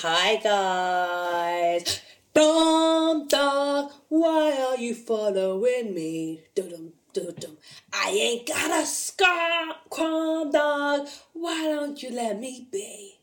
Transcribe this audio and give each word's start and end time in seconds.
Hi 0.00 0.36
guys. 0.36 2.02
Dum 2.32 3.26
dog, 3.26 3.90
why 4.08 4.52
are 4.68 4.76
you 4.76 4.94
following 4.94 5.92
me? 5.92 6.42
Dum 6.54 6.92
dum 7.12 7.34
dum. 7.40 7.56
I 7.92 8.10
ain't 8.10 8.46
got 8.46 8.80
a 8.82 8.86
scar, 8.86 9.74
crumb 9.90 10.52
dog. 10.52 11.08
Why 11.32 11.64
don't 11.64 12.00
you 12.00 12.10
let 12.10 12.38
me 12.38 12.68
be? 12.70 13.18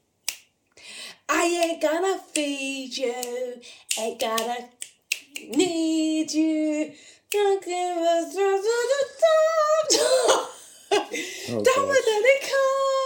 I 1.30 1.46
ain't 1.46 1.82
gonna 1.82 2.18
feed 2.34 2.98
you, 2.98 3.62
ain't 3.98 4.20
gonna 4.20 4.68
need 5.56 6.34
you. 6.34 6.92
Don't 7.32 7.64
give 7.64 7.98
us 7.98 8.36
Oh, 11.48 11.50
Down 11.50 11.64
gosh. 11.64 11.88
with 11.88 12.06
the 12.06 12.40
come, 12.42 12.52
dog. 12.52 13.05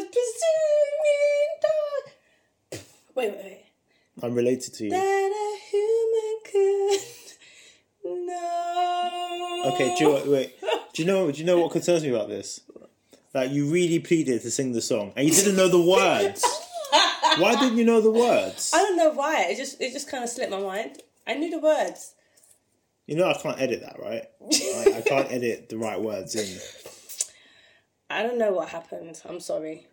Presuming 0.00 1.48
dog. 1.60 2.80
Wait, 3.14 3.30
wait, 3.30 3.44
wait. 3.44 3.64
I'm 4.22 4.34
related 4.34 4.72
to 4.74 4.84
you. 4.84 4.90
That 4.90 4.98
a 4.98 5.58
human 5.70 6.38
could 6.50 8.26
know. 8.26 9.72
Okay, 9.74 9.94
do 9.96 10.04
you 10.04 10.08
know 10.08 10.14
what, 10.14 10.26
wait. 10.28 10.60
Do 10.92 11.02
you 11.02 11.06
know? 11.06 11.30
Do 11.30 11.38
you 11.38 11.44
know 11.44 11.58
what 11.58 11.72
concerns 11.72 12.02
me 12.02 12.08
about 12.10 12.28
this? 12.28 12.60
That 13.32 13.50
you 13.50 13.70
really 13.70 13.98
pleaded 13.98 14.42
to 14.42 14.50
sing 14.50 14.72
the 14.72 14.82
song 14.82 15.12
and 15.16 15.26
you 15.26 15.34
didn't 15.34 15.56
know 15.56 15.68
the 15.68 15.80
words. 15.80 16.44
Why 17.38 17.54
didn't 17.58 17.78
you 17.78 17.84
know 17.84 18.00
the 18.00 18.10
words? 18.10 18.72
I 18.74 18.78
don't 18.78 18.96
know 18.96 19.10
why. 19.10 19.46
It 19.48 19.56
just 19.56 19.80
it 19.80 19.92
just 19.92 20.10
kind 20.10 20.22
of 20.22 20.28
slipped 20.28 20.50
my 20.50 20.60
mind. 20.60 21.02
I 21.26 21.34
knew 21.34 21.50
the 21.50 21.60
words. 21.60 22.14
You 23.06 23.16
know 23.16 23.26
I 23.28 23.34
can't 23.34 23.58
edit 23.58 23.80
that, 23.80 23.98
right? 23.98 24.24
I, 24.42 24.98
I 24.98 25.00
can't 25.00 25.32
edit 25.32 25.70
the 25.70 25.78
right 25.78 25.98
words 25.98 26.34
in, 26.34 26.58
I 28.12 28.22
don't 28.22 28.36
know 28.36 28.52
what 28.52 28.68
happened. 28.68 29.18
I'm 29.26 29.40
sorry. 29.40 29.86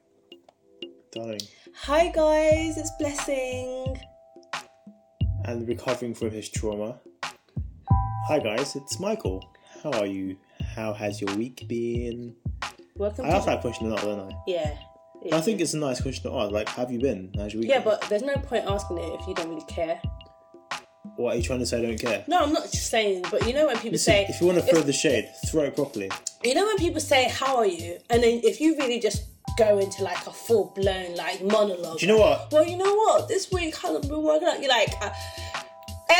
darling. 1.13 1.39
Hi 1.83 2.09
guys, 2.09 2.77
it's 2.77 2.91
Blessing. 2.99 3.97
And 5.45 5.65
recovering 5.65 6.13
from 6.13 6.31
his 6.31 6.49
trauma. 6.49 6.99
Hi 8.27 8.39
guys, 8.39 8.75
it's 8.75 8.99
Michael. 8.99 9.49
How 9.81 9.91
are 9.93 10.05
you? 10.05 10.35
How 10.75 10.91
has 10.91 11.21
your 11.21 11.33
week 11.37 11.65
been? 11.69 12.35
Welcome 12.97 13.23
I 13.23 13.29
asked 13.29 13.45
to 13.45 13.51
that 13.51 13.61
question 13.61 13.87
a 13.87 13.91
lot, 13.91 14.01
don't 14.01 14.33
I? 14.33 14.35
yeah. 14.47 14.77
I 15.31 15.39
think 15.39 15.61
it's 15.61 15.73
a 15.73 15.77
nice 15.77 16.01
question 16.01 16.29
to 16.29 16.37
ask. 16.37 16.51
Like, 16.51 16.67
have 16.67 16.91
you 16.91 16.99
been? 16.99 17.31
How's 17.37 17.53
your 17.53 17.61
week? 17.61 17.69
yeah, 17.69 17.79
been? 17.79 17.85
but 17.85 18.01
there's 18.09 18.23
no 18.23 18.35
point 18.35 18.65
asking 18.67 18.97
it 18.97 19.17
if 19.17 19.27
you 19.27 19.33
don't 19.33 19.47
really 19.47 19.65
care. 19.69 20.01
what 21.15 21.35
are 21.35 21.37
you 21.37 21.43
trying 21.43 21.59
to 21.59 21.65
say? 21.65 21.79
I 21.79 21.81
don't 21.83 21.97
care. 21.97 22.25
No, 22.27 22.39
I'm 22.39 22.51
not 22.51 22.69
just 22.69 22.89
saying, 22.89 23.23
but 23.31 23.47
you 23.47 23.53
know 23.53 23.67
when 23.67 23.77
people 23.77 23.91
Listen, 23.91 24.11
say 24.11 24.25
if 24.27 24.41
you 24.41 24.47
want 24.47 24.59
to 24.59 24.65
throw 24.65 24.81
the 24.81 24.91
shade, 24.91 25.29
throw 25.47 25.63
it 25.63 25.75
properly. 25.77 26.11
You 26.43 26.55
know 26.55 26.65
when 26.65 26.77
people 26.77 27.01
say 27.01 27.29
"How 27.29 27.57
are 27.57 27.65
you?" 27.65 27.97
and 28.09 28.23
then 28.23 28.41
if 28.43 28.61
you 28.61 28.77
really 28.77 28.99
just 28.99 29.23
go 29.57 29.77
into 29.79 30.03
like 30.03 30.25
a 30.25 30.31
full 30.31 30.71
blown 30.75 31.15
like 31.15 31.41
monologue. 31.43 31.99
Do 31.99 32.05
you 32.05 32.11
know 32.13 32.19
what? 32.19 32.49
Well, 32.51 32.65
you 32.65 32.77
know 32.77 32.95
what? 32.95 33.27
This 33.27 33.51
week 33.51 33.75
hasn't 33.75 34.07
been 34.07 34.23
working 34.23 34.47
out. 34.47 34.61
You're 34.61 34.69
like, 34.69 34.89
uh, 35.01 35.09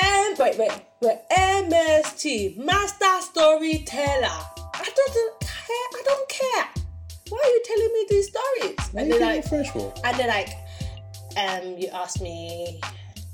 and 0.03 0.37
wait, 0.37 0.57
wait, 0.57 0.71
wait. 1.01 1.19
MST, 1.31 2.57
Master 2.57 3.05
Storyteller. 3.21 4.27
I 4.73 4.91
don't 4.95 5.39
care. 5.39 5.49
I 5.69 6.01
don't 6.05 6.29
care. 6.29 6.65
Why 7.29 7.39
are 7.41 7.49
you 7.49 7.63
telling 7.65 7.93
me 7.93 8.05
these 8.09 8.27
stories? 8.27 8.75
Why 8.91 9.01
And 9.03 9.11
they're 9.11 9.19
like, 9.21 9.45
fresh 9.47 9.69
for? 9.69 9.93
and 10.03 10.17
they're 10.19 10.27
like, 10.27 10.49
um, 11.37 11.77
you 11.77 11.87
asked 11.93 12.21
me. 12.21 12.81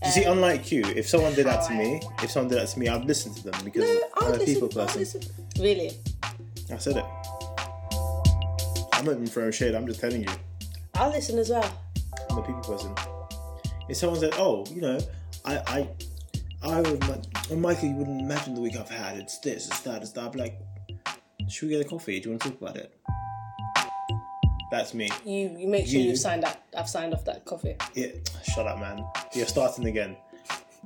You 0.04 0.12
see, 0.12 0.26
um, 0.26 0.38
unlike 0.38 0.72
you, 0.72 0.84
if 0.86 1.08
someone 1.10 1.34
did 1.34 1.48
that 1.48 1.66
to 1.68 1.74
I- 1.74 1.78
me, 1.78 2.02
if 2.22 2.30
someone 2.30 2.50
did 2.50 2.60
that 2.60 2.68
to 2.70 2.80
me, 2.80 2.90
I'd 2.90 3.06
listen 3.06 3.34
to 3.34 3.44
them 3.50 3.60
because 3.64 3.84
No, 3.90 4.02
I'm 4.18 4.28
a 4.34 4.36
listen. 4.38 4.54
people 4.54 4.68
person. 4.68 5.22
Really? 5.60 5.92
I 6.72 6.78
said 6.78 6.98
it. 6.98 7.06
I'm 8.94 9.06
not 9.06 9.12
even 9.14 9.28
throwing 9.28 9.52
shade. 9.52 9.76
I'm 9.76 9.86
just 9.88 10.00
telling 10.00 10.22
you, 10.24 10.30
I'll 10.96 11.10
listen 11.10 11.38
as 11.38 11.50
well. 11.50 11.82
I'm 12.30 12.38
a 12.38 12.42
people 12.42 12.62
person. 12.62 12.94
If 13.88 13.98
someone 13.98 14.20
said, 14.20 14.34
"Oh, 14.38 14.66
you 14.72 14.82
know, 14.82 15.00
I, 15.44 15.58
I, 15.68 15.90
I 16.64 16.82
would, 16.82 17.04
and 17.52 17.62
Michael, 17.62 17.90
you 17.90 17.96
wouldn't 17.96 18.22
imagine 18.22 18.56
the 18.56 18.62
week 18.62 18.76
I've 18.78 18.90
had. 18.90 19.18
It's 19.18 19.38
this, 19.40 19.68
it's 19.68 19.82
that, 19.82 20.02
it's 20.02 20.12
that." 20.14 20.24
I'd 20.26 20.32
be 20.32 20.40
like, 20.40 20.60
"Should 21.50 21.70
we 21.70 21.76
get 21.78 21.86
a 21.86 21.90
coffee? 21.90 22.20
Do 22.20 22.30
you 22.30 22.32
want 22.32 22.42
to 22.44 22.50
talk 22.52 22.62
about 22.62 22.78
it?" 22.78 22.92
That's 24.72 24.94
me. 24.96 25.10
You 25.24 25.56
you 25.58 25.68
make 25.68 25.86
sure 25.86 26.00
You- 26.00 26.10
you've 26.10 26.20
signed 26.20 26.44
that. 26.44 26.64
I've 26.76 26.90
signed 26.90 27.14
off 27.14 27.24
that 27.26 27.46
coffee. 27.46 27.76
Yeah, 27.94 28.08
shut 28.56 28.66
up, 28.66 28.80
man. 28.80 29.06
You're 29.34 29.46
starting 29.46 29.86
again. 29.86 30.18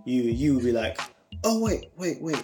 You 0.06 0.24
you 0.24 0.56
would 0.56 0.64
be 0.66 0.72
like, 0.74 1.00
oh 1.44 1.59
wait, 1.62 1.92
wait, 1.96 2.22
wait. 2.22 2.44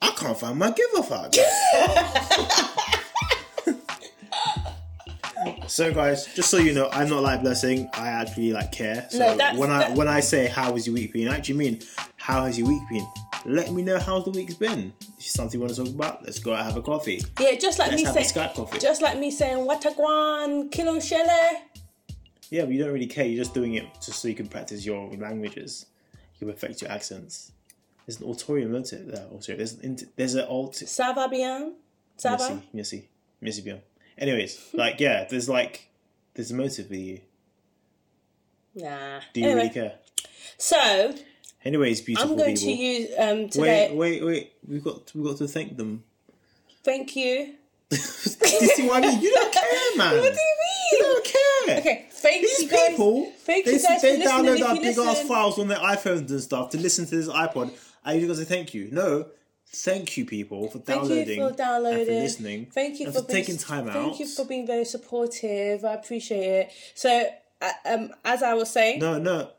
I 0.00 0.10
can't 0.12 0.38
find 0.38 0.58
my 0.58 0.70
give 0.70 0.86
a 0.96 1.02
fuck. 1.02 1.34
so 5.66 5.92
guys, 5.92 6.26
just 6.34 6.50
so 6.50 6.58
you 6.58 6.72
know, 6.72 6.88
I'm 6.92 7.08
not 7.08 7.22
like 7.22 7.42
blessing. 7.42 7.88
I 7.94 8.08
actually 8.08 8.52
like 8.52 8.72
care. 8.72 9.06
So 9.10 9.18
No, 9.18 9.36
when 9.56 9.70
I 9.70 9.78
that- 9.80 9.96
when 9.96 10.08
I 10.08 10.20
say 10.20 10.46
how 10.46 10.72
was 10.72 10.86
your 10.86 10.94
week 10.94 11.12
been, 11.12 11.28
I 11.28 11.36
actually 11.36 11.58
mean 11.58 11.80
how 12.16 12.44
has 12.44 12.58
your 12.58 12.68
week 12.68 12.82
been. 12.90 13.06
Let 13.44 13.72
me 13.72 13.82
know 13.82 13.98
how 13.98 14.20
the 14.20 14.30
week's 14.30 14.54
been. 14.54 14.92
If 15.18 15.26
something 15.26 15.58
you 15.60 15.64
want 15.64 15.76
to 15.76 15.84
talk 15.84 15.94
about, 15.94 16.24
let's 16.24 16.38
go 16.38 16.52
out 16.52 16.60
and 16.60 16.68
have 16.68 16.76
a 16.76 16.82
coffee. 16.82 17.22
Yeah, 17.40 17.54
just 17.54 17.78
like 17.78 17.90
Let's 17.92 18.02
me 18.02 18.24
saying, 18.26 18.68
just 18.80 19.00
like 19.00 19.18
me 19.18 19.30
saying 19.30 19.66
Watagwan, 19.66 20.70
Kilo 20.70 20.96
Shele. 20.96 21.60
Yeah, 22.50 22.64
but 22.64 22.72
you 22.72 22.82
don't 22.82 22.92
really 22.92 23.06
care. 23.06 23.26
You're 23.26 23.42
just 23.44 23.54
doing 23.54 23.74
it 23.74 23.86
just 24.04 24.20
so 24.20 24.28
you 24.28 24.34
can 24.34 24.48
practice 24.48 24.84
your 24.84 25.10
languages. 25.16 25.86
You 26.38 26.46
can 26.46 26.54
perfect 26.54 26.82
your 26.82 26.90
accents. 26.90 27.52
There's 28.08 28.20
an 28.22 28.26
ulterior 28.26 28.70
motive 28.70 29.06
there. 29.06 29.26
Also, 29.30 29.54
there's 29.54 29.74
an 29.80 29.98
there's 30.16 30.34
an 30.34 30.46
alt. 30.48 30.72
Ça 30.76 31.14
va 31.14 31.28
bien? 31.28 31.74
Ça 32.16 32.38
va? 32.38 32.48
Merci, 32.48 32.62
merci, 32.72 33.08
merci 33.42 33.60
bien. 33.60 33.82
Anyways, 34.16 34.58
like 34.72 34.98
yeah, 34.98 35.24
there's 35.28 35.46
like 35.46 35.90
there's 36.32 36.50
a 36.50 36.54
motive 36.54 36.88
with 36.88 37.00
you. 37.00 37.20
Nah. 38.76 39.20
Do 39.34 39.40
you 39.40 39.46
anyway, 39.48 39.60
really 39.60 39.74
care? 39.74 39.92
so 40.56 41.14
Anyways, 41.62 42.00
beautiful 42.00 42.30
I'm 42.30 42.38
going 42.38 42.56
people. 42.56 42.72
to 42.76 42.82
use 42.82 43.10
um 43.18 43.48
today. 43.50 43.90
wait, 43.92 43.94
wait, 43.94 44.24
wait. 44.24 44.52
We've 44.66 44.82
got 44.82 45.14
we've 45.14 45.26
got 45.26 45.36
to 45.36 45.46
thank 45.46 45.76
them. 45.76 46.02
Thank 46.82 47.14
you. 47.14 47.56
you 47.90 47.96
see 47.98 48.88
what 48.88 49.04
I 49.04 49.08
mean? 49.08 49.20
You 49.20 49.34
don't 49.34 49.52
care, 49.52 49.62
man. 49.98 50.14
What 50.16 50.32
do 50.32 50.40
you 50.40 50.56
mean? 50.64 50.92
You 50.92 50.98
don't 51.00 51.24
care. 51.26 51.78
Okay, 51.80 52.06
thank 52.10 52.40
These 52.40 52.62
you 52.62 52.68
guys. 52.70 52.88
people, 52.88 53.32
thank 53.40 53.66
they, 53.66 53.72
you 53.74 53.82
guys 53.82 54.00
they 54.00 54.22
for 54.22 54.28
download 54.30 54.66
our 54.66 54.76
big 54.76 54.96
ass 54.96 55.20
files 55.28 55.58
on 55.58 55.68
their 55.68 55.76
iPhones 55.78 56.30
and 56.30 56.40
stuff 56.40 56.70
to 56.70 56.78
listen 56.78 57.04
to 57.04 57.16
this 57.16 57.28
iPod. 57.28 57.70
Are 58.08 58.14
you 58.14 58.20
going 58.20 58.30
to 58.30 58.36
say 58.36 58.44
thank 58.44 58.72
you? 58.72 58.88
No, 58.90 59.26
thank 59.66 60.16
you, 60.16 60.24
people, 60.24 60.70
for 60.70 60.78
Thank 60.78 61.02
downloading, 61.02 61.38
you 61.40 61.48
for 61.50 61.54
downloading. 61.54 61.98
and 61.98 62.06
for 62.06 62.14
listening. 62.14 62.66
Thank 62.72 63.00
you 63.00 63.06
for, 63.12 63.20
for 63.20 63.26
being, 63.26 63.44
taking 63.44 63.58
time 63.58 63.84
Thank 63.84 63.96
out. 63.96 64.02
Thank 64.04 64.20
you 64.20 64.26
for 64.26 64.46
being 64.46 64.66
very 64.66 64.86
supportive. 64.86 65.84
I 65.84 65.92
appreciate 65.92 66.46
it. 66.46 66.72
So, 66.94 67.28
uh, 67.60 67.70
um, 67.84 68.14
as 68.24 68.42
I 68.42 68.54
was 68.54 68.70
saying, 68.70 69.00
No, 69.00 69.18
no, 69.18 69.50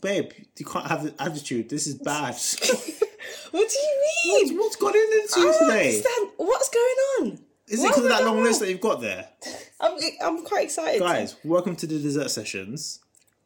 babe, 0.00 0.32
you 0.58 0.66
can't 0.66 0.88
have 0.88 1.04
the 1.04 1.14
attitude. 1.22 1.68
This 1.68 1.86
is 1.86 1.94
bad. 1.94 2.34
what 3.52 3.70
do 3.70 3.78
you 3.78 4.04
what's, 4.32 4.50
mean? 4.50 4.58
what's 4.58 4.74
got 4.74 4.96
into 4.96 5.40
you 5.40 5.52
today? 5.60 5.88
understand. 5.90 6.30
What's 6.38 6.68
going 6.70 6.84
on? 7.20 7.38
Is 7.68 7.84
it 7.84 7.86
because 7.86 8.02
of 8.02 8.10
that 8.10 8.24
long 8.24 8.42
list 8.42 8.58
that 8.58 8.68
you've 8.68 8.80
got 8.80 9.00
there? 9.00 9.28
I'm, 9.80 9.96
I'm 10.20 10.44
quite 10.44 10.64
excited. 10.64 10.98
Guys, 10.98 11.36
welcome 11.44 11.76
to 11.76 11.86
the 11.86 12.00
dessert 12.00 12.32
sessions. 12.32 12.98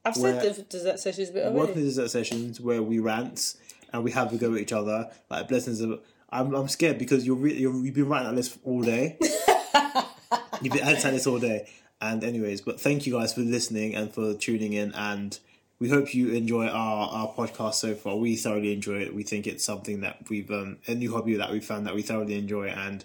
I've 0.02 0.14
said 0.14 0.40
the 0.40 0.62
dessert 0.62 1.00
sessions 1.00 1.30
bit 1.30 1.52
Welcome 1.52 1.74
to 1.74 1.80
the 1.80 1.86
dessert 1.86 2.10
sessions 2.10 2.60
where 2.60 2.80
we 2.80 3.00
rant 3.00 3.56
and 3.92 4.04
we 4.04 4.10
have 4.12 4.32
a 4.32 4.36
go 4.36 4.54
at 4.54 4.60
each 4.60 4.72
other. 4.72 5.10
Like 5.30 5.48
blessings 5.48 5.80
of. 5.80 6.00
I'm, 6.28 6.54
I'm 6.54 6.68
scared 6.68 6.98
because 6.98 7.24
you're, 7.24 7.36
re- 7.36 7.56
you're 7.56 7.74
you've 7.84 7.94
been 7.94 8.08
writing 8.08 8.28
that 8.28 8.34
list 8.34 8.58
all 8.64 8.82
day. 8.82 9.16
you've 10.60 10.72
been 10.72 10.82
editing 10.82 11.12
this 11.12 11.26
all 11.26 11.38
day. 11.38 11.68
And 12.00 12.24
anyways, 12.24 12.60
but 12.60 12.80
thank 12.80 13.06
you 13.06 13.14
guys 13.14 13.32
for 13.32 13.40
listening 13.40 13.94
and 13.94 14.12
for 14.12 14.34
tuning 14.34 14.72
in. 14.72 14.92
And 14.94 15.38
we 15.78 15.88
hope 15.88 16.14
you 16.14 16.30
enjoy 16.30 16.66
our, 16.66 17.08
our 17.08 17.34
podcast 17.34 17.74
so 17.74 17.94
far. 17.94 18.16
We 18.16 18.36
thoroughly 18.36 18.72
enjoy 18.72 19.02
it. 19.02 19.14
We 19.14 19.22
think 19.22 19.46
it's 19.46 19.64
something 19.64 20.00
that 20.00 20.28
we've 20.28 20.50
um, 20.50 20.78
a 20.86 20.94
new 20.94 21.12
hobby 21.12 21.36
that 21.36 21.50
we 21.50 21.60
found 21.60 21.86
that 21.86 21.94
we 21.94 22.02
thoroughly 22.02 22.38
enjoy, 22.38 22.68
and 22.68 23.04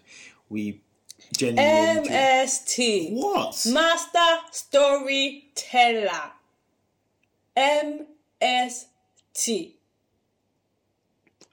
we 0.50 0.82
genuinely 1.36 2.00
enjoy. 2.00 2.12
MST. 2.12 3.14
What? 3.14 3.68
Master 3.72 4.38
Storyteller. 4.52 6.32
MST. 7.58 9.74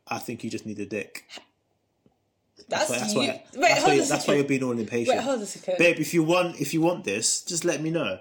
I 0.08 0.18
think 0.18 0.42
you 0.42 0.50
just 0.50 0.66
need 0.66 0.78
a 0.78 0.86
dick. 0.86 1.24
That's, 2.68 2.88
That's 2.90 3.14
you. 3.14 3.20
why. 3.20 3.26
Wait, 3.54 3.60
That's 3.60 3.84
why, 3.86 3.92
you- 3.94 4.04
that's 4.04 4.26
why 4.28 4.34
you're 4.34 4.44
being 4.44 4.62
all 4.62 4.72
impatient. 4.78 5.16
Wait, 5.16 5.24
hold 5.24 5.40
a 5.40 5.46
second. 5.46 5.76
Babe, 5.78 5.98
if 5.98 6.12
you 6.12 6.22
want 6.22 6.60
if 6.60 6.74
you 6.74 6.80
want 6.82 7.04
this, 7.04 7.42
just 7.42 7.64
let 7.64 7.80
me 7.80 7.90
know. 7.90 8.18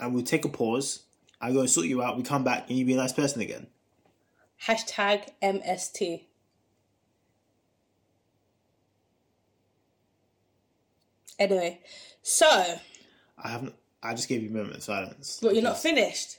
And 0.00 0.12
we'll 0.14 0.24
take 0.24 0.44
a 0.44 0.48
pause. 0.48 1.04
I 1.40 1.52
go 1.52 1.60
and 1.60 1.70
sort 1.70 1.86
you 1.86 2.02
out, 2.02 2.16
we 2.16 2.22
come 2.22 2.42
back 2.44 2.68
and 2.68 2.78
you 2.78 2.84
be 2.84 2.94
a 2.94 2.96
nice 2.96 3.12
person 3.12 3.42
again. 3.42 3.66
Hashtag 4.64 5.28
MST. 5.42 6.22
Anyway, 11.38 11.80
so, 12.22 12.46
I 13.38 13.48
haven't 13.48 13.74
I 14.02 14.14
just 14.14 14.28
gave 14.28 14.42
you 14.42 14.48
a 14.48 14.52
moment 14.52 14.76
of 14.76 14.82
silence. 14.82 15.38
but 15.42 15.54
you're 15.54 15.62
not 15.62 15.78
finished. 15.78 16.38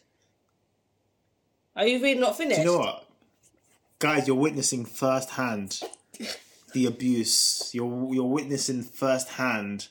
Are 1.76 1.86
you 1.86 2.02
really 2.02 2.20
not 2.20 2.36
finished? 2.36 2.62
Do 2.62 2.66
you 2.66 2.72
know 2.74 2.80
what? 2.80 3.07
Guys, 4.00 4.28
you're 4.28 4.36
witnessing 4.36 4.86
firsthand 4.86 5.82
the 6.74 6.86
abuse. 6.86 7.72
You're 7.74 8.14
you're 8.14 8.26
witnessing 8.26 8.84
firsthand 8.84 9.88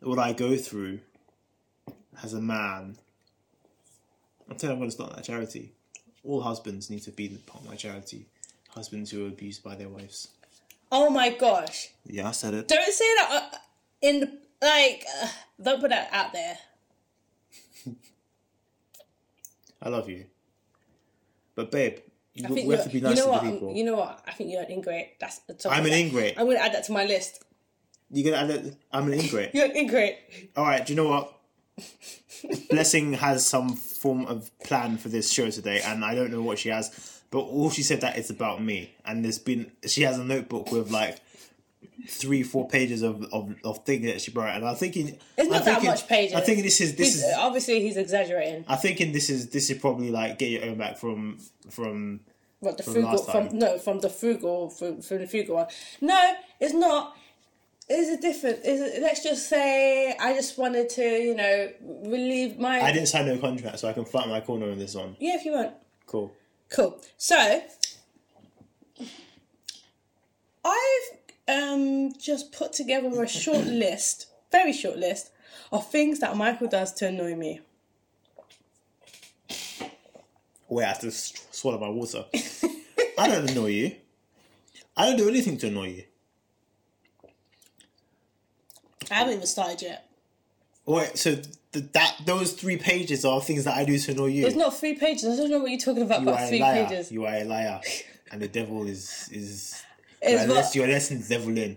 what 0.00 0.18
I 0.18 0.32
go 0.32 0.56
through 0.56 1.00
as 2.22 2.32
a 2.32 2.40
man 2.40 2.96
I'm 4.50 4.56
telling 4.56 4.72
you, 4.72 4.74
I'm 4.74 4.80
going 4.80 4.90
to 4.90 4.94
start 4.94 5.14
that 5.14 5.24
charity. 5.24 5.72
All 6.24 6.40
husbands 6.40 6.90
need 6.90 7.02
to 7.04 7.12
be 7.12 7.28
part 7.46 7.62
of 7.62 7.70
my 7.70 7.76
charity. 7.76 8.26
Husbands 8.70 9.10
who 9.10 9.24
are 9.24 9.28
abused 9.28 9.62
by 9.62 9.76
their 9.76 9.88
wives. 9.88 10.28
Oh 10.92 11.08
my 11.08 11.30
gosh! 11.30 11.90
Yeah, 12.04 12.28
I 12.28 12.32
said 12.32 12.54
it. 12.54 12.66
Don't 12.66 12.92
say 12.92 13.04
that 13.16 13.28
uh, 13.30 13.58
in 14.02 14.20
the, 14.20 14.38
like. 14.60 15.06
Uh, 15.22 15.28
don't 15.62 15.80
put 15.80 15.90
that 15.90 16.08
out 16.12 16.32
there. 16.32 16.58
I 19.82 19.88
love 19.88 20.08
you. 20.08 20.26
But 21.54 21.70
babe, 21.70 21.98
you, 22.34 22.44
I 22.46 22.48
we 22.48 22.54
think 22.54 22.72
have 22.72 22.84
to 22.84 22.90
be 22.90 23.00
nice 23.00 23.16
you 23.16 23.22
know 23.22 23.26
to 23.26 23.30
what? 23.30 23.42
people. 23.42 23.74
You 23.74 23.84
know 23.84 23.96
what? 23.96 24.22
I 24.26 24.32
think 24.32 24.50
you're 24.50 24.62
an 24.62 24.70
ingrate. 24.70 25.18
That's 25.20 25.38
the 25.40 25.54
top 25.54 25.72
I'm 25.72 25.84
an 25.86 25.92
ingrate. 25.92 26.34
I'm 26.38 26.46
gonna 26.46 26.58
add 26.58 26.74
that 26.74 26.84
to 26.84 26.92
my 26.92 27.04
list. 27.04 27.44
You're 28.10 28.32
gonna 28.32 28.44
add 28.44 28.50
it. 28.66 28.76
I'm 28.92 29.06
an 29.06 29.14
ingrate. 29.14 29.50
You're 29.54 29.66
an 29.66 29.76
ingrate. 29.76 30.18
All 30.56 30.64
right. 30.64 30.84
Do 30.84 30.92
you 30.92 30.96
know 30.96 31.08
what? 31.08 31.32
Blessing 32.70 33.12
has 33.14 33.46
some 33.46 33.70
form 33.76 34.26
of 34.26 34.50
plan 34.60 34.96
for 34.96 35.08
this 35.08 35.30
show 35.30 35.50
today, 35.50 35.80
and 35.84 36.04
I 36.04 36.14
don't 36.14 36.30
know 36.30 36.42
what 36.42 36.58
she 36.58 36.70
has. 36.70 37.22
But 37.30 37.40
all 37.40 37.70
she 37.70 37.82
said 37.82 38.00
that 38.00 38.16
it's 38.18 38.30
about 38.30 38.62
me, 38.62 38.94
and 39.04 39.24
there's 39.24 39.38
been 39.38 39.70
she 39.86 40.02
has 40.02 40.18
a 40.18 40.24
notebook 40.24 40.72
with 40.72 40.90
like 40.90 41.20
three, 42.08 42.42
four 42.42 42.68
pages 42.68 43.02
of 43.02 43.24
of, 43.32 43.54
of 43.64 43.84
things 43.84 44.04
that 44.06 44.20
she 44.20 44.30
brought, 44.30 44.56
and 44.56 44.64
I 44.64 44.74
think 44.74 44.94
thinking 44.94 45.18
It's 45.36 45.50
not 45.50 45.64
that 45.64 45.82
much 45.82 46.08
pages. 46.08 46.34
I 46.34 46.40
think 46.40 46.62
this 46.62 46.80
is 46.80 46.96
this 46.96 47.14
He's, 47.14 47.24
is 47.24 47.34
obviously 47.36 47.80
he's 47.80 47.96
exaggerating. 47.96 48.64
I'm 48.68 48.78
thinking 48.78 49.12
this 49.12 49.30
is 49.30 49.50
this 49.50 49.70
is 49.70 49.78
probably 49.78 50.10
like 50.10 50.38
get 50.38 50.50
your 50.50 50.64
own 50.64 50.78
back 50.78 50.98
from 50.98 51.38
from 51.70 52.20
What 52.60 52.76
the 52.76 52.82
From 52.82 52.92
frugal 52.92 53.18
from 53.18 53.58
no 53.58 53.78
from 53.78 54.00
the 54.00 54.10
frugal 54.10 54.70
from, 54.70 55.02
from 55.02 55.18
the 55.18 55.26
frugal 55.26 55.56
one. 55.56 55.66
No, 56.00 56.34
it's 56.58 56.74
not. 56.74 57.16
It's 57.92 58.08
a 58.08 58.20
different. 58.20 58.64
Is 58.64 58.80
it, 58.80 59.02
let's 59.02 59.22
just 59.22 59.48
say 59.48 60.16
I 60.16 60.34
just 60.34 60.56
wanted 60.58 60.88
to 60.90 61.02
you 61.02 61.34
know 61.34 61.70
relieve 62.04 62.58
my. 62.58 62.80
I 62.80 62.92
didn't 62.92 63.08
sign 63.08 63.26
no 63.26 63.38
contract, 63.38 63.80
so 63.80 63.88
I 63.88 63.92
can 63.92 64.04
fight 64.04 64.28
my 64.28 64.40
corner 64.40 64.70
on 64.70 64.78
this 64.78 64.94
one. 64.94 65.16
Yeah, 65.18 65.34
if 65.34 65.44
you 65.44 65.52
want. 65.52 65.72
Cool. 66.06 66.32
Cool. 66.70 67.00
So 67.16 67.62
I've 70.64 71.18
um 71.48 72.12
just 72.18 72.52
put 72.52 72.72
together 72.72 73.22
a 73.22 73.28
short 73.28 73.64
list, 73.66 74.26
very 74.52 74.72
short 74.72 74.96
list, 74.98 75.30
of 75.72 75.90
things 75.90 76.20
that 76.20 76.36
Michael 76.36 76.68
does 76.68 76.92
to 76.94 77.08
annoy 77.08 77.34
me. 77.34 77.60
Wait, 80.68 80.84
I 80.84 80.88
have 80.88 81.00
to 81.00 81.10
swallow 81.10 81.78
my 81.78 81.88
water. 81.88 82.24
I 83.18 83.26
don't 83.28 83.50
annoy 83.50 83.66
you. 83.66 83.96
I 84.96 85.06
don't 85.06 85.16
do 85.16 85.28
anything 85.28 85.56
to 85.58 85.66
annoy 85.66 85.88
you. 85.88 86.04
I 89.10 89.14
haven't 89.14 89.34
even 89.34 89.46
started 89.46 89.82
yet. 89.82 90.06
Wait, 90.86 91.18
so 91.18 91.34
th- 91.72 91.86
that 91.92 92.16
those 92.24 92.52
three 92.52 92.76
pages 92.76 93.24
are 93.24 93.40
things 93.40 93.64
that 93.64 93.76
I 93.76 93.84
do 93.84 93.98
to 93.98 94.12
annoy 94.12 94.26
you. 94.26 94.46
It's 94.46 94.54
not 94.56 94.74
three 94.76 94.94
pages. 94.94 95.24
I 95.24 95.36
don't 95.42 95.50
know 95.50 95.58
what 95.58 95.70
you're 95.70 95.80
talking 95.80 96.02
about. 96.02 96.22
you 96.22 96.28
are 96.28 96.32
About 96.34 96.44
a 96.44 96.48
three 96.48 96.60
liar. 96.60 96.86
pages. 96.86 97.10
You 97.12 97.24
are 97.26 97.34
a 97.34 97.44
liar, 97.44 97.80
and 98.32 98.40
the 98.40 98.48
devil 98.48 98.86
is 98.86 99.28
is. 99.32 99.82
It's 100.22 100.42
Unless 100.42 100.66
what- 100.66 100.74
your 100.76 100.86
lessons 100.88 101.30
in. 101.30 101.76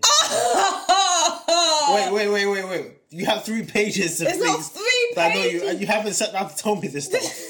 Wait, 1.93 2.11
wait, 2.11 2.27
wait, 2.29 2.45
wait, 2.47 2.65
wait. 2.67 2.91
You 3.09 3.25
have 3.25 3.43
three 3.43 3.63
pages 3.63 4.19
of 4.21 4.27
It's 4.27 4.39
not 4.39 4.63
three 4.63 5.11
that 5.15 5.31
I 5.31 5.35
know 5.35 5.43
you, 5.43 5.59
pages. 5.61 5.81
you 5.81 5.87
haven't 5.87 6.13
sat 6.13 6.31
down 6.33 6.49
to 6.49 6.55
tell 6.55 6.75
me 6.75 6.87
this 6.87 7.05
stuff. 7.05 7.49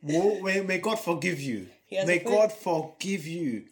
Well, 0.00 0.40
may, 0.42 0.60
may 0.60 0.78
God 0.78 1.00
forgive 1.00 1.40
you. 1.40 1.66
May. 1.90 2.20
God 2.20 2.52
forgive 2.52 3.26
you 3.26 3.64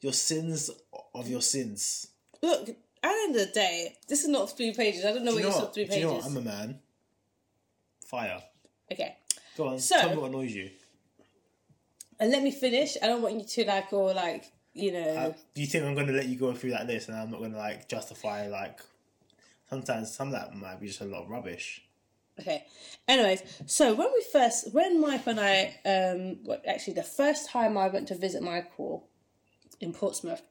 your 0.00 0.12
sins 0.12 0.70
of 1.12 1.28
your 1.28 1.42
sins. 1.42 2.06
Look, 2.40 2.60
at 2.60 2.66
the 2.66 2.76
end 3.04 3.34
of 3.36 3.48
the 3.48 3.52
day, 3.52 3.96
this 4.08 4.22
is 4.22 4.28
not 4.28 4.56
three 4.56 4.72
pages. 4.72 5.04
I 5.04 5.12
don't 5.12 5.24
know 5.24 5.32
Do 5.32 5.38
what 5.38 5.42
you 5.42 5.48
you 5.48 5.52
know 5.54 5.60
saw 5.60 5.66
three 5.72 5.84
Do 5.86 5.94
you 5.96 6.00
know 6.02 6.12
what? 6.12 6.20
pages. 6.22 6.36
I'm 6.36 6.42
a 6.42 6.44
man. 6.44 6.78
Fire. 8.06 8.42
Okay. 8.92 9.16
Go 9.56 9.68
on. 9.68 9.80
So- 9.80 10.00
tell 10.00 10.10
me 10.10 10.16
what 10.16 10.28
annoys 10.30 10.54
you. 10.54 10.70
And 12.20 12.30
let 12.30 12.42
me 12.44 12.52
finish. 12.52 12.96
I 13.02 13.08
don't 13.08 13.20
want 13.20 13.34
you 13.34 13.44
to 13.44 13.64
like 13.68 13.92
or 13.92 14.14
like, 14.14 14.44
you 14.74 14.92
know 14.92 15.34
Do 15.54 15.60
you 15.60 15.66
think 15.66 15.84
I'm 15.84 15.94
going 15.94 16.06
to 16.06 16.12
let 16.12 16.26
you 16.26 16.36
go 16.36 16.54
through 16.54 16.70
that 16.70 16.86
list 16.86 17.08
and 17.08 17.16
I'm 17.16 17.30
not 17.30 17.40
going 17.40 17.52
to 17.52 17.58
like 17.58 17.88
justify 17.88 18.48
like 18.48 18.80
sometimes 19.72 20.14
some 20.14 20.28
of 20.28 20.32
that 20.34 20.54
might 20.54 20.78
be 20.80 20.86
just 20.86 21.00
a 21.00 21.06
lot 21.06 21.22
of 21.22 21.30
rubbish. 21.30 21.82
Okay. 22.38 22.64
Anyways, 23.08 23.42
so 23.66 23.94
when 23.94 24.08
we 24.12 24.22
first, 24.30 24.72
when 24.74 25.00
Mike 25.00 25.26
and 25.26 25.40
I, 25.40 25.78
um, 25.86 26.38
well, 26.44 26.60
actually 26.68 26.92
the 26.92 27.02
first 27.02 27.48
time 27.48 27.78
I 27.78 27.88
went 27.88 28.08
to 28.08 28.14
visit 28.14 28.42
Michael 28.42 29.08
in 29.80 29.94
Portsmouth, 29.94 30.42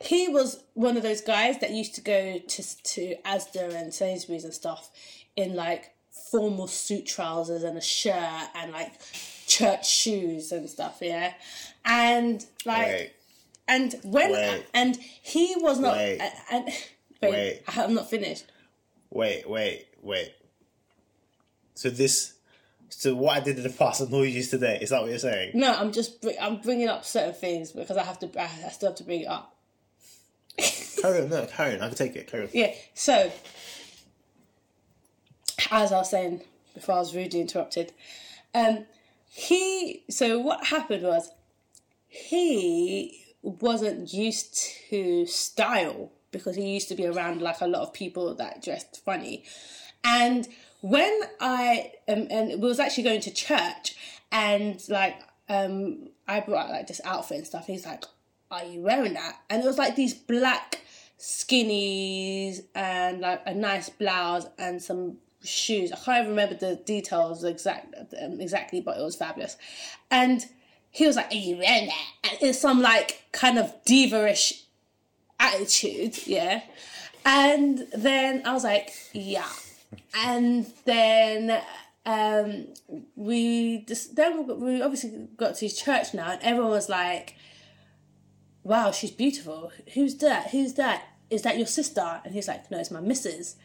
he 0.00 0.28
was 0.28 0.64
one 0.72 0.96
of 0.96 1.02
those 1.02 1.20
guys 1.20 1.58
that 1.58 1.70
used 1.70 1.94
to 1.96 2.00
go 2.00 2.38
to 2.38 2.82
to 2.82 3.14
Asda 3.26 3.74
and 3.74 3.92
Sainsbury's 3.92 4.44
and 4.44 4.54
stuff 4.54 4.90
in 5.36 5.54
like 5.54 5.94
formal 6.30 6.68
suit 6.68 7.06
trousers 7.06 7.62
and 7.62 7.76
a 7.76 7.82
shirt 7.82 8.48
and 8.54 8.72
like 8.72 8.92
church 9.52 9.88
shoes 9.88 10.52
and 10.52 10.68
stuff. 10.68 10.98
Yeah, 11.00 11.32
and 11.84 12.44
like 12.64 12.86
Wait, 12.86 13.12
and 13.68 13.94
when 14.02 14.32
Wait. 14.32 14.66
and 14.74 14.96
he 14.96 15.54
was 15.58 15.78
not 15.78 15.96
Wait. 15.96 16.18
and, 16.50 16.68
and 17.20 17.32
wait. 17.32 17.62
I'm 17.68 17.94
not 17.94 18.08
finished. 18.10 18.44
wait, 19.10 19.48
wait, 19.48 19.86
wait. 20.00 20.34
So 21.74 21.90
this, 21.90 22.34
so 22.88 23.14
what 23.14 23.36
I 23.36 23.40
did 23.40 23.56
in 23.56 23.62
the 23.64 23.70
past 23.70 24.00
annoys 24.00 24.34
you 24.34 24.42
today. 24.42 24.78
Is 24.80 24.90
that 24.90 25.02
what 25.02 25.10
you're 25.10 25.18
saying? 25.18 25.52
No, 25.54 25.74
I'm 25.74 25.92
just 25.92 26.24
I'm 26.40 26.58
bringing 26.60 26.88
up 26.88 27.04
certain 27.04 27.34
things 27.34 27.72
because 27.72 27.96
I 27.96 28.04
have 28.04 28.18
to. 28.20 28.30
I 28.40 28.48
I 28.66 28.68
still 28.70 28.90
have 28.90 28.96
to 28.98 29.04
bring 29.04 29.22
it 29.22 29.28
up. 29.28 29.54
Carry 31.00 31.22
on, 31.22 31.30
no, 31.30 31.46
carry 31.46 31.74
on. 31.74 31.80
I 31.80 31.88
can 31.88 31.96
take 31.96 32.14
it. 32.14 32.28
Carry 32.28 32.44
on. 32.44 32.50
Yeah. 32.52 32.72
So, 32.94 33.32
as 35.72 35.90
I 35.90 35.96
was 35.96 36.10
saying 36.10 36.42
before, 36.74 36.94
I 36.94 36.98
was 36.98 37.16
rudely 37.16 37.40
interrupted. 37.40 37.92
Um, 38.54 38.84
he. 39.34 40.04
So 40.10 40.38
what 40.38 40.66
happened 40.66 41.04
was, 41.04 41.30
he 42.06 43.24
wasn't 43.40 44.12
used 44.12 44.62
to 44.90 45.26
style 45.26 46.12
because 46.30 46.54
he 46.56 46.72
used 46.74 46.88
to 46.88 46.94
be 46.94 47.06
around 47.06 47.40
like 47.40 47.60
a 47.60 47.66
lot 47.66 47.82
of 47.82 47.92
people 47.92 48.34
that 48.34 48.62
dressed 48.62 49.02
funny, 49.04 49.44
and 50.04 50.46
when 50.82 51.20
I 51.40 51.92
um, 52.08 52.26
and 52.30 52.60
we 52.60 52.68
was 52.68 52.78
actually 52.78 53.04
going 53.04 53.20
to 53.22 53.32
church 53.32 53.96
and 54.30 54.82
like 54.88 55.16
um 55.48 56.08
I 56.28 56.40
brought 56.40 56.70
like 56.70 56.86
this 56.86 57.00
outfit 57.04 57.38
and 57.38 57.46
stuff. 57.46 57.66
He's 57.66 57.86
like, 57.86 58.04
"Are 58.50 58.64
you 58.64 58.80
wearing 58.80 59.14
that?" 59.14 59.38
And 59.48 59.62
it 59.62 59.66
was 59.66 59.78
like 59.78 59.96
these 59.96 60.14
black 60.14 60.80
skinnies 61.18 62.62
and 62.74 63.20
like 63.20 63.42
a 63.46 63.54
nice 63.54 63.88
blouse 63.88 64.46
and 64.58 64.82
some 64.82 65.18
shoes. 65.44 65.92
I 65.92 65.96
can't 65.96 66.18
even 66.24 66.30
remember 66.30 66.54
the 66.54 66.76
details 66.76 67.44
exact 67.44 67.94
um, 68.22 68.40
exactly, 68.40 68.80
but 68.80 68.98
it 68.98 69.02
was 69.02 69.16
fabulous. 69.16 69.56
And 70.10 70.44
he 70.90 71.06
was 71.06 71.16
like, 71.16 71.30
"Are 71.32 71.34
you 71.34 71.56
that?" 71.56 71.90
And 72.24 72.38
it's 72.40 72.60
some 72.60 72.82
like 72.82 73.24
kind 73.32 73.58
of 73.58 73.72
diva-ish 73.84 74.64
attitude, 75.40 76.26
yeah. 76.26 76.62
And 77.24 77.86
then 77.94 78.42
I 78.46 78.52
was 78.52 78.64
like, 78.64 78.92
"Yeah." 79.12 79.48
And 80.14 80.66
then 80.84 81.62
um 82.04 82.66
we 83.14 83.84
just 83.86 84.16
then 84.16 84.44
we, 84.60 84.82
obviously 84.82 85.28
got 85.36 85.54
to 85.56 85.64
his 85.64 85.78
church 85.78 86.14
now, 86.14 86.32
and 86.32 86.42
everyone 86.42 86.70
was 86.70 86.88
like, 86.88 87.36
"Wow, 88.62 88.90
she's 88.92 89.10
beautiful. 89.10 89.72
Who's 89.94 90.16
that? 90.16 90.50
Who's 90.50 90.74
that? 90.74 91.04
Is 91.30 91.42
that 91.42 91.56
your 91.56 91.66
sister?" 91.66 92.20
And 92.24 92.34
he's 92.34 92.48
like, 92.48 92.70
"No, 92.70 92.78
it's 92.78 92.90
my 92.90 93.00
missus." 93.00 93.56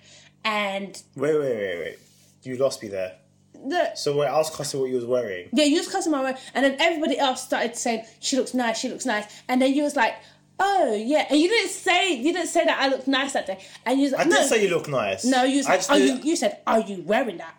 And 0.44 1.02
Wait, 1.16 1.34
wait, 1.40 1.56
wait, 1.58 1.80
wait. 1.80 2.00
You 2.44 2.58
lost 2.58 2.82
me 2.82 2.90
there. 2.90 3.16
the 3.54 3.94
So 3.96 4.16
wait, 4.18 4.28
I 4.28 4.38
was 4.38 4.50
cussing 4.56 4.80
what 4.80 4.90
you 4.90 4.96
was 4.96 5.06
wearing. 5.06 5.50
yeah, 5.52 5.66
you 5.66 5.78
was 5.78 5.88
cussing 5.90 6.12
my 6.12 6.24
way, 6.24 6.36
and 6.54 6.64
then 6.64 6.78
everybody 6.80 7.18
else 7.20 7.44
started 7.44 7.76
saying 7.76 8.06
she 8.20 8.38
looks 8.38 8.54
nice, 8.54 8.78
she 8.80 8.88
looks 8.90 9.06
nice, 9.06 9.26
and 9.50 9.62
then 9.62 9.74
you 9.74 9.84
was 9.84 9.96
like, 9.98 10.14
"Oh 10.60 10.94
yeah," 10.94 11.26
and 11.30 11.38
you 11.40 11.50
didn't 11.50 11.72
say 11.72 12.14
you 12.16 12.32
didn't 12.32 12.48
say 12.48 12.64
that 12.66 12.80
I 12.80 12.88
looked 12.88 13.08
nice 13.08 13.34
that 13.34 13.48
day, 13.48 13.60
and 13.86 13.98
you 14.00 14.06
was 14.06 14.14
I 14.14 14.18
like, 14.20 14.30
didn't 14.30 14.48
say 14.48 14.64
you 14.64 14.70
look 14.70 14.88
nice. 14.88 15.26
no, 15.26 15.44
you, 15.44 15.58
was 15.58 15.68
I 15.68 15.76
like, 15.76 15.90
are 15.90 15.94
oh, 15.94 15.98
you, 15.98 16.14
you 16.24 16.36
said, 16.38 16.60
"Are 16.66 16.80
you 16.80 17.02
wearing 17.06 17.38
that?" 17.40 17.56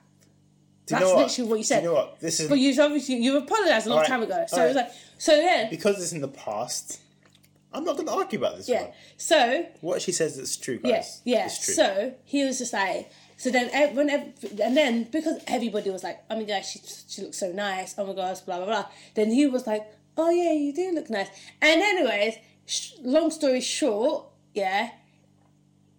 Do 0.87 0.95
you 0.95 1.01
That's 1.01 1.13
know 1.13 1.19
literally 1.19 1.51
what 1.51 1.57
you 1.57 1.63
Do 1.65 1.67
said. 1.67 1.83
you 1.83 1.89
know 1.91 1.95
what? 1.95 2.21
This 2.21 2.41
is 2.41 2.49
But 2.49 2.59
you 2.59 2.83
obviously 2.83 3.17
you 3.17 3.37
apologized 3.37 3.87
a 3.87 3.91
long 3.91 3.99
Alright, 3.99 4.09
time 4.09 4.23
ago, 4.23 4.45
so 4.49 4.65
it 4.65 4.69
was 4.69 4.77
like, 4.77 4.91
so 5.19 5.35
yeah, 5.35 5.67
because 5.69 6.01
it's 6.03 6.13
in 6.13 6.23
the 6.23 6.29
past. 6.29 7.01
I'm 7.73 7.85
not 7.85 7.97
going 7.97 8.07
to 8.07 8.15
argue 8.15 8.39
about 8.39 8.57
this 8.57 8.69
yeah. 8.69 8.85
one. 8.85 8.93
So 9.17 9.67
What 9.81 10.03
she 10.03 10.13
says 10.13 10.39
is 10.39 10.57
true, 10.57 10.79
guys. 10.79 10.91
Yes, 10.91 11.23
yeah. 11.25 11.47
It's 11.47 11.65
true. 11.65 11.75
So 11.75 12.15
he 12.25 12.45
was 12.45 12.59
just 12.59 12.73
like, 12.73 13.11
so 13.37 13.51
then 13.51 13.95
when 13.95 14.11
and 14.11 14.77
then 14.77 15.05
because 15.05 15.41
everybody 15.47 15.91
was 15.91 16.03
like, 16.03 16.19
oh 16.29 16.37
my 16.37 16.45
gosh, 16.45 16.73
she 16.73 16.81
she 17.09 17.23
looks 17.23 17.39
so 17.39 17.53
nice. 17.53 17.95
Oh 17.97 18.07
my 18.07 18.15
gosh, 18.15 18.41
blah 18.41 18.57
blah 18.57 18.67
blah. 18.67 18.87
Then 19.15 19.31
he 19.31 19.47
was 19.47 19.67
like, 19.67 19.87
oh 20.17 20.31
yeah, 20.31 20.53
you 20.53 20.75
do 20.75 20.93
look 20.93 21.09
nice. 21.09 21.29
And 21.63 21.81
anyways, 21.81 22.35
sh- 22.67 22.93
long 23.01 23.31
story 23.31 23.61
short, 23.61 24.27
yeah, 24.55 24.91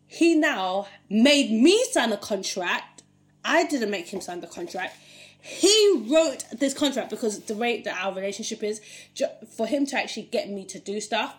he 0.05 0.35
now 0.35 0.87
made 1.09 1.51
me 1.51 1.81
sign 1.91 2.11
a 2.11 2.17
contract. 2.17 3.03
I 3.45 3.65
didn't 3.65 3.89
make 3.89 4.09
him 4.09 4.19
sign 4.19 4.41
the 4.41 4.47
contract. 4.47 4.97
He 5.39 6.05
wrote 6.11 6.43
this 6.51 6.73
contract 6.73 7.09
because 7.09 7.39
the 7.43 7.53
way 7.53 7.81
that 7.83 8.03
our 8.03 8.13
relationship 8.13 8.61
is, 8.61 8.81
for 9.55 9.65
him 9.65 9.85
to 9.85 9.97
actually 9.97 10.23
get 10.23 10.49
me 10.49 10.65
to 10.65 10.79
do 10.79 10.99
stuff, 10.99 11.37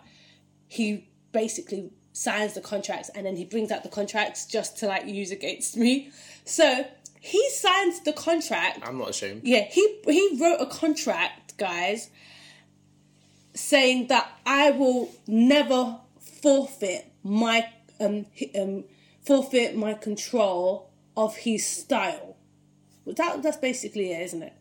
he 0.71 1.05
basically 1.33 1.91
signs 2.13 2.53
the 2.53 2.61
contracts 2.61 3.09
and 3.13 3.25
then 3.25 3.35
he 3.35 3.43
brings 3.43 3.71
out 3.71 3.83
the 3.83 3.89
contracts 3.89 4.45
just 4.45 4.77
to 4.77 4.87
like 4.87 5.05
use 5.05 5.29
against 5.29 5.75
me. 5.75 6.09
So 6.45 6.85
he 7.19 7.49
signed 7.49 7.93
the 8.05 8.13
contract. 8.13 8.79
I'm 8.87 8.97
not 8.97 9.09
ashamed. 9.09 9.41
Yeah, 9.43 9.65
he 9.69 9.97
he 10.05 10.37
wrote 10.39 10.61
a 10.61 10.65
contract, 10.65 11.57
guys, 11.57 12.09
saying 13.53 14.07
that 14.07 14.31
I 14.45 14.71
will 14.71 15.09
never 15.27 15.97
forfeit 16.41 17.05
my 17.21 17.67
um, 17.99 18.25
um 18.57 18.85
forfeit 19.25 19.75
my 19.75 19.93
control 19.93 20.89
of 21.17 21.35
his 21.35 21.67
style. 21.67 22.37
That 23.05 23.43
that's 23.43 23.57
basically 23.57 24.13
it, 24.13 24.21
isn't 24.21 24.43
it? 24.43 24.53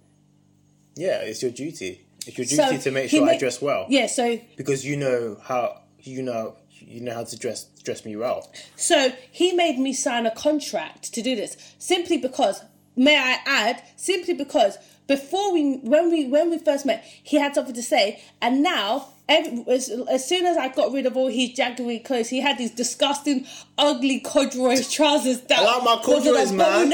Yeah, 0.96 1.20
it's 1.20 1.40
your 1.40 1.52
duty. 1.52 2.04
It's 2.26 2.36
your 2.36 2.46
So, 2.46 2.70
duty 2.72 2.82
to 2.82 2.90
make 2.90 3.10
sure 3.10 3.28
I 3.28 3.38
dress 3.38 3.62
well. 3.62 3.86
Yeah, 3.88 4.06
so 4.08 4.40
Because 4.56 4.84
you 4.84 4.96
know 4.96 5.38
how 5.42 5.79
you 6.02 6.22
know 6.22 6.56
you 6.80 7.00
know 7.00 7.14
how 7.14 7.24
to 7.24 7.38
dress 7.38 7.64
dress 7.82 8.04
me 8.04 8.16
well. 8.16 8.50
So 8.76 9.12
he 9.30 9.52
made 9.52 9.78
me 9.78 9.92
sign 9.92 10.26
a 10.26 10.34
contract 10.34 11.12
to 11.14 11.22
do 11.22 11.36
this 11.36 11.56
simply 11.78 12.18
because, 12.18 12.62
may 12.96 13.16
I 13.16 13.38
add, 13.46 13.82
simply 13.96 14.34
because 14.34 14.78
before 15.06 15.52
we, 15.52 15.78
when 15.78 16.10
we, 16.10 16.26
when 16.26 16.50
we 16.50 16.58
first 16.58 16.86
met, 16.86 17.04
he 17.04 17.36
had 17.38 17.54
something 17.54 17.74
to 17.74 17.82
say, 17.82 18.22
and 18.40 18.62
now. 18.62 19.08
Every, 19.28 19.64
as, 19.72 19.88
as 20.10 20.26
soon 20.28 20.44
as 20.44 20.56
I 20.56 20.66
got 20.70 20.92
rid 20.92 21.06
of 21.06 21.16
all 21.16 21.28
his 21.28 21.50
jaggedy 21.50 22.04
clothes, 22.04 22.30
he 22.30 22.40
had 22.40 22.58
these 22.58 22.72
disgusting, 22.72 23.46
ugly 23.78 24.18
corduroy 24.18 24.82
trousers 24.82 25.42
that 25.42 25.60
I 25.60 25.76
like 25.76 25.84
my 25.84 26.02
corduroys, 26.02 26.50
an 26.50 26.56
man. 26.56 26.88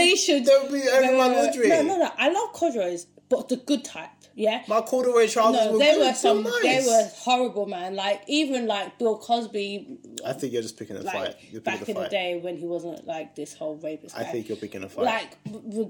Don't 0.45 0.71
be 0.71 0.83
every 0.83 1.17
my 1.17 1.29
no. 1.29 1.51
No, 1.71 1.81
no, 1.81 1.97
no. 1.97 2.11
I 2.19 2.29
love 2.29 2.53
corduroys, 2.53 3.07
but 3.31 3.49
the 3.49 3.57
good 3.57 3.87
type. 3.87 4.11
Yeah. 4.37 4.63
My 4.69 4.83
corduroy 4.83 5.29
trousers 5.29 5.65
no, 5.65 5.73
were 5.73 5.79
they 5.79 5.97
were 5.97 6.13
some. 6.13 6.45
They're 6.45 6.83
They 6.83 6.87
were 6.87 7.11
horrible, 7.17 7.65
man. 7.65 7.97
Like 7.97 8.23
even 8.29 8.67
like 8.67 8.99
Bill 8.99 9.17
Cosby, 9.17 9.99
I 10.27 10.35
think 10.35 10.53
you're 10.53 10.61
just 10.61 10.77
picking 10.79 10.97
a 10.97 11.01
like 11.01 11.15
fight. 11.15 11.37
You're 11.51 11.63
back 11.63 11.79
picking 11.79 11.95
in 11.97 12.03
a 12.03 12.05
the 12.05 12.11
fight. 12.11 12.11
day 12.11 12.39
when 12.39 12.59
he 12.59 12.67
wasn't 12.67 13.07
like 13.07 13.35
this 13.35 13.55
whole 13.55 13.77
rapist. 13.77 14.15
I 14.15 14.25
guy. 14.25 14.33
think 14.33 14.49
you're 14.49 14.59
picking 14.59 14.85
a 14.85 14.91
fight. 14.91 15.05
like, 15.07 15.39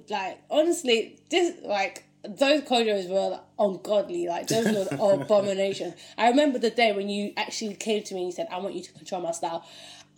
like 0.09 0.39
honestly, 0.49 1.19
this 1.29 1.57
like 1.65 2.05
those 2.29 2.63
corridors 2.63 3.09
were 3.09 3.41
ungodly. 3.59 4.29
Like 4.29 4.47
those 4.47 4.67
were 4.67 4.87
abomination. 5.23 5.95
I 6.17 6.29
remember 6.29 6.61
the 6.61 6.71
day 6.71 6.93
when 6.93 7.09
you 7.09 7.33
actually 7.37 7.75
came 7.75 8.05
to 8.05 8.15
me 8.15 8.21
and 8.21 8.29
you 8.29 8.33
said, 8.33 8.47
"I 8.53 8.59
want 8.59 8.75
you 8.77 8.83
to 8.83 8.93
control 8.93 9.23
my 9.23 9.33
style." 9.33 9.67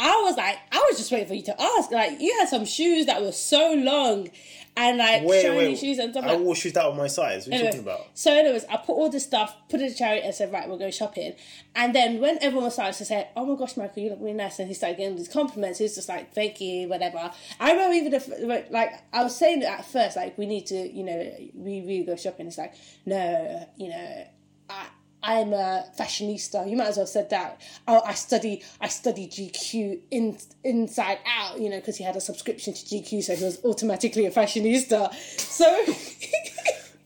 I 0.01 0.23
was 0.23 0.37
like, 0.37 0.59
I 0.71 0.79
was 0.89 0.97
just 0.97 1.11
waiting 1.11 1.29
for 1.29 1.35
you 1.35 1.43
to 1.43 1.61
ask. 1.61 1.91
Like, 1.91 2.21
you 2.21 2.37
had 2.39 2.49
some 2.49 2.65
shoes 2.65 3.07
that 3.07 3.21
were 3.21 3.33
so 3.33 3.75
long, 3.75 4.29
and 4.77 4.99
like 4.99 5.25
wait, 5.25 5.43
shiny 5.43 5.57
wait. 5.57 5.79
shoes 5.79 5.99
and 5.99 6.13
stuff. 6.13 6.25
I 6.25 6.35
like 6.35 6.39
wore 6.39 6.55
shoes 6.55 6.77
out 6.77 6.93
of 6.93 6.97
my 6.97 7.09
size. 7.09 7.47
What 7.47 7.55
are 7.55 7.59
you 7.59 7.65
talking 7.65 7.81
about? 7.81 8.07
So, 8.15 8.33
anyways, 8.33 8.65
I 8.67 8.77
put 8.77 8.93
all 8.93 9.11
this 9.11 9.25
stuff, 9.25 9.57
put 9.69 9.81
it 9.81 9.85
in 9.85 9.89
the 9.91 9.95
chariot, 9.97 10.25
and 10.25 10.35
said, 10.35 10.53
"Right, 10.53 10.69
we're 10.69 10.79
going 10.79 10.93
shopping." 10.93 11.35
And 11.75 11.95
then 11.95 12.21
when 12.21 12.39
everyone 12.41 12.67
was 12.67 12.75
starting 12.75 12.95
to 12.95 13.05
say, 13.05 13.29
"Oh 13.37 13.45
my 13.45 13.59
gosh, 13.59 13.77
Michael, 13.77 14.03
you 14.05 14.11
look 14.11 14.21
really 14.21 14.35
nice," 14.35 14.61
and 14.61 14.69
he 14.69 14.75
started 14.75 14.99
getting 14.99 15.17
these 15.17 15.29
compliments, 15.29 15.79
he 15.79 15.85
was 15.85 15.97
just 15.97 16.09
like, 16.09 16.33
"Thank 16.33 16.61
you, 16.61 16.89
whatever." 16.89 17.33
I 17.59 17.73
remember 17.73 17.95
even 17.95 18.15
if 18.15 18.29
like 18.71 18.93
I 19.13 19.25
was 19.25 19.35
saying 19.35 19.65
at 19.65 19.85
first, 19.85 20.17
like 20.17 20.39
we 20.39 20.47
need 20.47 20.67
to, 20.67 20.77
you 20.77 21.03
know, 21.03 21.35
we 21.55 21.81
really 21.81 22.05
go 22.05 22.15
shopping. 22.15 22.47
It's 22.47 22.59
like, 22.59 22.75
no, 23.05 23.67
you 23.77 23.89
know, 23.89 24.25
I. 24.71 24.87
I'm 25.29 25.53
a 25.53 25.85
fashionista. 25.99 26.69
You 26.69 26.75
might 26.75 26.87
as 26.87 26.97
well 26.97 27.05
have 27.05 27.11
said 27.11 27.29
that. 27.29 27.61
Oh, 27.87 28.01
I 28.03 28.15
study. 28.15 28.63
I 28.81 28.89
study 28.89 29.27
GQ 29.29 30.01
in 30.11 30.39
inside 30.65 31.19
out. 31.27 31.61
You 31.61 31.69
know, 31.69 31.77
because 31.77 31.99
he 31.99 32.05
had 32.05 32.17
a 32.17 32.21
subscription 32.21 32.73
to 32.73 32.81
GQ, 32.81 33.23
so 33.23 33.37
he 33.37 33.45
was 33.45 33.63
automatically 33.63 34.25
a 34.25 34.31
fashionista. 34.31 35.13
So, 35.39 35.85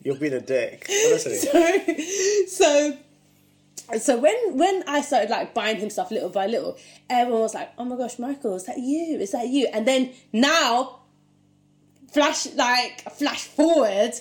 You're 0.05 0.15
being 0.15 0.35
a 0.35 0.41
dick. 0.41 0.87
Honestly. 0.89 2.47
so 2.47 2.97
so 3.99 4.19
when 4.19 4.57
when 4.57 4.85
I 4.87 5.01
started 5.01 5.29
like 5.29 5.53
buying 5.53 5.79
him 5.79 5.91
stuff 5.91 6.13
little 6.13 6.29
by 6.29 6.47
little, 6.47 6.79
everyone 7.11 7.43
was 7.43 7.55
like, 7.55 7.73
"Oh 7.77 7.85
my 7.85 7.97
gosh, 7.97 8.21
Michael, 8.21 8.55
is 8.55 8.67
that 8.67 8.79
you? 8.79 9.19
Is 9.19 9.33
that 9.33 9.49
you?" 9.49 9.67
And 9.73 9.85
then 9.85 10.13
now, 10.33 11.01
flash 12.13 12.47
like 12.55 13.03
flash 13.15 13.43
forward 13.43 14.13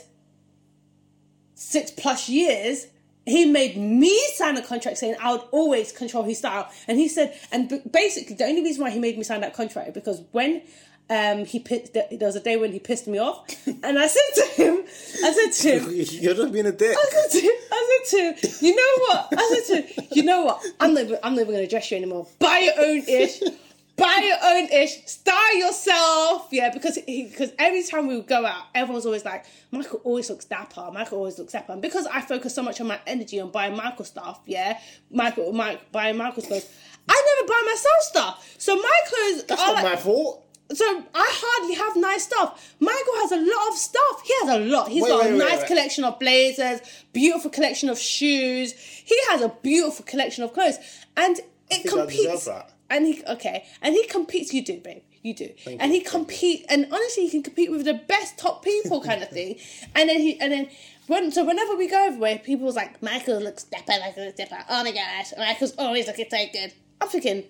six 1.53 1.91
plus 1.91 2.29
years, 2.29 2.87
he 3.25 3.45
made 3.45 3.77
me 3.77 4.17
sign 4.35 4.57
a 4.57 4.61
contract 4.61 4.97
saying 4.97 5.15
I 5.21 5.33
would 5.33 5.43
always 5.51 5.91
control 5.91 6.23
his 6.23 6.39
style. 6.39 6.69
And 6.87 6.97
he 6.97 7.07
said, 7.07 7.37
and 7.51 7.69
b- 7.69 7.81
basically 7.89 8.35
the 8.35 8.45
only 8.45 8.63
reason 8.63 8.83
why 8.83 8.89
he 8.89 8.99
made 8.99 9.17
me 9.17 9.23
sign 9.23 9.41
that 9.41 9.53
contract 9.53 9.89
is 9.89 9.93
because 9.93 10.23
when 10.31 10.63
um, 11.09 11.45
he 11.45 11.59
pissed, 11.59 11.93
there 11.93 12.07
was 12.21 12.35
a 12.35 12.39
day 12.39 12.57
when 12.57 12.71
he 12.71 12.79
pissed 12.79 13.05
me 13.05 13.19
off, 13.19 13.45
and 13.67 13.99
I 13.99 14.07
said 14.07 14.21
to 14.35 14.45
him, 14.53 14.83
I 15.23 15.31
said 15.31 15.51
to 15.51 15.79
him. 15.79 15.91
You're 16.21 16.33
just 16.33 16.53
being 16.53 16.65
a 16.65 16.71
dick. 16.71 16.97
I 16.97 17.05
said 17.09 17.41
to, 17.41 17.47
I 17.71 18.01
said 18.05 18.17
to, 18.17 18.47
him, 18.47 18.55
you 18.61 18.75
know 18.75 19.05
what? 19.05 19.27
I 19.37 19.61
said 19.61 19.75
to, 19.75 19.81
him, 19.81 20.07
you 20.13 20.23
know 20.23 20.43
what? 20.43 20.65
I'm 20.79 20.93
never, 20.93 21.19
I'm 21.21 21.35
never 21.35 21.51
gonna 21.51 21.67
dress 21.67 21.91
you 21.91 21.97
anymore. 21.97 22.27
Buy 22.39 22.59
your 22.59 22.85
own 22.85 23.03
ish. 23.07 23.41
Buy 24.01 24.21
your 24.23 24.37
own 24.55 24.65
ish. 24.69 25.05
Style 25.05 25.55
yourself. 25.57 26.47
Yeah, 26.51 26.69
because 26.73 26.97
because 27.05 27.51
every 27.59 27.83
time 27.83 28.07
we 28.07 28.15
would 28.17 28.27
go 28.27 28.45
out, 28.45 28.65
everyone's 28.75 29.05
always 29.05 29.23
like, 29.25 29.45
Michael 29.71 30.01
always 30.03 30.29
looks 30.29 30.45
dapper. 30.45 30.89
Michael 30.91 31.19
always 31.19 31.37
looks 31.39 31.53
dapper. 31.53 31.73
And 31.73 31.81
because 31.81 32.05
I 32.07 32.21
focus 32.21 32.55
so 32.55 32.63
much 32.63 32.81
on 32.81 32.87
my 32.87 32.99
energy 33.07 33.39
on 33.39 33.51
buying 33.51 33.75
Michael 33.75 34.05
stuff, 34.05 34.39
yeah, 34.45 34.79
Michael, 35.11 35.51
Mike, 35.53 35.91
buying 35.91 36.17
Michael's 36.17 36.47
clothes. 36.47 36.69
I 37.07 37.35
never 37.37 37.47
buy 37.47 37.63
myself 37.65 38.01
stuff. 38.01 38.55
So 38.57 38.75
my 38.75 38.99
clothes 39.07 39.43
That's 39.45 39.61
not 39.61 39.73
like- 39.75 39.83
my 39.83 39.95
fault. 39.95 40.45
so 40.73 40.85
I 41.13 41.27
hardly 41.33 41.75
have 41.75 41.95
nice 41.97 42.23
stuff. 42.23 42.75
Michael 42.79 43.13
has 43.21 43.31
a 43.33 43.37
lot 43.37 43.67
of 43.71 43.75
stuff. 43.77 44.23
He 44.25 44.33
has 44.41 44.49
a 44.55 44.59
lot. 44.59 44.87
He's 44.89 45.03
Wait, 45.03 45.09
got 45.09 45.21
wait, 45.25 45.29
a 45.31 45.37
wait, 45.37 45.49
nice 45.49 45.63
collection 45.65 46.03
of 46.05 46.17
blazers, 46.19 46.79
beautiful 47.11 47.49
collection 47.51 47.89
of 47.89 47.99
shoes. 47.99 48.73
He 48.73 49.17
has 49.29 49.41
a 49.41 49.49
beautiful 49.61 50.05
collection 50.05 50.43
of 50.43 50.53
clothes, 50.53 50.77
and 51.17 51.39
it 51.69 51.87
competes. 51.89 52.47
And 52.91 53.07
he 53.07 53.23
okay, 53.27 53.65
and 53.81 53.95
he 53.95 54.05
competes. 54.05 54.53
You 54.53 54.63
do, 54.63 54.79
babe. 54.79 55.01
You 55.23 55.33
do. 55.33 55.49
and 55.67 55.93
you, 55.93 55.99
he 55.99 56.01
compete, 56.01 56.65
and 56.69 56.87
honestly, 56.91 57.23
he 57.23 57.29
can 57.29 57.43
compete 57.43 57.71
with 57.71 57.85
the 57.85 57.93
best 57.93 58.37
top 58.37 58.63
people, 58.63 59.01
kind 59.01 59.23
of 59.23 59.29
thing. 59.37 59.57
And 59.95 60.09
then 60.09 60.19
he, 60.19 60.39
and 60.39 60.51
then 60.51 60.69
when 61.07 61.31
so 61.31 61.43
whenever 61.43 61.75
we 61.75 61.87
go 61.87 62.05
everywhere, 62.05 62.37
people 62.39 62.65
was 62.65 62.75
like, 62.75 63.01
Michael 63.01 63.39
looks 63.39 63.63
dapper, 63.63 63.93
Michael 63.99 64.25
looks 64.25 64.37
dapper. 64.37 64.63
Oh 64.69 64.83
my 64.83 64.91
gosh, 64.91 65.33
Michael's 65.37 65.73
always 65.77 66.05
looking 66.05 66.27
so 66.29 66.45
good. 66.53 66.73
I'm 66.99 67.07
thinking 67.07 67.45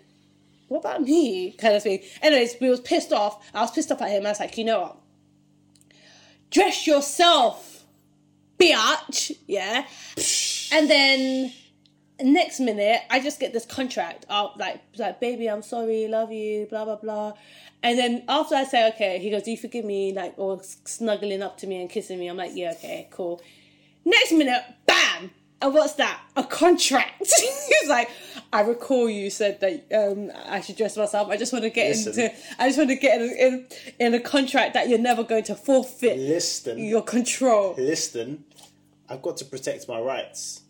what 0.71 0.79
about 0.79 1.01
me? 1.01 1.51
Kind 1.51 1.75
of 1.75 1.83
thing. 1.83 2.00
Anyways, 2.21 2.55
we 2.62 2.69
was 2.69 2.79
pissed 2.79 3.12
off. 3.12 3.45
I 3.53 3.60
was 3.60 3.71
pissed 3.71 3.91
off 3.91 4.01
at 4.01 4.10
him. 4.10 4.25
I 4.25 4.29
was 4.29 4.39
like, 4.39 4.57
you 4.57 4.63
know 4.63 4.79
what? 4.79 4.98
Dress 6.50 6.88
yourself, 6.88 7.83
biatch. 8.57 9.36
Yeah. 9.48 9.86
And 10.71 10.89
then 10.89 11.51
next 12.24 12.60
minute, 12.60 13.01
I 13.10 13.20
just 13.20 13.40
get 13.40 13.54
this 13.54 13.66
contract 13.66 14.25
out 14.30 14.58
like 14.58 14.82
like 14.98 15.20
baby, 15.20 15.48
I'm 15.50 15.62
sorry, 15.62 16.08
love 16.08 16.32
you, 16.32 16.68
blah 16.70 16.86
blah 16.86 16.98
blah. 16.98 17.34
And 17.84 17.98
then 17.98 18.24
after 18.30 18.56
I 18.56 18.63
say 18.63 18.88
okay, 18.90 19.20
he 19.20 19.30
goes, 19.30 19.44
do 19.44 19.51
you 19.51 19.58
forgive 19.58 19.86
me? 19.86 20.13
Like 20.13 20.34
or 20.38 20.62
snuggling 20.63 21.42
up 21.42 21.58
to 21.60 21.68
me 21.68 21.82
and 21.82 21.90
kissing 21.90 22.20
me. 22.20 22.28
I'm 22.28 22.38
like, 22.38 22.51
yeah, 22.54 22.72
okay, 22.74 23.08
cool. 23.12 23.42
Next 24.06 24.32
minute, 24.32 24.63
bam. 24.86 25.32
And 25.62 25.74
what's 25.75 25.94
that? 25.94 26.20
A 26.36 26.44
contract. 26.44 27.32
He's 27.40 27.88
like, 27.90 28.10
I 28.51 28.62
recall 28.62 29.08
you 29.08 29.30
said 29.30 29.60
that 29.62 29.86
um, 29.94 30.32
I 30.48 30.60
should 30.60 30.75
dress 30.75 30.98
myself. 30.98 31.30
I 31.30 31.38
just 31.38 31.54
want 31.54 31.63
to 31.63 31.70
get 31.70 31.90
Listen. 31.90 32.20
into. 32.20 32.36
I 32.58 32.68
just 32.68 32.78
want 32.80 32.90
to 32.90 32.96
get 32.96 33.22
in, 33.22 33.30
in 33.38 33.68
in 34.00 34.13
a 34.16 34.20
contract 34.20 34.74
that 34.74 34.90
you're 34.90 34.98
never 35.00 35.24
going 35.24 35.44
to 35.46 35.56
forfeit 35.56 36.18
Listen. 36.18 36.80
your 36.80 37.04
control. 37.04 37.75
listen, 37.78 38.44
I've 39.08 39.22
got 39.22 39.38
to 39.38 39.46
protect 39.46 39.88
my 39.88 40.00
rights. 40.00 40.62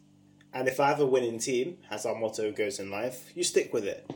And 0.53 0.67
if 0.67 0.79
I 0.79 0.89
have 0.89 0.99
a 0.99 1.05
winning 1.05 1.39
team, 1.39 1.77
as 1.89 2.05
our 2.05 2.15
motto 2.15 2.51
goes 2.51 2.79
in 2.79 2.91
life, 2.91 3.31
you 3.35 3.43
stick 3.43 3.73
with 3.73 3.85
it. 3.85 4.09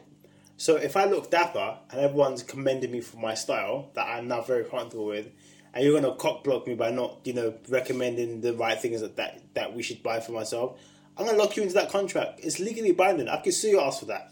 So 0.58 0.75
if 0.75 0.96
I 0.96 1.06
look 1.06 1.32
dapper 1.32 1.77
and 1.92 2.00
everyone's 2.00 2.44
commending 2.44 2.92
me 2.92 3.01
for 3.01 3.18
my 3.18 3.34
style 3.34 3.89
that 3.94 4.08
I'm 4.08 4.27
now 4.27 4.42
very 4.42 4.63
comfortable 4.63 5.06
with, 5.06 5.27
and 5.74 5.84
you're 5.84 6.00
gonna 6.00 6.15
cock 6.15 6.44
block 6.44 6.68
me 6.68 6.75
by 6.75 6.92
not, 6.92 7.20
you 7.25 7.34
know, 7.34 7.54
recommending 7.68 8.42
the 8.42 8.54
right 8.54 8.80
things 8.80 9.01
that, 9.01 9.18
that 9.18 9.42
that 9.54 9.74
we 9.75 9.84
should 9.84 10.01
buy 10.01 10.22
for 10.22 10.32
myself, 10.32 10.80
I'm 11.18 11.25
gonna 11.25 11.38
lock 11.38 11.58
you 11.58 11.63
into 11.63 11.75
that 11.75 11.89
contract. 11.89 12.39
It's 12.42 12.60
legally 12.60 12.94
binding. 12.94 13.27
I 13.27 13.42
can 13.42 13.51
sue 13.51 13.70
your 13.70 13.82
ass 13.82 14.00
for 14.00 14.06
that. 14.06 14.32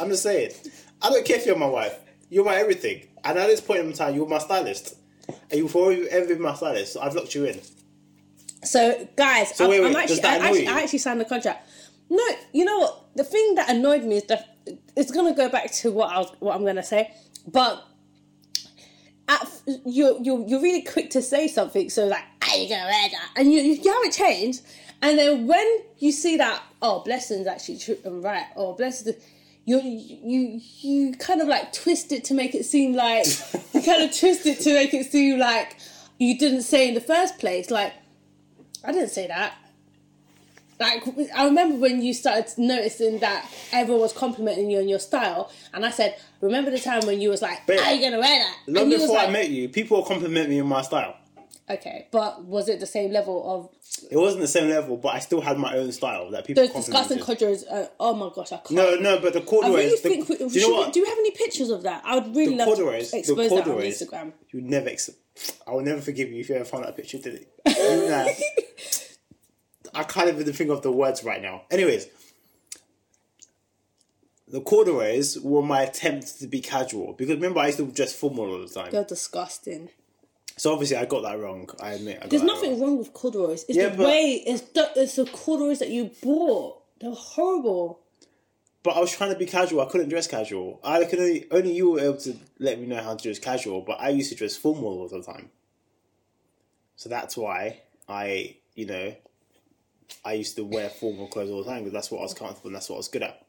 I'm 0.00 0.08
just 0.08 0.24
saying. 0.24 0.52
I 1.00 1.10
don't 1.10 1.24
care 1.24 1.36
if 1.36 1.46
you're 1.46 1.56
my 1.56 1.66
wife. 1.66 1.98
You're 2.28 2.44
my 2.44 2.56
everything. 2.56 3.06
And 3.24 3.38
at 3.38 3.46
this 3.48 3.60
point 3.60 3.80
in 3.80 3.92
time, 3.92 4.14
you're 4.14 4.26
my 4.26 4.38
stylist. 4.38 4.96
And 5.28 5.52
you've 5.52 5.74
already 5.76 6.08
ever 6.10 6.26
been 6.26 6.42
my 6.42 6.54
stylist. 6.54 6.94
So 6.94 7.00
I've 7.00 7.14
locked 7.14 7.34
you 7.34 7.44
in. 7.44 7.60
So, 8.64 9.08
guys, 9.16 9.60
I'm, 9.60 9.68
wait, 9.68 9.80
wait, 9.80 9.90
I'm 9.90 9.96
actually, 9.96 10.22
I 10.22 10.36
actually? 10.36 10.68
I 10.68 10.80
actually 10.82 10.98
signed 11.00 11.20
the 11.20 11.24
contract. 11.24 11.68
No, 12.08 12.22
you 12.52 12.64
know 12.64 12.78
what? 12.78 13.04
The 13.16 13.24
thing 13.24 13.54
that 13.56 13.70
annoyed 13.70 14.04
me 14.04 14.16
is 14.16 14.24
that 14.24 14.56
it's 14.96 15.10
gonna 15.10 15.34
go 15.34 15.48
back 15.48 15.72
to 15.72 15.90
what 15.90 16.12
I 16.12 16.18
was, 16.18 16.32
what 16.38 16.54
I'm 16.54 16.64
gonna 16.64 16.82
say, 16.82 17.12
but 17.46 17.84
at, 19.28 19.62
you're 19.84 20.18
you're 20.20 20.46
you're 20.46 20.60
really 20.60 20.82
quick 20.82 21.10
to 21.10 21.22
say 21.22 21.48
something. 21.48 21.90
So 21.90 22.06
like, 22.06 22.24
are 22.48 22.56
you 22.56 22.68
gonna 22.68 22.84
wear 22.84 23.08
that? 23.10 23.30
And 23.36 23.52
you 23.52 23.60
you 23.60 23.92
haven't 23.92 24.12
changed. 24.12 24.62
And 25.00 25.18
then 25.18 25.46
when 25.48 25.80
you 25.98 26.12
see 26.12 26.36
that, 26.36 26.62
oh, 26.80 27.00
blessings 27.00 27.46
actually 27.46 27.78
true 27.78 27.98
um, 28.06 28.14
and 28.14 28.24
right, 28.24 28.46
or 28.56 28.76
blessings. 28.76 29.16
You, 29.64 29.80
you 29.80 30.60
you 30.80 31.14
kind 31.14 31.40
of 31.40 31.46
like 31.46 31.72
twist 31.72 32.10
it 32.10 32.24
to 32.24 32.34
make 32.34 32.52
it 32.52 32.64
seem 32.64 32.94
like 32.94 33.26
you 33.72 33.80
kind 33.80 34.02
of 34.02 34.18
twist 34.18 34.44
it 34.44 34.58
to 34.60 34.74
make 34.74 34.92
it 34.92 35.06
seem 35.06 35.38
like 35.38 35.76
you 36.18 36.36
didn't 36.36 36.62
say 36.62 36.88
in 36.88 36.94
the 36.94 37.00
first 37.00 37.38
place 37.38 37.70
like 37.70 37.92
I 38.84 38.92
didn't 38.92 39.10
say 39.10 39.26
that. 39.28 39.54
like 40.80 41.04
I 41.34 41.44
remember 41.44 41.76
when 41.76 42.02
you 42.02 42.12
started 42.12 42.46
noticing 42.58 43.20
that 43.20 43.48
everyone 43.72 44.02
was 44.02 44.12
complimenting 44.12 44.70
you 44.70 44.78
on 44.78 44.88
your 44.88 44.98
style, 44.98 45.50
and 45.72 45.84
I 45.86 45.90
said, 45.90 46.16
"Remember 46.40 46.70
the 46.70 46.80
time 46.80 47.06
when 47.06 47.20
you 47.20 47.30
was 47.30 47.42
like, 47.42 47.66
Babe, 47.66 47.78
are 47.80 47.92
you 47.94 48.00
gonna 48.02 48.18
wear 48.18 48.38
that?" 48.40 48.56
Long 48.66 48.90
before 48.90 49.08
like, 49.14 49.28
I 49.28 49.30
met 49.30 49.50
you, 49.50 49.68
people 49.68 50.02
compliment 50.04 50.48
me 50.50 50.60
on 50.60 50.66
my 50.66 50.82
style. 50.82 51.16
okay, 51.70 52.08
but 52.10 52.44
was 52.44 52.68
it 52.68 52.80
the 52.80 52.86
same 52.86 53.12
level 53.12 53.36
of 53.54 53.68
It 54.10 54.16
wasn't 54.16 54.40
the 54.42 54.48
same 54.48 54.68
level, 54.70 54.96
but 54.96 55.14
I 55.14 55.20
still 55.20 55.40
had 55.40 55.56
my 55.58 55.76
own 55.76 55.92
style 55.92 56.30
that 56.32 56.44
people 56.46 56.64
those 56.66 56.74
disgusting 56.74 57.18
conjurers? 57.20 57.64
Uh, 57.64 57.86
oh 58.00 58.14
my 58.14 58.30
gosh, 58.34 58.50
I 58.50 58.56
can't. 58.56 58.72
No, 58.72 58.96
no, 58.96 59.20
but 59.20 59.32
the 59.34 59.40
I 59.42 59.44
corduroys. 59.44 59.76
really 59.76 59.90
the, 59.90 60.08
think. 60.24 60.28
We, 60.28 60.36
do 60.38 60.58
you 60.58 60.68
know 60.68 60.74
what? 60.80 60.92
do 60.92 60.98
you 61.00 61.06
have 61.06 61.18
any 61.18 61.30
pictures 61.30 61.70
of 61.70 61.84
that? 61.84 62.02
I 62.04 62.16
would 62.16 62.34
really 62.34 62.56
the 62.56 62.64
love 62.64 62.66
corduroys. 62.68 63.06
to 63.10 63.12
The 63.12 63.18
expose 63.18 63.50
that 63.50 63.68
on. 63.68 63.76
Instagram. 63.78 64.32
You 64.50 64.60
would 64.60 64.70
never. 64.70 64.88
Ex- 64.88 65.10
I 65.66 65.72
will 65.72 65.82
never 65.82 66.00
forgive 66.00 66.30
you 66.30 66.40
if 66.40 66.48
you 66.48 66.54
ever 66.56 66.64
find 66.64 66.84
that 66.84 66.96
picture. 66.96 67.18
Did 67.18 67.46
it? 67.66 68.08
nah. 68.08 68.32
I 69.94 70.04
can't 70.04 70.28
even 70.28 70.50
think 70.52 70.70
of 70.70 70.82
the 70.82 70.90
words 70.92 71.22
right 71.24 71.40
now. 71.42 71.62
Anyways, 71.70 72.06
the 74.48 74.60
corduroys 74.60 75.38
were 75.40 75.62
my 75.62 75.82
attempt 75.82 76.38
to 76.40 76.46
be 76.46 76.60
casual 76.60 77.14
because 77.14 77.34
remember 77.36 77.60
I 77.60 77.66
used 77.68 77.78
to 77.78 77.86
dress 77.86 78.14
formal 78.14 78.50
all 78.52 78.58
the 78.60 78.68
time. 78.68 78.90
They're 78.90 79.04
disgusting. 79.04 79.88
So 80.56 80.72
obviously 80.72 80.96
I 80.98 81.06
got 81.06 81.22
that 81.22 81.38
wrong. 81.40 81.68
I 81.80 81.92
admit. 81.92 82.18
I 82.18 82.20
got 82.22 82.30
There's 82.30 82.42
nothing 82.42 82.72
wrong. 82.72 82.80
wrong 82.80 82.98
with 82.98 83.12
corduroys. 83.14 83.64
It's 83.68 83.76
Yeah, 83.76 83.88
the 83.88 83.96
but- 83.98 84.06
way. 84.06 84.42
It's 84.46 84.60
the, 84.62 84.90
it's 84.96 85.16
the 85.16 85.24
corduroys 85.26 85.78
that 85.78 85.88
you 85.90 86.10
bought. 86.22 86.82
They're 87.00 87.10
horrible. 87.12 88.00
But 88.82 88.96
I 88.96 89.00
was 89.00 89.12
trying 89.12 89.32
to 89.32 89.38
be 89.38 89.46
casual. 89.46 89.80
I 89.80 89.86
couldn't 89.86 90.08
dress 90.08 90.26
casual. 90.26 90.80
I 90.82 91.04
could 91.04 91.20
only 91.20 91.46
only 91.50 91.72
you 91.72 91.90
were 91.92 92.00
able 92.00 92.16
to 92.18 92.36
let 92.58 92.80
me 92.80 92.86
know 92.86 93.00
how 93.02 93.14
to 93.14 93.22
dress 93.22 93.38
casual. 93.38 93.80
But 93.82 94.00
I 94.00 94.08
used 94.08 94.30
to 94.30 94.36
dress 94.36 94.56
formal 94.56 95.00
all 95.00 95.08
the 95.08 95.22
time. 95.22 95.50
So 96.96 97.08
that's 97.08 97.36
why 97.36 97.80
I, 98.08 98.56
you 98.74 98.86
know, 98.86 99.14
I 100.24 100.32
used 100.34 100.56
to 100.56 100.64
wear 100.64 100.88
formal 100.88 101.28
clothes 101.28 101.50
all 101.50 101.62
the 101.64 101.70
time 101.70 101.80
because 101.80 101.92
that's 101.92 102.10
what 102.10 102.18
I 102.18 102.22
was 102.22 102.34
comfortable 102.34 102.68
and 102.68 102.76
that's 102.76 102.88
what 102.88 102.96
I 102.96 102.98
was 102.98 103.08
good 103.08 103.22
at. 103.22 103.44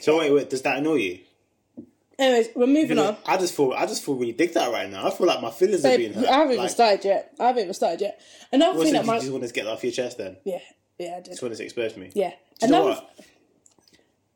So 0.00 0.18
wait, 0.18 0.32
wait, 0.32 0.50
does 0.50 0.62
that 0.62 0.78
annoy 0.78 0.94
you? 0.96 1.18
Anyways, 2.18 2.48
we're 2.54 2.66
moving 2.66 2.98
on. 2.98 3.16
I 3.26 3.36
just 3.36 3.56
feel, 3.56 3.72
I 3.72 3.86
just 3.86 4.04
feel 4.04 4.14
really 4.14 4.32
digged 4.32 4.56
out 4.56 4.72
right 4.72 4.88
now. 4.88 5.06
I 5.06 5.10
feel 5.10 5.26
like 5.26 5.40
my 5.42 5.50
feelings 5.50 5.84
are 5.84 5.96
being 5.96 6.12
hurt. 6.12 6.26
I 6.28 6.36
haven't 6.38 6.52
even 6.54 6.68
started 6.68 7.04
yet. 7.04 7.34
I 7.40 7.46
haven't 7.48 7.62
even 7.62 7.74
started 7.74 8.00
yet. 8.00 8.20
Another 8.52 8.78
what's 8.78 8.90
thing 8.90 8.94
it, 8.94 8.98
that 8.98 9.04
you 9.04 9.12
my 9.12 9.18
just 9.18 9.32
wanted 9.32 9.46
to 9.48 9.52
get 9.52 9.64
that 9.64 9.72
off 9.72 9.82
your 9.82 9.92
chest 9.92 10.18
then? 10.18 10.36
yeah 10.44 10.58
yeah 10.98 11.14
I 11.16 11.20
did 11.20 11.26
Just 11.26 11.42
wanted 11.42 11.56
to 11.58 11.64
expose 11.64 11.96
me. 11.96 12.10
yeah. 12.14 12.32
Do 12.60 12.66
you 12.66 12.72
know 12.72 12.84
what? 12.84 13.10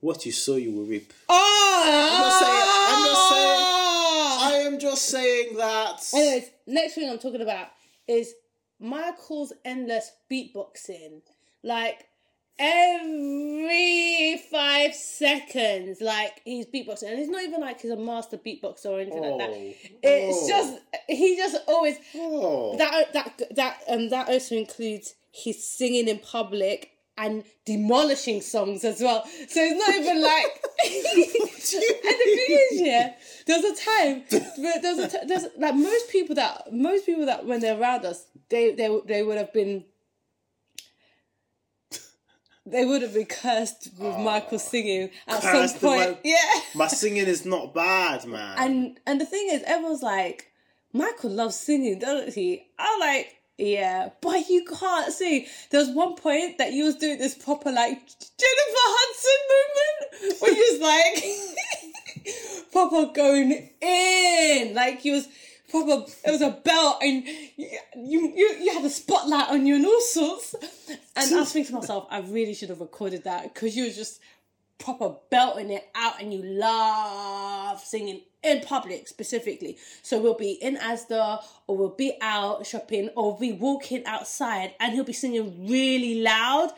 What 0.00 0.24
you 0.24 0.32
sow, 0.32 0.56
you 0.56 0.70
will 0.72 0.84
reap. 0.84 1.12
Oh, 1.28 1.82
I'm 1.84 2.20
not 2.22 2.40
saying- 2.40 2.68
I'm 2.88 3.02
not 3.12 3.30
saying. 3.32 3.64
I 4.40 4.66
am 4.66 4.78
just 4.78 5.04
saying 5.06 5.56
that. 5.56 6.06
Anyways, 6.14 6.50
next 6.66 6.94
thing 6.94 7.10
I'm 7.10 7.18
talking 7.18 7.42
about 7.42 7.68
is 8.06 8.34
Michael's 8.78 9.52
endless 9.64 10.12
beatboxing. 10.30 11.22
Like 11.64 12.06
every 12.58 14.40
five 14.50 14.94
seconds, 14.94 16.00
like 16.00 16.40
he's 16.44 16.66
beatboxing, 16.66 17.10
and 17.10 17.18
it's 17.18 17.28
not 17.30 17.42
even 17.42 17.60
like 17.60 17.80
he's 17.80 17.90
a 17.90 17.96
master 17.96 18.36
beatboxer 18.38 18.86
or 18.86 19.00
anything 19.00 19.20
like 19.22 19.38
that. 19.38 19.50
Oh. 19.50 19.72
It's 20.02 20.38
Oh. 20.44 20.48
just 20.48 20.78
he 21.08 21.36
just 21.36 21.56
always 21.66 21.96
Oh. 22.14 22.76
that 22.76 23.12
that 23.14 23.42
that 23.56 23.82
um 23.88 24.08
that 24.10 24.28
also 24.28 24.54
includes 24.56 25.14
his 25.32 25.62
singing 25.68 26.08
in 26.08 26.18
public 26.20 26.92
and 27.18 27.44
demolishing 27.66 28.40
songs 28.40 28.84
as 28.84 29.00
well. 29.00 29.24
So 29.26 29.60
it's 29.60 29.78
not 29.86 29.94
even 29.96 30.22
like. 30.22 30.46
and 30.84 32.18
the 32.18 32.36
thing 32.36 32.58
is, 32.72 32.80
yeah, 32.80 33.14
there 33.46 33.60
was 33.60 33.78
a 33.78 33.84
time, 33.84 34.24
but 34.30 34.82
there 34.82 34.94
was 34.96 35.04
a 35.04 35.08
t- 35.08 35.26
there's 35.26 35.46
like 35.58 35.74
most 35.74 36.08
people 36.10 36.34
that 36.36 36.72
most 36.72 37.04
people 37.04 37.26
that 37.26 37.44
when 37.44 37.60
they're 37.60 37.78
around 37.78 38.04
us, 38.06 38.26
they 38.48 38.72
they 38.72 38.88
they 39.06 39.22
would 39.22 39.36
have 39.36 39.52
been. 39.52 39.84
They 42.64 42.84
would 42.84 43.00
have 43.00 43.14
been 43.14 43.24
cursed 43.24 43.88
with 43.98 44.14
ah, 44.14 44.18
Michael 44.22 44.58
singing 44.58 45.08
at 45.26 45.42
some 45.42 45.80
point. 45.80 46.10
with- 46.10 46.18
Yeah. 46.22 46.60
My 46.74 46.86
singing 46.86 47.26
is 47.26 47.46
not 47.46 47.72
bad, 47.74 48.26
man. 48.26 48.58
And 48.58 49.00
and 49.06 49.18
the 49.18 49.24
thing 49.24 49.48
is, 49.50 49.62
everyone's 49.62 50.02
like, 50.02 50.52
Michael 50.92 51.30
loves 51.30 51.56
singing, 51.56 51.98
doesn't 51.98 52.34
he? 52.34 52.66
I'm 52.78 53.00
like, 53.00 53.37
yeah, 53.58 54.10
but 54.20 54.48
you 54.48 54.64
can't 54.64 55.12
see. 55.12 55.48
There 55.70 55.80
was 55.80 55.90
one 55.90 56.14
point 56.14 56.58
that 56.58 56.72
you 56.72 56.84
was 56.84 56.94
doing 56.94 57.18
this 57.18 57.34
proper 57.34 57.72
like 57.72 57.98
Jennifer 57.98 58.86
Hudson 58.94 60.30
movement, 60.30 60.40
where 60.40 60.52
you 60.52 60.68
was 60.72 60.80
like 62.24 62.72
proper 62.72 63.12
going 63.12 63.70
in, 63.82 64.74
like 64.74 65.04
you 65.04 65.14
was 65.14 65.26
proper. 65.70 66.04
It 66.24 66.30
was 66.30 66.40
a 66.40 66.50
belt, 66.50 66.98
and 67.02 67.26
you 67.56 67.68
you 67.96 68.56
you, 68.60 68.72
had 68.72 68.84
a 68.84 68.90
spotlight 68.90 69.48
on 69.50 69.66
you 69.66 69.74
and 69.74 69.86
all 69.86 70.00
sorts. 70.02 70.54
And 71.16 71.34
I 71.34 71.40
was 71.40 71.52
thinking 71.52 71.74
to 71.74 71.80
myself, 71.80 72.06
I 72.12 72.20
really 72.20 72.54
should 72.54 72.68
have 72.68 72.80
recorded 72.80 73.24
that 73.24 73.52
because 73.52 73.76
you 73.76 73.86
was 73.86 73.96
just 73.96 74.20
proper 74.78 75.16
belting 75.30 75.70
it 75.70 75.88
out 75.94 76.20
and 76.20 76.32
you 76.32 76.42
love 76.42 77.80
singing 77.80 78.22
in 78.42 78.60
public 78.60 79.08
specifically. 79.08 79.76
So 80.02 80.20
we'll 80.20 80.34
be 80.34 80.52
in 80.52 80.76
Asda 80.76 81.42
or 81.66 81.76
we'll 81.76 81.88
be 81.96 82.16
out 82.20 82.64
shopping 82.66 83.10
or 83.16 83.30
we'll 83.32 83.40
be 83.40 83.52
walking 83.52 84.04
outside 84.06 84.74
and 84.80 84.92
he'll 84.94 85.04
be 85.04 85.12
singing 85.12 85.68
really 85.68 86.22
loud. 86.22 86.70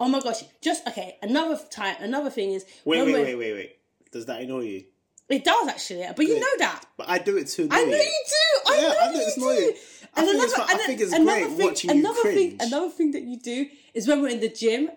Oh 0.00 0.08
my 0.08 0.20
gosh. 0.20 0.42
Just 0.60 0.86
okay, 0.88 1.16
another 1.22 1.58
time 1.70 1.96
another 2.00 2.30
thing 2.30 2.50
is 2.50 2.64
wait, 2.84 3.02
wait, 3.04 3.12
wait, 3.12 3.34
wait, 3.36 3.52
wait. 3.54 3.76
Does 4.10 4.26
that 4.26 4.40
annoy 4.40 4.60
you? 4.62 4.84
It 5.28 5.42
does 5.42 5.68
actually, 5.68 6.06
but 6.14 6.26
you 6.26 6.38
know 6.38 6.56
that. 6.58 6.84
But 6.98 7.08
I 7.08 7.18
do 7.18 7.36
it 7.38 7.46
too. 7.48 7.66
I 7.70 7.84
know 7.84 7.96
you 7.96 8.24
do. 8.26 8.72
I 8.72 8.76
Yeah, 8.76 8.82
know 8.82 8.94
I 9.00 9.06
know 9.06 9.12
you 9.12 9.20
it's 9.26 9.34
do. 9.36 9.42
annoying. 9.42 9.72
I 10.16 10.20
And 10.20 10.28
think 10.28 10.34
another, 10.36 10.44
it's 10.44 10.58
I 10.58 10.86
think 10.86 11.00
it's 11.00 11.18
great 11.18 11.46
thing, 11.46 11.66
watching 11.66 11.90
you 11.90 11.98
another 12.00 12.22
thing, 12.22 12.56
another 12.60 12.90
thing 12.90 13.10
that 13.12 13.22
you 13.22 13.38
do 13.40 13.66
is 13.94 14.06
when 14.06 14.20
we're 14.20 14.28
in 14.28 14.40
the 14.40 14.48
gym, 14.50 14.90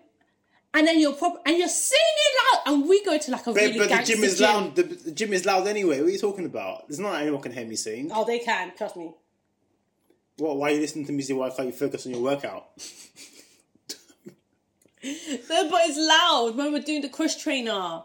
and 0.74 0.86
then 0.86 0.98
you're 1.00 1.14
prop- 1.14 1.42
and 1.46 1.56
you're 1.56 1.68
singing 1.68 2.02
loud, 2.52 2.62
and 2.66 2.88
we 2.88 3.04
go 3.04 3.18
to 3.18 3.30
like 3.30 3.46
a 3.46 3.52
Babe, 3.52 3.74
really 3.74 3.88
but 3.88 3.98
the 3.98 4.04
gym 4.04 4.24
is 4.24 4.40
loud. 4.40 4.76
The, 4.76 4.82
the 4.82 5.10
gym 5.12 5.32
is 5.32 5.44
loud 5.46 5.66
anyway. 5.66 6.00
What 6.00 6.08
are 6.08 6.10
you 6.10 6.18
talking 6.18 6.44
about? 6.44 6.88
There's 6.88 6.98
not 7.00 7.20
anyone 7.20 7.40
can 7.40 7.52
hear 7.52 7.66
me 7.66 7.76
sing. 7.76 8.10
Oh, 8.14 8.24
they 8.24 8.38
can. 8.38 8.72
Trust 8.76 8.96
me. 8.96 9.12
What? 10.36 10.56
Why 10.56 10.70
are 10.70 10.74
you 10.74 10.80
listening 10.80 11.06
to 11.06 11.12
music? 11.12 11.36
Why 11.36 11.50
can't 11.50 11.68
you 11.68 11.72
focus 11.74 12.06
on 12.06 12.12
your 12.12 12.22
workout? 12.22 12.66
No, 15.02 15.70
but 15.70 15.82
it's 15.84 15.96
loud 15.96 16.56
when 16.56 16.72
we're 16.72 16.82
doing 16.82 17.02
the 17.02 17.08
cross 17.08 17.40
trainer. 17.40 18.02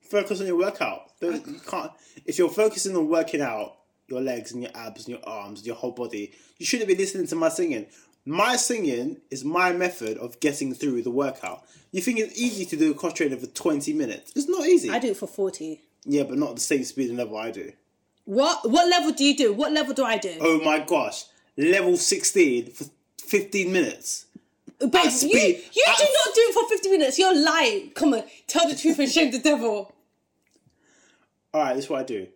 Focus 0.00 0.40
on 0.40 0.46
your 0.46 0.56
workout. 0.56 1.10
You 1.20 1.60
can't. 1.66 1.92
If 2.24 2.38
you're 2.38 2.48
focusing 2.48 2.96
on 2.96 3.08
working 3.08 3.40
out 3.40 3.76
your 4.08 4.20
legs 4.20 4.52
and 4.52 4.62
your 4.62 4.72
abs 4.74 5.06
and 5.06 5.16
your 5.16 5.26
arms, 5.28 5.60
and 5.60 5.66
your 5.66 5.76
whole 5.76 5.92
body, 5.92 6.32
you 6.58 6.66
shouldn't 6.66 6.88
be 6.88 6.94
listening 6.94 7.26
to 7.26 7.36
my 7.36 7.48
singing. 7.48 7.86
My 8.26 8.56
singing 8.56 9.18
is 9.30 9.44
my 9.44 9.72
method 9.72 10.16
of 10.18 10.40
getting 10.40 10.74
through 10.74 11.02
the 11.02 11.10
workout. 11.10 11.64
You 11.92 12.00
think 12.00 12.18
it's 12.18 12.38
easy 12.40 12.64
to 12.66 12.76
do 12.76 12.90
a 12.90 12.94
cross 12.94 13.12
trainer 13.12 13.36
for 13.36 13.46
20 13.46 13.92
minutes? 13.92 14.32
It's 14.34 14.48
not 14.48 14.66
easy. 14.66 14.90
I 14.90 14.98
do 14.98 15.08
it 15.08 15.16
for 15.16 15.26
forty. 15.26 15.82
Yeah, 16.04 16.24
but 16.24 16.38
not 16.38 16.50
at 16.50 16.54
the 16.56 16.62
same 16.62 16.84
speed 16.84 17.08
and 17.10 17.18
level 17.18 17.36
I 17.36 17.50
do. 17.50 17.72
What 18.24 18.68
what 18.70 18.88
level 18.88 19.12
do 19.12 19.24
you 19.24 19.36
do? 19.36 19.52
What 19.52 19.72
level 19.72 19.94
do 19.94 20.04
I 20.04 20.16
do? 20.16 20.36
Oh 20.40 20.60
my 20.60 20.78
gosh, 20.80 21.24
level 21.56 21.96
16 21.96 22.70
for 22.70 22.84
15 23.22 23.72
minutes. 23.72 24.26
At 24.80 24.92
you, 25.04 25.10
speed- 25.10 25.64
you 25.72 25.84
do 25.86 26.04
not 26.04 26.34
do 26.34 26.40
it 26.40 26.54
for 26.54 26.68
fifty 26.68 26.90
minutes. 26.90 27.18
You're 27.18 27.34
lying. 27.38 27.90
Come 27.90 28.14
on, 28.14 28.24
tell 28.46 28.68
the 28.68 28.74
truth 28.74 28.98
and 28.98 29.10
shame 29.10 29.30
the 29.30 29.38
devil. 29.38 29.92
All 31.52 31.62
right, 31.62 31.74
this 31.76 31.84
is 31.84 31.90
what 31.90 32.00
I 32.00 32.04
do. 32.04 32.26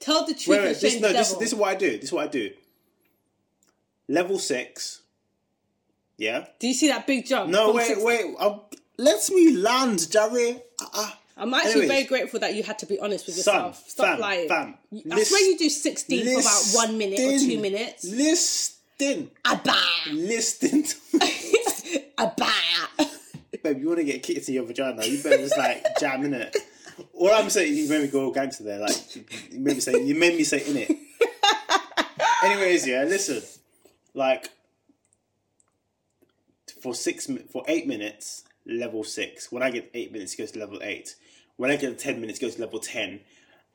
Tell 0.00 0.26
the 0.26 0.32
truth 0.34 0.48
Wait, 0.48 0.56
and 0.56 0.66
wait, 0.66 0.80
this, 0.80 0.92
shame 0.92 1.02
no, 1.02 1.08
the 1.08 1.14
this, 1.14 1.28
devil. 1.28 1.40
this 1.40 1.52
is 1.52 1.54
what 1.58 1.68
I 1.68 1.74
do. 1.74 1.90
This 1.92 2.04
is 2.04 2.12
what 2.12 2.24
I 2.24 2.28
do. 2.28 2.50
Level 4.08 4.38
six. 4.38 5.02
Yeah. 6.16 6.46
do 6.60 6.68
you 6.68 6.74
see 6.74 6.88
that 6.88 7.06
big 7.06 7.26
jump? 7.26 7.50
No, 7.50 7.72
wait, 7.72 7.86
six- 7.88 8.00
wait. 8.02 8.34
Um, 8.38 8.60
let 8.98 9.28
me 9.30 9.56
land, 9.56 10.08
Jerry. 10.10 10.58
Uh, 10.80 10.86
uh. 10.94 11.10
I'm 11.36 11.52
actually 11.52 11.70
Anyways. 11.72 11.88
very 11.88 12.04
grateful 12.04 12.38
that 12.40 12.54
you 12.54 12.62
had 12.62 12.78
to 12.78 12.86
be 12.86 13.00
honest 13.00 13.26
with 13.26 13.34
Son, 13.34 13.54
yourself. 13.54 13.84
Stop 13.88 14.06
fam, 14.06 14.20
lying. 14.20 14.48
fam, 14.48 14.74
I 15.10 15.16
list- 15.16 15.30
swear 15.30 15.42
you 15.50 15.58
do 15.58 15.68
16 15.68 16.24
for 16.24 16.40
about 16.40 16.62
one 16.88 16.96
minute 16.98 17.18
or 17.18 17.38
two 17.40 17.58
minutes. 17.60 18.04
Listen. 18.04 19.30
Listen. 20.12 20.84
To 20.84 22.02
Abba! 22.18 22.46
Babe, 23.64 23.80
you 23.80 23.86
want 23.88 23.98
to 23.98 24.04
get 24.04 24.22
kicked 24.22 24.46
in 24.48 24.54
your 24.54 24.64
vagina? 24.64 25.04
You 25.04 25.20
better 25.22 25.38
just 25.38 25.58
like 25.58 25.84
jam 25.98 26.24
in 26.24 26.34
it. 26.34 26.56
All 27.14 27.32
I'm 27.32 27.50
saying, 27.50 27.74
you 27.74 27.88
made 27.88 28.02
me 28.02 28.06
go 28.08 28.26
all 28.26 28.30
gangster 28.30 28.62
there. 28.62 28.78
Like 28.78 29.16
you 29.16 29.24
made 29.58 29.74
me 29.74 29.80
say, 29.80 30.00
you 30.04 30.14
made 30.14 30.36
me 30.36 30.44
say 30.44 30.64
in 30.64 30.76
it. 30.76 30.96
Anyways, 32.44 32.86
yeah, 32.86 33.04
listen. 33.04 33.42
Like 34.12 34.50
for 36.84 36.94
six, 36.94 37.30
for 37.50 37.64
eight 37.66 37.86
minutes, 37.86 38.44
level 38.66 39.04
six. 39.04 39.50
When 39.50 39.62
I 39.62 39.70
get 39.70 39.90
eight 39.94 40.12
minutes, 40.12 40.34
it 40.34 40.36
goes 40.36 40.50
to 40.50 40.58
level 40.58 40.80
eight. 40.82 41.16
When 41.56 41.70
I 41.70 41.76
get 41.76 41.98
ten 41.98 42.20
minutes, 42.20 42.38
it 42.38 42.42
goes 42.42 42.56
to 42.56 42.60
level 42.60 42.78
ten, 42.78 43.20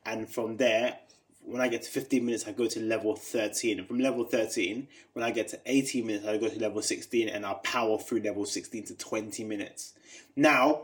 and 0.06 0.28
from 0.28 0.58
there, 0.58 0.96
when 1.44 1.60
I 1.60 1.66
get 1.66 1.82
to 1.82 1.90
fifteen 1.90 2.24
minutes, 2.24 2.46
I 2.46 2.52
go 2.52 2.68
to 2.68 2.78
level 2.78 3.16
thirteen. 3.16 3.80
And 3.80 3.88
from 3.88 3.98
level 3.98 4.22
thirteen, 4.22 4.86
when 5.14 5.24
I 5.24 5.32
get 5.32 5.48
to 5.48 5.58
eighteen 5.66 6.06
minutes, 6.06 6.24
I 6.24 6.36
go 6.38 6.48
to 6.48 6.60
level 6.60 6.82
sixteen, 6.82 7.28
and 7.28 7.44
I 7.44 7.54
power 7.64 7.98
through 7.98 8.20
level 8.20 8.46
sixteen 8.46 8.84
to 8.84 8.94
twenty 8.94 9.42
minutes. 9.42 9.94
Now, 10.36 10.82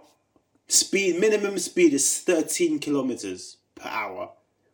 speed 0.67 1.21
minimum 1.21 1.61
speed 1.61 1.95
is 1.95 2.19
thirteen 2.19 2.81
kilometers 2.81 3.59
per 3.77 3.89
hour. 3.89 4.33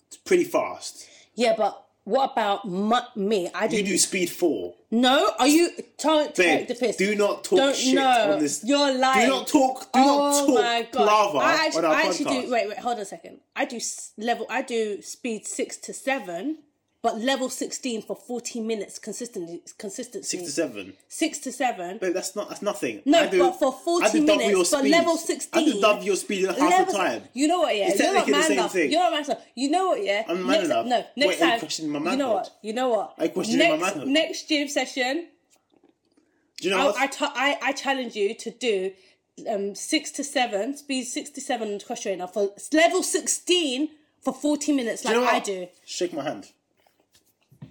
It's 0.09 0.17
pretty 0.17 0.45
fast. 0.45 1.07
Yeah, 1.35 1.55
but 1.55 1.85
what 2.05 2.33
about 2.33 2.65
mu- 2.67 2.97
me? 3.17 3.51
I 3.55 3.69
do. 3.69 3.77
You 3.77 3.83
do 3.85 3.99
speed 3.99 4.31
four. 4.31 4.75
No, 4.91 5.33
are 5.39 5.47
you? 5.47 5.71
Don't 5.99 6.35
Babe, 6.35 6.59
take 6.59 6.69
the 6.69 6.75
piss. 6.75 6.97
do 6.97 7.15
not 7.15 7.45
talk 7.45 7.59
Don't 7.59 7.77
shit 7.77 7.95
know. 7.95 8.33
on 8.33 8.39
this. 8.41 8.63
You're 8.65 8.95
lying. 8.95 9.29
Do 9.29 9.35
not 9.37 9.47
talk. 9.47 9.81
Do 9.93 10.01
oh 10.01 10.07
not 10.07 10.47
talk 10.47 10.55
my 10.65 10.89
god! 10.93 11.05
lava 11.07 11.39
I 11.39 11.53
actually, 11.67 11.79
on 11.79 11.85
our 11.87 11.95
I 11.95 12.03
actually 12.03 12.25
podcast. 12.27 12.43
do. 12.47 12.51
Wait, 12.53 12.69
wait, 12.69 12.79
hold 12.79 12.97
on 12.97 13.03
a 13.03 13.05
second. 13.05 13.41
I 13.57 13.65
do 13.65 13.81
level. 14.19 14.47
I 14.51 14.63
do 14.63 15.01
speed 15.03 15.47
six 15.47 15.77
to 15.79 15.95
seven, 15.95 16.59
but 17.03 17.19
level 17.21 17.51
sixteen 17.51 18.01
for 18.01 18.15
forty 18.15 18.61
minutes 18.61 18.99
consistently. 18.99 19.61
Consistency. 19.77 20.39
Six 20.39 20.45
to 20.45 20.51
seven. 20.53 20.93
Six 21.09 21.39
to 21.41 21.51
seven. 21.53 21.99
Babe, 21.99 22.15
that's 22.15 22.37
not. 22.37 22.49
That's 22.49 22.63
nothing. 22.63 23.03
No, 23.05 23.19
I 23.21 23.27
do, 23.27 23.39
but 23.41 23.59
for 23.59 23.73
40 23.73 24.07
I 24.07 24.13
do 24.13 24.23
minutes, 24.25 24.71
speed. 24.71 24.91
level 24.91 25.15
I 25.15 25.17
16, 25.17 25.65
do 25.73 25.81
double 25.81 26.03
your 26.05 26.15
speed 26.17 26.45
in 26.45 26.51
half 26.51 26.59
Level- 26.59 26.87
the 26.87 26.93
time. 26.99 27.23
You 27.33 27.49
know 27.49 27.61
what? 27.61 27.77
Yeah, 27.77 27.89
It's 27.89 27.99
you 27.99 28.07
know 28.07 28.13
what, 28.15 28.27
technically 28.27 28.33
the 28.33 28.39
man 28.39 28.49
same 28.49 28.57
love. 28.59 28.73
thing. 28.73 28.91
You 28.93 28.97
know 28.99 29.03
what, 29.03 29.13
man 29.13 29.25
love. 29.29 29.43
You 29.57 29.71
know 29.71 29.87
what? 29.89 30.05
Yeah. 30.05 30.23
I'm 30.29 30.37
man 30.37 30.47
next, 30.53 30.65
enough. 30.67 30.87
No, 30.87 31.05
next 31.17 31.29
Wait, 31.29 31.39
time. 31.41 31.59
questioning 31.59 31.91
my 32.05 32.11
you 32.13 32.17
know 32.17 32.33
what? 32.33 32.51
You 32.63 32.73
know 32.73 32.89
what? 32.91 33.15
Are 33.19 33.25
you 33.25 33.31
questioning 33.31 33.69
my 33.71 33.77
next, 33.77 33.95
manhood? 33.97 34.09
Next 34.09 34.49
gym 34.49 34.69
session, 34.69 35.27
Do 36.59 36.69
you 36.69 36.71
know 36.75 36.81
I, 36.81 36.85
what? 36.85 36.97
I, 36.99 37.07
t- 37.09 37.25
I, 37.29 37.59
I 37.63 37.73
challenge 37.73 38.15
you 38.15 38.35
to 38.37 38.51
do 38.53 38.93
um 39.51 39.75
six 39.75 40.11
to 40.13 40.23
seven 40.23 40.77
speed 40.77 41.05
six 41.05 41.31
to 41.31 41.41
seven 41.41 41.81
cross 41.81 42.03
trainer 42.03 42.27
for 42.29 42.51
level 42.73 43.03
sixteen 43.03 43.89
for 44.21 44.33
forty 44.33 44.71
minutes 44.73 45.05
like 45.05 45.15
you 45.15 45.21
know 45.21 45.27
I 45.27 45.41
do. 45.41 45.67
Shake 45.85 46.13
my 46.13 46.23
hand. 46.23 46.53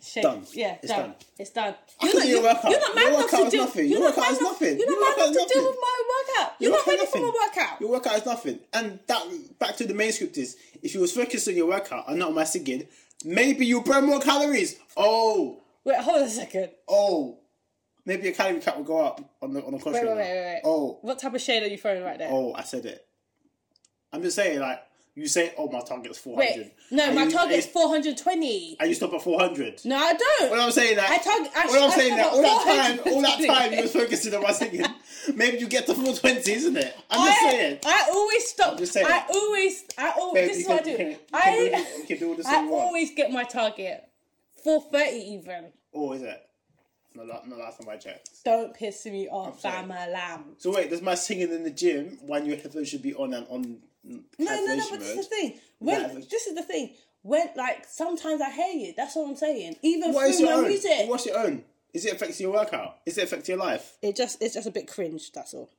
Shake. 0.03 0.23
Done. 0.23 0.43
Yeah, 0.53 0.77
It's 0.81 0.87
done. 0.91 0.99
done. 1.01 1.15
It's 1.37 1.49
done. 1.51 1.75
You're 2.01 2.13
not, 2.15 2.27
you're, 2.27 2.41
workout. 2.43 2.71
you're 2.71 2.79
not 2.79 2.95
man 2.95 3.13
enough 3.13 3.29
to 3.29 3.49
do. 3.51 3.57
nothing. 3.57 3.85
You're 3.89 3.99
Your 3.99 4.09
not 4.09 4.17
workout 4.17 4.23
man 4.23 4.31
is 4.33 4.39
enough- 4.39 4.51
nothing. 4.61 4.77
You're 4.79 4.89
not 4.99 5.17
man 5.17 5.27
enough 5.31 5.47
to 5.47 5.53
deal 5.53 5.67
with 5.67 5.77
my 5.81 6.03
workout. 6.11 6.51
Your 6.59 6.69
You're 6.71 6.79
not 6.79 6.87
ready 6.87 7.01
is 7.03 7.09
for 7.09 7.17
my 7.19 7.31
workout. 7.47 7.81
Your 7.81 7.89
workout 7.91 8.17
is 8.17 8.25
nothing. 8.25 8.59
And 8.73 8.99
that 9.07 9.23
back 9.59 9.75
to 9.77 9.85
the 9.85 9.93
main 9.93 10.11
script 10.11 10.37
is 10.37 10.57
if 10.81 10.93
you 10.95 11.01
was 11.01 11.11
focused 11.13 11.47
on 11.47 11.55
your 11.55 11.67
workout 11.67 12.05
and 12.09 12.17
not 12.19 12.29
on 12.29 12.35
my 12.35 12.43
singing, 12.45 12.87
maybe 13.23 13.65
you 13.65 13.81
burn 13.81 14.05
more 14.05 14.19
calories. 14.19 14.77
Oh, 14.97 15.61
Wait, 15.83 15.97
hold 15.99 16.17
on 16.17 16.23
a 16.23 16.29
second. 16.29 16.69
oh. 16.87 17.37
Maybe 18.03 18.23
your 18.23 18.33
calorie 18.33 18.59
count 18.59 18.77
will 18.77 18.83
go 18.83 18.99
up 19.05 19.21
on 19.43 19.53
the 19.53 19.59
on 19.63 19.65
the 19.71 19.77
Wait, 19.77 19.83
contrary. 19.83 20.07
wait, 20.07 20.15
wait, 20.17 20.33
wait, 20.33 20.53
wait. 20.55 20.61
Oh, 20.65 20.97
What 21.03 21.19
type 21.19 21.35
of 21.35 21.41
shade 21.41 21.61
are 21.61 21.67
you 21.67 21.77
throwing 21.77 22.01
right 22.03 22.17
there? 22.17 22.29
oh, 22.31 22.51
I 22.55 22.63
said 22.63 22.85
it. 22.87 23.05
I'm 24.11 24.23
just 24.23 24.35
saying, 24.35 24.59
like 24.59 24.79
you 25.13 25.28
say, 25.28 25.54
oh, 25.58 25.69
my 25.69 25.82
target's 25.82 26.17
400. 26.19 26.39
Wait, 26.58 26.74
no, 26.89 27.04
And 27.04 27.15
my 27.15 27.24
you- 27.26 27.32
target's 27.32 27.65
and- 27.65 27.74
420. 27.74 28.78
And 28.80 28.88
you 28.89 28.95
stop 28.95 29.13
at 29.13 29.21
400. 29.21 29.82
No, 29.84 29.97
I 29.97 30.13
don't. 30.13 30.50
What 30.52 30.60
I'm 30.60 30.71
saying 30.71 30.95
that 30.95 31.10
I 31.10 31.17
target- 31.17 31.52
I- 31.56 31.67
what 31.67 31.82
I'm 31.84 31.91
I 31.91 31.95
saying 31.95 32.15
that 32.15 32.32
all 32.32 32.41
that 32.41 32.63
time, 33.04 33.13
all 33.13 33.21
that 33.21 33.45
time 33.45 33.74
you 33.74 33.82
were 33.82 33.88
focusing 33.89 34.34
on 34.36 34.41
my 34.43 34.52
singing. 34.54 34.86
Maybe 35.36 35.58
you 35.58 35.67
get 35.67 35.86
to 35.88 35.93
420, 35.93 36.52
isn't 36.54 36.78
it? 36.78 36.95
I'm 37.10 37.28
just 37.28 37.41
I, 37.43 37.50
saying. 37.52 37.80
I 37.86 38.10
always 38.12 38.47
stop. 38.47 38.78
just 38.78 38.93
saying. 38.93 39.06
I 39.10 39.26
always, 39.34 39.84
I 39.97 40.12
always. 40.12 40.47
This 40.50 40.58
is 40.60 40.67
what 40.67 40.82
I 40.82 40.84
do. 40.84 40.97
can- 40.97 41.15
I, 41.34 41.41
can 41.41 41.65
do- 41.84 42.00
you 42.00 42.06
can 42.08 42.17
do 42.19 42.30
all 42.30 42.36
this 42.36 42.45
I 42.45 42.56
all 42.56 42.63
you 42.63 42.69
want. 42.71 42.86
always 42.86 43.13
get 43.13 43.32
my 43.32 43.43
target. 43.43 44.04
430 44.63 45.17
even. 45.34 45.65
Oh, 45.93 46.13
is 46.13 46.21
it? 46.21 46.41
No, 47.13 47.24
la- 47.24 47.41
no, 47.45 47.58
last 47.58 47.80
time 47.82 47.89
I 47.89 47.97
checked. 47.97 48.30
Don't 48.45 48.74
piss 48.74 49.06
me 49.06 49.28
off. 49.28 49.65
I'm 49.65 49.89
lamb. 49.89 50.56
So 50.58 50.71
wait, 50.74 50.89
does 50.89 51.02
my 51.02 51.15
singing 51.15 51.52
in 51.52 51.63
the 51.63 51.69
gym 51.69 52.17
when 52.21 52.45
your 52.45 52.56
headphones 52.56 52.88
should 52.88 53.02
be 53.02 53.13
on 53.13 53.34
and 53.34 53.45
on? 53.50 53.80
No, 54.03 54.19
no, 54.39 54.75
no. 54.75 54.83
But 54.89 54.99
this 54.99 55.09
is 55.09 55.15
the 55.17 55.23
thing. 55.35 55.59
When 55.79 56.15
this 56.29 56.47
is 56.47 56.55
the 56.55 56.63
thing. 56.63 56.95
When 57.23 57.49
like 57.55 57.85
sometimes 57.87 58.41
I 58.41 58.49
hear 58.51 58.73
you. 58.73 58.93
That's 58.97 59.15
what 59.15 59.29
I'm 59.29 59.35
saying. 59.35 59.75
Even 59.83 60.13
What 60.13 60.35
through 60.35 60.45
my 60.45 60.53
own? 60.53 60.67
music, 60.67 61.07
What's 61.07 61.25
your 61.25 61.37
own? 61.37 61.63
Is 61.93 62.05
it 62.05 62.13
affecting 62.13 62.45
your 62.45 62.53
workout? 62.53 62.97
Is 63.05 63.17
it 63.17 63.25
affecting 63.25 63.55
your 63.57 63.63
life? 63.63 63.97
it 64.01 64.15
just 64.15 64.41
it's 64.41 64.55
just 64.55 64.67
a 64.67 64.71
bit 64.71 64.87
cringe. 64.87 65.31
That's 65.31 65.53
all. 65.53 65.69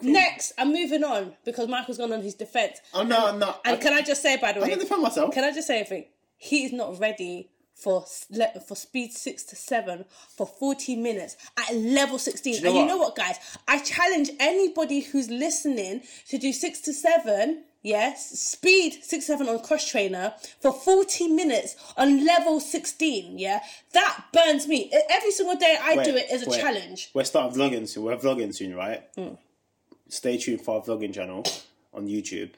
Next, 0.00 0.52
I'm 0.56 0.72
moving 0.72 1.04
on 1.04 1.34
because 1.44 1.68
Michael's 1.68 1.98
gone 1.98 2.12
on 2.14 2.22
his 2.22 2.34
defense. 2.34 2.80
Oh 2.94 3.02
no, 3.02 3.26
I'm 3.26 3.38
not. 3.38 3.60
And 3.64 3.76
I, 3.76 3.78
can 3.78 3.92
I 3.92 4.00
just 4.00 4.22
say, 4.22 4.38
by 4.38 4.52
the 4.52 4.60
way, 4.60 4.70
gonna 4.70 4.80
defend 4.80 5.02
myself. 5.02 5.34
Can 5.34 5.44
I 5.44 5.52
just 5.52 5.66
say 5.66 5.82
a 5.82 5.84
thing? 5.84 6.06
He's 6.38 6.72
not 6.72 6.98
ready 6.98 7.50
for 7.82 8.04
for 8.66 8.74
speed 8.76 9.12
six 9.12 9.42
to 9.44 9.56
seven 9.56 10.04
for 10.36 10.46
forty 10.46 10.96
minutes 10.96 11.36
at 11.56 11.74
level 11.74 12.18
sixteen. 12.18 12.62
know 12.62 12.70
and 12.70 12.78
you 12.78 12.86
know 12.86 12.98
what, 12.98 13.16
guys? 13.16 13.36
I 13.68 13.78
challenge 13.78 14.30
anybody 14.38 15.00
who's 15.00 15.30
listening 15.30 16.02
to 16.28 16.38
do 16.38 16.52
six 16.52 16.80
to 16.82 16.92
seven. 16.92 17.64
Yes, 17.82 18.38
speed 18.38 19.02
six 19.02 19.26
seven 19.26 19.48
on 19.48 19.60
cross 19.60 19.88
trainer 19.88 20.34
for 20.60 20.72
forty 20.72 21.28
minutes 21.28 21.76
on 21.96 22.26
level 22.26 22.60
sixteen. 22.60 23.38
Yeah, 23.38 23.60
that 23.94 24.24
burns 24.32 24.68
me. 24.68 24.92
Every 25.10 25.30
single 25.30 25.56
day 25.56 25.78
I 25.80 25.94
do 26.04 26.14
Wait, 26.14 26.24
it 26.24 26.30
is 26.30 26.46
a 26.46 26.50
wait. 26.50 26.60
challenge. 26.60 27.10
We're 27.14 27.24
starting 27.24 27.58
vlogging 27.58 27.88
soon. 27.88 28.04
We're 28.04 28.16
vlogging 28.18 28.54
soon, 28.54 28.74
right? 28.74 29.02
Hmm. 29.16 29.34
Stay 30.08 30.36
tuned 30.36 30.60
for 30.60 30.76
our 30.76 30.82
vlogging 30.82 31.14
channel 31.14 31.44
on 31.94 32.06
YouTube. 32.06 32.50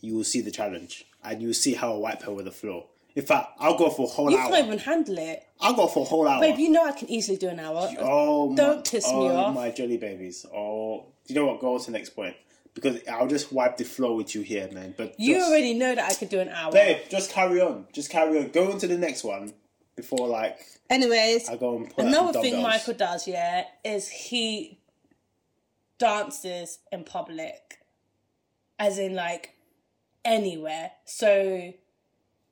You 0.00 0.14
will 0.14 0.24
see 0.24 0.42
the 0.42 0.50
challenge, 0.52 1.06
and 1.24 1.40
you 1.40 1.48
will 1.48 1.54
see 1.54 1.74
how 1.74 1.94
I 1.94 1.96
wipe 1.96 2.22
her 2.22 2.32
with 2.32 2.44
the 2.44 2.52
floor. 2.52 2.84
In 3.14 3.22
fact, 3.24 3.52
I'll 3.58 3.76
go 3.76 3.90
for 3.90 4.06
a 4.06 4.10
whole 4.10 4.30
You 4.30 4.38
hour. 4.38 4.46
You 4.48 4.54
can't 4.54 4.66
even 4.66 4.78
handle 4.78 5.18
it, 5.18 5.46
I'll 5.60 5.74
go 5.74 5.86
for 5.86 6.02
a 6.02 6.08
whole 6.08 6.26
hour. 6.26 6.40
babe. 6.40 6.58
You 6.58 6.70
know 6.70 6.84
I 6.86 6.92
can 6.92 7.10
easily 7.10 7.36
do 7.36 7.48
an 7.48 7.60
hour. 7.60 7.88
oh, 8.00 8.48
my, 8.48 8.56
Don't 8.56 8.90
piss 8.90 9.06
me 9.06 9.12
oh, 9.12 9.36
off. 9.36 9.54
my 9.54 9.70
jelly 9.70 9.98
babies. 9.98 10.46
Oh, 10.54 11.06
you 11.26 11.34
know 11.34 11.46
what? 11.46 11.60
Go 11.60 11.74
on 11.74 11.80
to 11.80 11.86
the 11.86 11.92
next 11.92 12.10
point 12.10 12.34
because 12.74 13.00
I'll 13.06 13.26
just 13.28 13.52
wipe 13.52 13.76
the 13.76 13.84
floor 13.84 14.16
with 14.16 14.34
you 14.34 14.40
here, 14.42 14.68
man. 14.72 14.94
But 14.96 15.14
You 15.18 15.34
just, 15.34 15.48
already 15.50 15.74
know 15.74 15.94
that 15.94 16.10
I 16.10 16.14
could 16.14 16.30
do 16.30 16.40
an 16.40 16.48
hour. 16.48 16.72
babe, 16.72 17.02
just 17.10 17.30
carry 17.30 17.60
on. 17.60 17.86
Just 17.92 18.10
carry 18.10 18.38
on. 18.38 18.48
Go 18.48 18.72
on 18.72 18.78
to 18.78 18.86
the 18.86 18.96
next 18.98 19.24
one 19.24 19.52
before 19.94 20.26
like 20.26 20.58
Anyways, 20.88 21.48
I 21.48 21.56
go 21.56 21.76
and 21.76 21.90
put 21.94 22.04
Another 22.06 22.40
thing 22.40 22.52
dumbbells. 22.54 22.62
Michael 22.62 22.94
does, 22.94 23.28
yeah, 23.28 23.64
is 23.84 24.08
he 24.08 24.78
dances 25.98 26.78
in 26.90 27.04
public, 27.04 27.78
as 28.78 28.98
in 28.98 29.14
like 29.14 29.54
anywhere. 30.24 30.92
So 31.04 31.72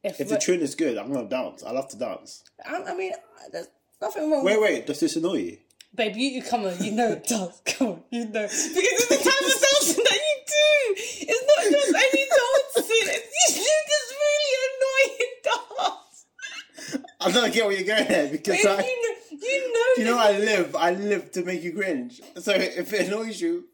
if, 0.03 0.21
If 0.21 0.29
the 0.29 0.39
tune 0.39 0.61
is 0.61 0.75
good, 0.75 0.97
I'm 0.97 1.13
gonna 1.13 1.29
dance. 1.29 1.63
I 1.63 1.73
love 1.73 1.89
to 1.89 1.97
dance. 1.97 2.45
I, 2.65 2.83
I 2.83 2.95
mean, 2.95 3.13
there's 3.53 3.69
nothing 4.01 4.31
wrong. 4.31 4.45
Wait, 4.45 4.61
wait. 4.61 4.87
Does 4.87 5.01
this 5.01 5.17
annoy 5.17 5.35
you? 5.35 5.59
Babe, 5.95 6.17
you, 6.17 6.31
you 6.31 6.43
come 6.43 6.65
on, 6.65 6.83
you 6.83 6.93
know 6.93 7.13
it 7.13 7.25
does. 7.27 7.61
Come 7.67 7.89
on, 7.89 8.03
you 8.11 8.25
know 8.27 8.43
because 8.43 8.69
it's 8.73 9.09
the 9.09 9.17
type 9.17 9.27
of 9.27 9.33
dancing 9.33 10.05
that 10.09 10.21
you 10.21 10.37
do. 10.47 10.95
It's 11.29 11.45
not 11.49 11.65
just 11.73 11.89
any 11.89 12.25
dancing. 12.31 13.07
It's 13.11 13.57
you 13.57 13.65
do 13.65 13.77
this 13.91 14.15
really 14.23 14.53
annoying 14.71 15.33
dance. 15.45 17.07
I 17.21 17.31
don't 17.33 17.53
get 17.53 17.67
where 17.67 17.75
you're 17.77 17.87
going 17.87 18.07
there 18.09 18.29
because 18.31 18.57
Babe, 18.57 18.67
I, 18.67 18.83
you 18.83 19.03
know, 19.03 19.17
you 19.43 19.73
know, 19.75 19.87
you 19.97 20.05
know, 20.05 20.19
I 20.19 20.39
live. 20.39 20.77
I 20.77 20.91
live 20.93 21.33
to 21.33 21.45
make 21.45 21.63
you 21.65 21.73
cringe. 21.73 22.21
So 22.39 22.53
if 22.53 22.93
it 22.93 23.09
annoys 23.09 23.41
you, 23.41 23.65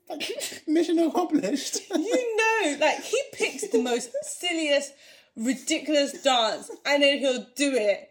mission 0.67 0.99
accomplished. 0.99 1.81
you 1.91 2.37
know, 2.37 2.77
like 2.81 3.03
he 3.03 3.21
picks 3.35 3.69
the 3.69 3.83
most 3.83 4.11
silliest, 4.23 4.95
ridiculous 5.37 6.23
dance, 6.23 6.71
and 6.85 7.03
then 7.03 7.19
he'll 7.19 7.47
do 7.57 7.75
it. 7.75 8.11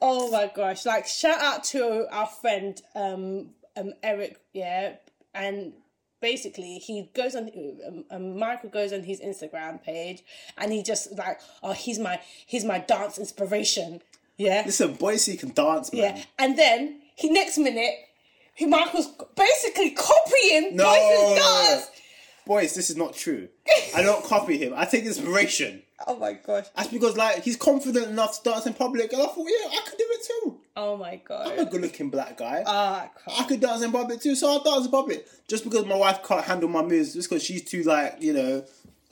Oh 0.00 0.30
my 0.30 0.50
gosh! 0.54 0.84
Like 0.86 1.06
shout 1.06 1.40
out 1.40 1.64
to 1.64 2.06
our 2.10 2.26
friend 2.26 2.80
um, 2.94 3.50
um 3.76 3.92
Eric, 4.02 4.40
yeah, 4.52 4.94
and 5.34 5.72
basically 6.20 6.78
he 6.78 7.10
goes 7.14 7.34
on 7.34 7.50
um, 7.86 8.04
um, 8.10 8.38
Michael 8.38 8.70
goes 8.70 8.92
on 8.92 9.02
his 9.02 9.20
Instagram 9.20 9.82
page, 9.82 10.22
and 10.58 10.72
he 10.72 10.82
just 10.82 11.12
like, 11.16 11.40
oh, 11.62 11.72
he's 11.72 11.98
my 11.98 12.20
he's 12.46 12.64
my 12.64 12.78
dance 12.78 13.18
inspiration, 13.18 14.00
yeah, 14.36 14.62
Listen, 14.66 14.88
boys 14.94 15.26
Boise 15.26 15.36
can 15.36 15.50
dance, 15.52 15.92
man. 15.92 16.16
yeah, 16.16 16.24
and 16.38 16.58
then 16.58 17.00
he 17.14 17.30
next 17.30 17.58
minute. 17.58 17.94
He 18.56 18.66
Michael's 18.66 19.08
basically 19.34 19.90
copying 19.90 20.76
No, 20.76 20.84
Boyce's 20.84 21.44
dance. 21.44 21.90
boys, 22.46 22.74
this 22.76 22.88
is 22.88 22.96
not 22.96 23.12
true. 23.14 23.48
I 23.96 24.00
don't 24.02 24.24
copy 24.24 24.56
him. 24.58 24.74
I 24.76 24.84
take 24.84 25.04
inspiration. 25.04 25.82
Oh 26.06 26.16
my 26.18 26.32
gosh. 26.34 26.66
That's 26.76 26.88
because 26.88 27.16
like 27.16 27.42
he's 27.44 27.56
confident 27.56 28.08
enough 28.08 28.42
to 28.42 28.50
dance 28.50 28.66
in 28.66 28.74
public, 28.74 29.12
and 29.12 29.22
I 29.22 29.26
thought, 29.26 29.38
yeah, 29.48 29.68
I 29.78 29.80
could 29.88 29.98
do 29.98 30.06
it 30.08 30.26
too. 30.26 30.60
Oh 30.76 30.96
my 30.96 31.16
god. 31.24 31.46
I'm 31.52 31.58
a 31.66 31.70
good-looking 31.70 32.10
black 32.10 32.36
guy. 32.36 32.64
Ah, 32.66 33.08
crap. 33.14 33.40
I 33.40 33.44
could 33.44 33.60
dance 33.60 33.82
in 33.82 33.92
public 33.92 34.20
too, 34.20 34.34
so 34.34 34.48
I'll 34.50 34.62
dance 34.62 34.86
in 34.86 34.90
public. 34.90 35.26
Just 35.48 35.64
because 35.64 35.86
my 35.86 35.94
wife 35.96 36.22
can't 36.24 36.44
handle 36.44 36.68
my 36.68 36.82
moves, 36.82 37.14
just 37.14 37.28
because 37.30 37.44
she's 37.44 37.62
too 37.64 37.82
like, 37.84 38.16
you 38.20 38.32
know, 38.32 38.64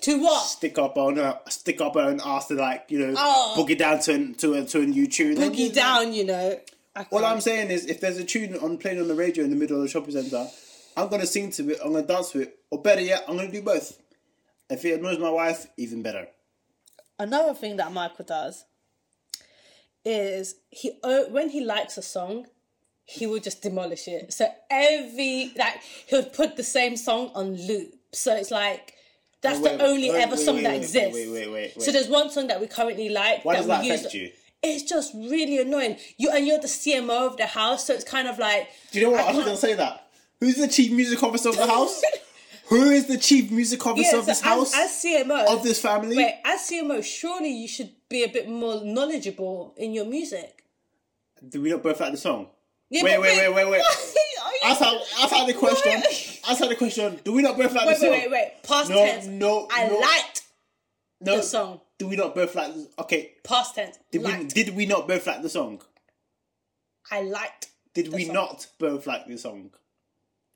To 0.02 0.18
what? 0.20 0.44
stick 0.44 0.76
up 0.78 0.96
on 0.96 1.16
her, 1.16 1.38
stick 1.48 1.80
up 1.80 1.94
her 1.94 2.00
own 2.00 2.20
ass 2.24 2.48
to 2.48 2.54
like, 2.54 2.86
you 2.88 2.98
know, 2.98 3.14
Oh. 3.16 3.54
boogie 3.56 3.78
down 3.78 4.00
to 4.00 4.12
a, 4.14 4.32
to 4.34 4.54
a, 4.54 4.64
to 4.64 4.80
a 4.80 4.86
new 4.86 5.06
tune. 5.06 5.36
Boogie 5.36 5.72
down, 5.72 6.12
you 6.12 6.24
know. 6.24 6.58
I 6.96 7.06
All. 7.12 7.24
I'm 7.24 7.40
saying 7.40 7.70
is, 7.70 7.86
if 7.86 8.00
there's 8.00 8.18
a 8.18 8.24
tune 8.24 8.56
on 8.56 8.76
playing 8.76 9.00
on 9.00 9.06
the 9.08 9.14
radio 9.14 9.44
in 9.44 9.50
the 9.50 9.56
middle 9.56 9.76
of 9.76 9.82
the 9.82 9.88
shopping 9.88 10.12
centre, 10.12 10.46
I'm 10.96 11.08
gonna 11.08 11.26
sing 11.26 11.50
to 11.52 11.70
it. 11.70 11.78
I'm 11.82 11.92
gonna 11.92 12.04
dance 12.06 12.32
to 12.32 12.40
it, 12.40 12.58
or 12.70 12.82
better 12.82 13.00
yet, 13.00 13.24
I'm 13.28 13.36
gonna 13.36 13.50
do 13.52 13.62
both. 13.62 13.98
If 14.68 14.84
it 14.84 14.98
annoys 14.98 15.18
my 15.18 15.30
wife, 15.30 15.66
even 15.76 16.02
better. 16.02 16.26
Another 17.18 17.54
thing 17.54 17.76
that 17.76 17.92
Michael 17.92 18.24
does 18.24 18.64
is 20.04 20.56
he 20.70 20.92
when 21.30 21.50
he 21.50 21.64
likes 21.64 21.96
a 21.96 22.02
song, 22.02 22.46
he 23.04 23.26
will 23.26 23.38
just 23.40 23.62
demolish 23.62 24.08
it. 24.08 24.32
So 24.32 24.48
every 24.70 25.52
like 25.56 25.80
he'll 26.08 26.24
put 26.24 26.56
the 26.56 26.64
same 26.64 26.96
song 26.96 27.30
on 27.34 27.54
loop. 27.66 27.94
So 28.12 28.34
it's 28.36 28.50
like 28.50 28.94
that's 29.42 29.58
Oh, 29.58 29.62
wait, 29.62 29.78
the 29.78 29.84
only 29.84 30.10
wait, 30.10 30.22
ever 30.22 30.36
wait, 30.36 30.44
song 30.44 30.62
that 30.62 30.74
exists. 30.76 31.14
wait, 31.14 31.28
wait, 31.30 31.50
wait. 31.52 31.82
So 31.82 31.90
there's 31.92 32.08
one 32.08 32.30
song 32.30 32.48
that 32.48 32.60
we 32.60 32.66
currently 32.66 33.08
like. 33.08 33.44
Why 33.44 33.54
that 33.54 33.58
does 33.60 33.66
that 33.68 33.80
we 33.82 33.88
use- 33.88 34.00
affect 34.00 34.14
you? 34.14 34.30
It's 34.64 34.84
just 34.84 35.12
really 35.14 35.58
annoying. 35.60 35.96
You 36.18 36.30
and 36.30 36.46
you're 36.46 36.60
the 36.60 36.68
CMO 36.68 37.26
of 37.26 37.36
the 37.36 37.46
house, 37.46 37.84
so 37.84 37.94
it's 37.94 38.04
kind 38.04 38.28
of 38.28 38.38
like. 38.38 38.68
Do 38.92 39.00
you 39.00 39.06
know 39.06 39.10
what? 39.12 39.20
I 39.22 39.30
I, 39.30 39.34
was 39.34 39.44
gonna 39.44 39.56
say 39.56 39.74
that. 39.74 40.06
Who's 40.38 40.54
the 40.56 40.68
chief 40.68 40.92
music 40.92 41.20
officer 41.22 41.48
of 41.48 41.56
the 41.56 41.66
house? 41.66 42.00
Who 42.72 42.90
is 42.90 43.06
the 43.06 43.18
chief 43.18 43.50
music 43.50 43.84
officer 43.86 44.08
Yeah, 44.16 44.18
of 44.20 44.26
this 44.26 44.38
so 44.40 44.44
house? 44.46 44.74
As, 44.74 44.90
as 44.90 45.04
CMO 45.04 45.46
of 45.46 45.62
this 45.62 45.78
family? 45.80 46.16
Wait, 46.16 46.40
as 46.44 46.60
CMO, 46.62 47.04
surely 47.04 47.50
you 47.50 47.68
should 47.68 47.90
be 48.08 48.24
a 48.24 48.28
bit 48.28 48.48
more 48.48 48.82
knowledgeable 48.82 49.74
in 49.76 49.92
your 49.92 50.06
music. 50.06 50.64
Do 51.46 51.60
we 51.60 51.70
not 51.70 51.82
both 51.82 52.00
like 52.00 52.12
the 52.12 52.18
song? 52.18 52.48
Yeah, 52.88 53.02
Wait, 53.04 53.20
wait, 53.20 53.36
wait, 53.36 53.54
wait, 53.54 53.70
wait. 53.70 53.80
Why 53.80 53.84
are 54.44 54.52
you- 54.52 54.58
Outside, 54.64 54.96
outside 55.18 55.46
the 55.48 55.54
question. 55.54 56.00
Wait. 56.04 56.40
Outside 56.48 56.68
the 56.70 56.76
question. 56.76 57.20
Do 57.24 57.32
we 57.32 57.42
not 57.42 57.56
both 57.58 57.72
like 57.74 57.86
Wait, 57.86 57.94
the 57.94 58.00
song? 58.00 58.10
wait, 58.10 58.30
wait. 58.30 58.30
Wait. 58.30 58.62
Past 58.62 58.90
No, 58.90 58.96
tense. 58.96 59.26
no, 59.26 59.68
I 59.70 59.88
no. 59.88 59.98
liked 59.98 60.42
No. 61.20 61.36
the 61.36 61.42
song. 61.42 61.80
Do 61.98 62.06
we 62.08 62.16
not 62.16 62.34
both 62.34 62.54
like? 62.54 62.72
Okay. 63.00 63.32
Past 63.44 63.74
tense. 63.74 63.98
Did 64.10 64.22
we? 64.24 64.44
Did 64.46 64.74
we 64.76 64.86
not 64.86 65.06
both 65.08 65.26
like 65.26 65.42
the 65.42 65.48
song? 65.48 65.82
I 67.10 67.20
liked. 67.22 67.68
Did 67.94 68.06
The 68.06 68.16
we 68.16 68.24
song. 68.26 68.34
not 68.34 68.66
both 68.78 69.06
like 69.06 69.26
the 69.26 69.36
song? 69.36 69.70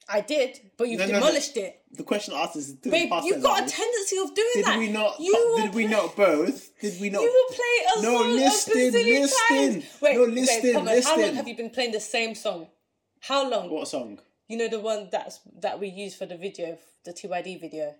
I 0.09 0.21
did, 0.21 0.61
but 0.77 0.89
you've 0.89 1.01
No, 1.01 1.07
no, 1.07 1.13
no. 1.15 1.19
demolished 1.21 1.57
it. 1.57 1.81
The 1.93 2.05
question 2.05 2.33
asked 2.35 2.57
is, 2.57 2.73
Babe, 2.75 3.11
you've 3.25 3.43
got 3.43 3.67
a 3.67 3.71
tendency 3.71 4.17
of 4.19 4.35
doing 4.35 4.49
that. 4.55 4.55
Did 4.55 4.65
that. 4.67 4.79
we 4.79 4.89
not? 4.89 5.19
You 5.21 5.55
did 5.63 5.75
we 5.75 5.85
play- 5.87 5.93
not 5.93 6.15
both? 6.17 6.79
Did 6.81 7.01
we 7.01 7.11
not? 7.11 7.23
You 7.23 7.33
will 7.49 7.57
play 7.57 7.87
a 7.97 8.03
No, 8.03 8.23
song 8.23 8.33
listen, 8.33 8.73
a 8.79 8.91
listen. 8.91 9.39
times. 9.49 9.85
Wait, 10.01 10.17
No, 10.17 10.23
listen, 10.25 10.63
babe, 10.63 10.77
on. 10.77 10.87
How 10.87 11.21
long 11.21 11.35
have 11.35 11.49
you 11.49 11.57
been 11.57 11.71
playing 11.71 11.93
the 11.93 12.01
same 12.01 12.35
song? 12.35 12.69
How 13.21 13.49
long? 13.49 13.69
What 13.71 13.89
song? 13.89 14.21
You 14.49 14.59
know 14.59 14.69
the 14.69 14.79
one 14.81 15.09
that's 15.11 15.41
that 15.61 15.81
we 15.81 15.89
used 15.89 16.17
for 16.19 16.27
the 16.27 16.37
video, 16.37 16.79
the 17.05 17.13
TYD 17.13 17.61
video. 17.61 17.95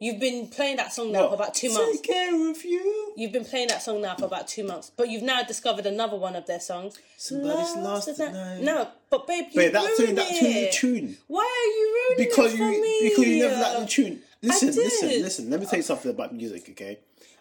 You've 0.00 0.18
been 0.20 0.48
playing 0.48 0.76
that 0.78 0.92
song 0.92 1.12
now 1.12 1.28
for 1.28 1.34
about 1.34 1.54
two 1.54 1.72
months. 1.72 2.00
Take 2.00 2.10
care 2.10 2.50
of 2.50 2.64
you. 2.64 3.12
You've 3.16 3.32
been 3.32 3.44
playing 3.44 3.68
that 3.68 3.80
song 3.80 4.02
now 4.02 4.16
for 4.16 4.24
about 4.26 4.48
two 4.48 4.64
months, 4.64 4.90
but 4.96 5.08
you've 5.08 5.22
now 5.22 5.42
discovered 5.44 5.86
another 5.86 6.16
one 6.16 6.34
of 6.34 6.46
their 6.46 6.58
songs. 6.60 6.98
Somebody's 7.16 7.76
lost 7.76 8.14
tonight. 8.16 8.60
No, 8.60 8.88
but 9.08 9.26
babe, 9.26 9.46
you 9.52 9.58
Wait, 9.58 9.72
that 9.72 9.96
tune, 9.96 10.06
ruined 10.06 10.18
that 10.18 10.28
tune 10.28 10.46
it. 10.56 10.72
tune. 10.72 11.16
Why 11.28 11.42
are 11.42 11.70
you 11.78 12.06
ruining 12.16 12.28
Because 12.28 12.54
it 12.54 12.56
for 12.58 12.64
you, 12.64 12.82
me? 12.82 13.08
because 13.08 13.26
you 13.26 13.38
never 13.48 13.60
like 13.60 13.78
the 13.78 13.86
tune. 13.86 14.20
Listen, 14.42 14.68
listen, 14.68 15.08
listen. 15.08 15.50
Let 15.50 15.60
me 15.60 15.66
tell 15.66 15.78
you 15.78 15.82
something 15.84 16.10
about 16.10 16.34
music, 16.34 16.68
okay? 16.70 16.98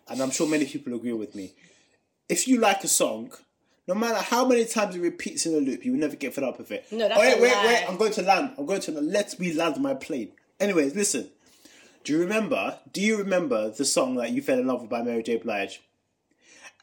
And 0.08 0.22
I'm 0.22 0.32
sure 0.32 0.48
many 0.48 0.66
people 0.66 0.94
agree 0.94 1.12
with 1.13 1.34
me. 1.36 1.54
If 2.30 2.48
you 2.48 2.60
like 2.60 2.84
a 2.84 2.88
song, 2.88 3.32
no 3.88 3.96
matter 3.96 4.20
how 4.22 4.46
many 4.48 4.63
times 4.66 4.96
it 4.96 5.02
repeats 5.02 5.46
in 5.46 5.54
a 5.56 5.58
loop, 5.58 5.84
you 5.84 5.92
will 5.94 6.00
never 6.00 6.16
get 6.16 6.34
fed 6.34 6.44
up 6.46 6.60
with 6.60 6.72
it. 6.72 6.86
No, 6.92 7.10
that's 7.10 7.20
wait, 7.20 7.38
a 7.38 7.42
wait, 7.42 7.52
lie. 7.52 7.66
wait. 7.66 7.86
I'm 7.89 7.98
going 7.98 8.13
to 8.13 8.22
land. 8.22 8.52
I'm 8.58 8.66
going 8.66 8.80
to 8.82 8.92
let 8.92 9.38
me 9.39 9.54
land 9.54 9.82
my 9.82 9.96
plane. 9.96 10.30
Anyways, 10.60 10.96
listen. 10.96 11.30
Do 12.04 12.12
you 12.12 12.20
remember? 12.20 12.80
Do 12.92 13.02
you 13.02 13.18
remember 13.18 13.70
the 13.70 13.86
song 13.86 14.16
that 14.16 14.32
you 14.32 14.42
fell 14.42 14.60
in 14.60 14.68
love 14.68 14.82
with 14.82 14.89
by 14.89 15.02
Mary 15.02 15.24
J. 15.24 15.38
Blige? 15.38 15.82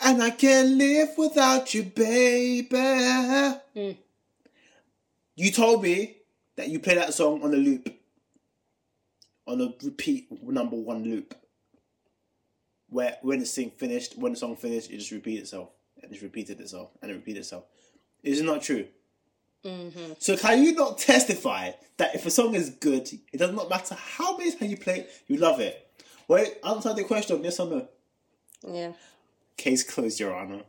And 0.01 0.23
I 0.23 0.31
can't 0.31 0.77
live 0.79 1.11
without 1.19 1.75
you, 1.75 1.83
baby. 1.83 2.69
Hmm. 3.75 3.91
You 5.37 5.51
told 5.51 5.83
me 5.83 6.17
that 6.57 6.69
you 6.69 6.81
play 6.81 6.95
that 6.95 7.13
song 7.13 7.43
on 7.43 7.53
a 7.53 7.57
loop, 7.57 7.95
on 9.47 9.61
a 9.61 9.75
repeat 9.85 10.27
number 10.43 10.77
one 10.77 11.05
loop. 11.05 11.35
Where 12.89 13.19
when 13.21 13.41
the 13.41 13.45
thing 13.45 13.71
finished, 13.71 14.17
when 14.19 14.33
the 14.33 14.39
song 14.39 14.57
finished, 14.57 14.91
it 14.91 14.99
just 14.99 15.13
repeated 15.13 15.43
itself 15.43 15.69
and 15.97 16.05
it 16.05 16.15
just 16.15 16.23
repeated 16.23 16.61
itself 16.61 16.91
and 17.03 17.11
it 17.11 17.15
repeated 17.15 17.41
itself. 17.41 17.65
Is 18.23 18.41
it 18.41 18.45
not 18.45 18.63
true? 18.63 18.87
Mm-hmm. 19.65 20.13
So 20.19 20.37
can 20.37 20.63
you 20.63 20.75
not 20.75 20.99
testify 20.99 21.73
that 21.99 22.15
if 22.15 22.25
a 22.27 22.31
song 22.31 22.55
is 22.55 22.71
good, 22.71 23.09
it 23.33 23.37
does 23.37 23.53
not 23.53 23.69
matter 23.69 23.95
how 23.95 24.37
many 24.37 24.51
times 24.53 24.71
you 24.71 24.77
play 24.77 25.01
it, 25.01 25.11
you 25.27 25.37
love 25.37 25.61
it? 25.61 25.87
Wait, 26.29 26.55
answer 26.67 26.95
the 26.95 27.05
question, 27.05 27.43
yes 27.45 27.61
or 27.61 27.69
no? 27.69 27.89
Yeah. 28.67 28.93
Case 29.57 29.83
closed, 29.83 30.21
Your 30.21 30.35
Honor. 30.35 30.63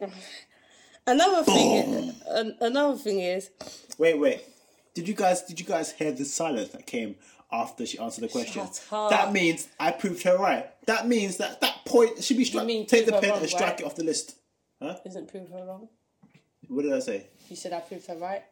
Another 1.06 1.44
thing. 1.44 2.14
an- 2.28 2.56
another 2.60 2.96
thing 2.96 3.20
is, 3.20 3.50
Wait, 3.98 4.18
wait. 4.18 4.42
Did 4.94 5.08
you 5.08 5.14
guys 5.14 5.42
did 5.42 5.58
you 5.58 5.66
guys 5.66 5.92
hear 5.92 6.12
the 6.12 6.24
silence 6.24 6.70
that 6.70 6.86
came 6.86 7.16
after 7.50 7.84
she 7.84 7.98
answered 7.98 8.22
the 8.24 8.28
question? 8.28 8.66
That 8.90 9.32
means 9.32 9.68
I 9.78 9.90
proved 9.90 10.22
her 10.22 10.38
right. 10.38 10.70
That 10.86 11.06
means 11.08 11.38
that 11.38 11.60
that 11.60 11.84
point 11.84 12.22
should 12.22 12.36
be 12.36 12.44
struck. 12.44 12.66
Take 12.66 13.06
the 13.06 13.12
pen 13.12 13.30
wrong, 13.30 13.40
and 13.40 13.48
strike 13.48 13.62
right? 13.62 13.80
it 13.80 13.86
off 13.86 13.96
the 13.96 14.04
list. 14.04 14.36
Huh? 14.80 14.96
isn't 15.04 15.28
prove 15.28 15.48
her 15.50 15.64
wrong? 15.64 15.88
What 16.68 16.82
did 16.82 16.92
I 16.92 17.00
say? 17.00 17.26
You 17.48 17.56
said 17.56 17.72
I 17.72 17.80
proved 17.80 18.06
her 18.06 18.16
right. 18.16 18.42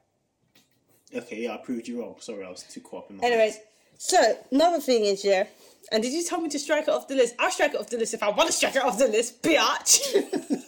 Okay, 1.14 1.42
yeah, 1.42 1.54
I 1.54 1.56
proved 1.58 1.88
you 1.88 2.00
wrong. 2.00 2.16
Sorry, 2.20 2.44
I 2.44 2.50
was 2.50 2.62
too 2.62 2.80
caught 2.80 3.04
up 3.04 3.10
in 3.10 3.18
my 3.18 3.24
Anyways, 3.24 3.58
so 3.98 4.38
another 4.50 4.80
thing 4.80 5.04
is, 5.04 5.24
yeah. 5.24 5.44
And 5.90 6.02
did 6.02 6.12
you 6.12 6.24
tell 6.24 6.40
me 6.40 6.48
to 6.48 6.58
strike 6.58 6.84
it 6.84 6.88
off 6.88 7.08
the 7.08 7.14
list? 7.14 7.34
I'll 7.38 7.50
strike 7.50 7.74
it 7.74 7.80
off 7.80 7.90
the 7.90 7.98
list 7.98 8.14
if 8.14 8.22
I 8.22 8.30
want 8.30 8.48
to 8.48 8.52
strike 8.52 8.76
it 8.76 8.82
off 8.82 8.98
the 8.98 9.08
list, 9.08 9.42
biatch. 9.42 10.00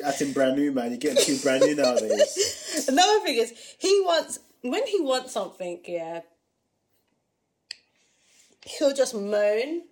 That's 0.00 0.20
in 0.20 0.32
brand 0.32 0.56
new, 0.56 0.72
man. 0.72 0.90
You're 0.90 0.98
getting 0.98 1.24
too 1.24 1.38
brand 1.38 1.64
new 1.64 1.74
nowadays. 1.74 2.84
Another 2.88 3.20
thing 3.20 3.38
is, 3.38 3.54
he 3.78 4.02
wants 4.04 4.40
when 4.60 4.86
he 4.86 5.00
wants 5.00 5.32
something, 5.32 5.80
yeah. 5.86 6.20
He'll 8.66 8.94
just 8.94 9.14
moan 9.14 9.82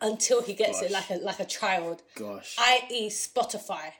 until 0.00 0.42
he 0.42 0.54
gets 0.54 0.82
it 0.82 0.90
like 0.90 1.10
a 1.10 1.14
like 1.16 1.40
a 1.40 1.44
child. 1.44 2.02
Gosh. 2.14 2.56
I.e. 2.58 3.08
Spotify. 3.10 3.92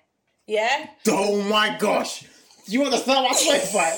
Yeah? 0.47 0.87
Oh 1.09 1.43
my 1.43 1.77
gosh! 1.79 2.25
You 2.67 2.81
want 2.83 2.93
to 2.95 3.01
start 3.01 3.29
my 3.31 3.37
Spotify? 3.37 3.97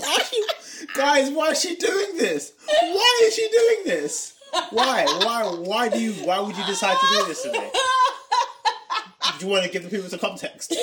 Why 0.00 0.14
are 0.16 0.36
you- 0.36 0.46
Guys, 0.94 1.30
why 1.30 1.48
is 1.50 1.60
she 1.60 1.76
doing 1.76 2.16
this? 2.16 2.52
Why 2.66 3.20
is 3.24 3.34
she 3.34 3.48
doing 3.48 3.78
this? 3.84 4.34
Why? 4.70 5.04
Why? 5.04 5.42
Why 5.44 5.88
do 5.88 6.00
you? 6.00 6.12
Why 6.24 6.40
would 6.40 6.56
you 6.56 6.64
decide 6.66 6.96
to 6.98 7.06
do 7.18 7.26
this 7.26 7.42
today? 7.42 7.70
Do 9.38 9.46
you 9.46 9.52
want 9.52 9.64
to 9.64 9.70
give 9.70 9.82
the 9.84 9.88
people 9.90 10.08
some 10.08 10.18
context? 10.18 10.74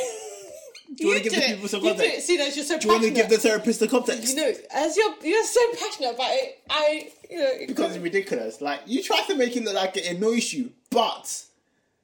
Do 0.97 1.03
you, 1.05 1.09
want 1.11 1.23
to 1.23 1.29
give 1.29 1.39
the 1.39 1.45
people 1.47 1.67
some 1.67 1.81
You 1.83 1.91
it, 1.91 1.97
context? 1.97 2.27
see, 2.27 2.37
that 2.37 2.55
you're 2.55 2.65
so 2.65 2.79
Do 2.79 2.87
you 2.87 2.91
want 2.93 3.03
to 3.03 3.09
passionate. 3.09 3.29
give 3.29 3.41
the 3.41 3.47
therapist 3.47 3.79
the 3.79 3.87
context? 3.87 4.35
You 4.35 4.41
know, 4.41 4.51
as 4.73 4.97
you're 4.97 5.13
you're 5.23 5.43
so 5.45 5.59
passionate 5.79 6.15
about 6.15 6.31
it, 6.31 6.59
I 6.69 7.09
you 7.29 7.37
know 7.39 7.51
because 7.67 7.95
it's 7.95 8.03
ridiculous. 8.03 8.61
Like 8.61 8.81
you 8.87 9.03
try 9.03 9.21
to 9.27 9.35
make 9.35 9.55
it 9.55 9.63
look 9.63 9.75
like 9.75 9.95
it 9.95 10.07
annoys 10.15 10.51
you, 10.53 10.71
but 10.89 11.43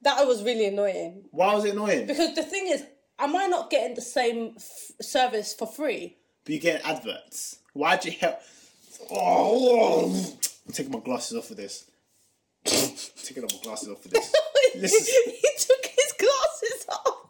that 0.02 0.24
was 0.26 0.42
really 0.44 0.66
annoying. 0.66 1.24
why 1.32 1.54
was 1.54 1.64
it 1.64 1.72
annoying? 1.72 2.06
Because 2.06 2.34
the 2.34 2.42
thing 2.44 2.68
is, 2.68 2.84
am 3.18 3.34
I 3.34 3.46
not 3.46 3.68
getting 3.70 3.94
the 3.96 4.00
same 4.02 4.52
f- 4.56 4.92
service 5.00 5.52
for 5.54 5.66
free? 5.66 6.16
But 6.44 6.54
you 6.54 6.60
get 6.60 6.86
adverts. 6.86 7.58
Why'd 7.72 8.04
you 8.04 8.12
help? 8.12 8.38
Oh, 9.10 10.36
I'm 10.66 10.72
taking 10.72 10.92
my 10.92 11.00
glasses 11.00 11.36
off 11.36 11.46
for 11.48 11.54
this. 11.54 11.84
I'm 12.66 12.72
taking 13.22 13.44
off 13.44 13.52
my 13.54 13.60
glasses 13.62 13.88
off 13.88 14.02
for 14.02 14.08
this. 14.08 14.32
Listen. 14.76 15.32
he 15.32 15.48
took 15.58 15.86
his 15.86 16.12
glasses 16.18 16.86
off. 16.88 17.23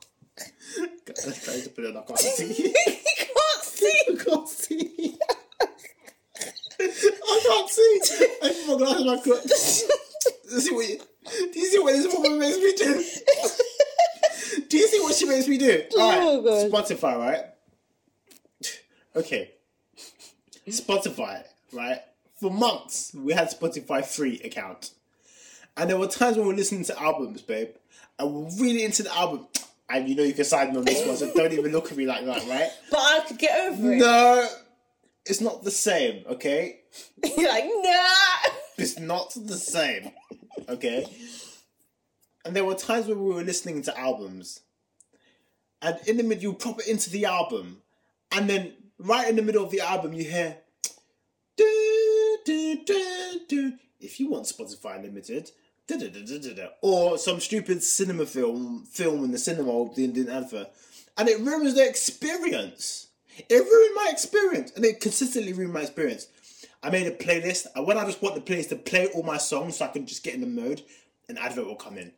Let's 1.07 1.45
try 1.45 1.61
to 1.61 1.69
put 1.71 1.85
it 1.85 1.97
on. 1.97 2.03
I 2.03 2.07
can't 2.07 2.19
see. 2.19 2.53
he 2.53 2.73
can't 3.17 3.63
see. 3.63 4.03
I 4.09 4.15
can't 4.17 4.49
see. 4.49 5.19
I 6.81 7.41
can't 7.47 7.71
see. 7.71 8.27
I 8.43 8.65
put 8.67 8.81
my 8.81 8.87
glasses 8.87 9.05
back 9.05 9.27
on. 9.27 10.61
See 10.61 10.75
what 10.75 10.89
you, 10.89 10.99
do 11.53 11.59
you 11.59 11.67
see 11.67 11.79
what 11.79 11.93
this 11.93 12.15
woman 12.15 12.39
makes 12.39 12.57
me 12.59 12.73
do? 12.77 13.05
Do 14.69 14.77
you 14.79 14.89
see 14.89 15.01
what 15.01 15.15
she 15.15 15.27
makes 15.27 15.49
me 15.49 15.59
do? 15.59 15.83
Oh, 15.95 16.01
Alright, 16.01 16.71
God. 16.71 16.87
Spotify, 16.87 17.19
right? 17.19 17.45
Okay. 19.17 19.51
Spotify, 20.69 21.45
right? 21.73 22.01
For 22.41 22.51
months, 22.51 23.13
we 23.15 23.33
had 23.33 23.49
Spotify 23.51 24.05
free 24.05 24.41
account. 24.45 24.91
And 25.77 25.91
there 25.91 25.99
were 25.99 26.07
times 26.07 26.37
when 26.37 26.47
we 26.47 26.53
were 26.53 26.59
listening 26.59 26.85
to 26.85 27.01
albums, 27.01 27.43
babe, 27.43 27.71
and 28.19 28.33
we're 28.33 28.63
really 28.63 28.85
into 28.85 29.03
the 29.03 29.17
album. 29.17 29.47
And 29.89 30.09
you 30.09 30.15
know 30.15 30.23
you 30.23 30.33
can 30.33 30.45
sign 30.45 30.73
me 30.73 30.79
on 30.79 30.85
this 30.85 31.07
one, 31.07 31.17
so 31.17 31.33
don't 31.35 31.53
even 31.53 31.73
look 31.73 31.91
at 31.91 31.97
me 31.97 32.07
like 32.07 32.25
that, 32.25 32.47
right? 32.49 32.71
But 32.91 32.99
I 32.99 33.21
could 33.27 33.39
get 33.39 33.71
over 33.71 33.93
it. 33.93 33.99
No, 33.99 34.49
it's 35.27 35.41
not 35.41 35.63
the 35.63 35.71
same, 35.71 36.25
okay? 36.27 36.81
You're 37.37 37.49
like, 37.49 37.65
nah. 37.65 38.51
It's 38.79 38.99
not 38.99 39.35
the 39.37 39.57
same, 39.57 40.11
okay? 40.69 41.07
And 42.45 42.57
there 42.57 42.65
were 42.65 42.75
times 42.75 43.07
when 43.07 43.23
we 43.23 43.35
were 43.35 43.43
listening 43.43 43.83
to 43.83 43.99
albums, 43.99 44.61
and 45.81 45.99
in 46.07 46.17
the 46.17 46.23
middle, 46.23 46.43
you 46.43 46.53
pop 46.55 46.81
it 46.81 46.89
into 46.89 47.11
the 47.11 47.27
album, 47.27 47.83
and 48.33 48.49
then 48.49 48.73
right 48.99 49.29
in 49.29 49.37
the 49.37 49.43
middle 49.43 49.65
of 49.65 49.71
the 49.71 49.81
album, 49.81 50.13
you 50.15 50.25
hear, 50.25 50.57
do, 51.57 52.39
do, 52.45 52.85
do, 52.85 53.41
do. 53.49 53.73
if 54.01 54.19
you 54.19 54.31
want 54.31 54.47
Spotify 54.47 55.03
Limited, 55.03 55.51
or 56.83 57.19
some 57.19 57.41
stupid 57.41 57.83
cinema 57.83 58.27
film, 58.27 58.85
film 58.91 59.25
in 59.25 59.33
the 59.33 59.39
cinema, 59.39 59.89
didn't, 59.95 60.15
didn't 60.15 60.35
advert, 60.35 60.69
and 61.17 61.29
it 61.29 61.41
ruins 61.41 61.75
the 61.75 61.87
experience. 61.87 63.09
It 63.49 63.65
ruined 63.65 63.95
my 63.97 64.09
experience, 64.11 64.73
and 64.77 64.85
it 64.85 65.01
consistently 65.01 65.53
ruined 65.53 65.75
my 65.75 65.83
experience. 65.83 66.29
I 66.83 66.91
made 66.91 67.07
a 67.07 67.11
playlist, 67.11 67.67
and 67.75 67.87
when 67.87 67.99
I 67.99 68.05
just 68.05 68.23
want 68.23 68.35
the 68.35 68.41
playlist 68.41 68.69
to 68.69 68.77
play 68.77 69.09
all 69.09 69.23
my 69.23 69.39
songs 69.39 69.77
so 69.77 69.85
I 69.85 69.89
can 69.89 70.07
just 70.07 70.23
get 70.23 70.35
in 70.35 70.41
the 70.41 70.47
mode, 70.47 70.83
an 71.29 71.39
advert 71.39 71.67
will 71.67 71.77
come 71.77 71.99
in. 71.99 72.13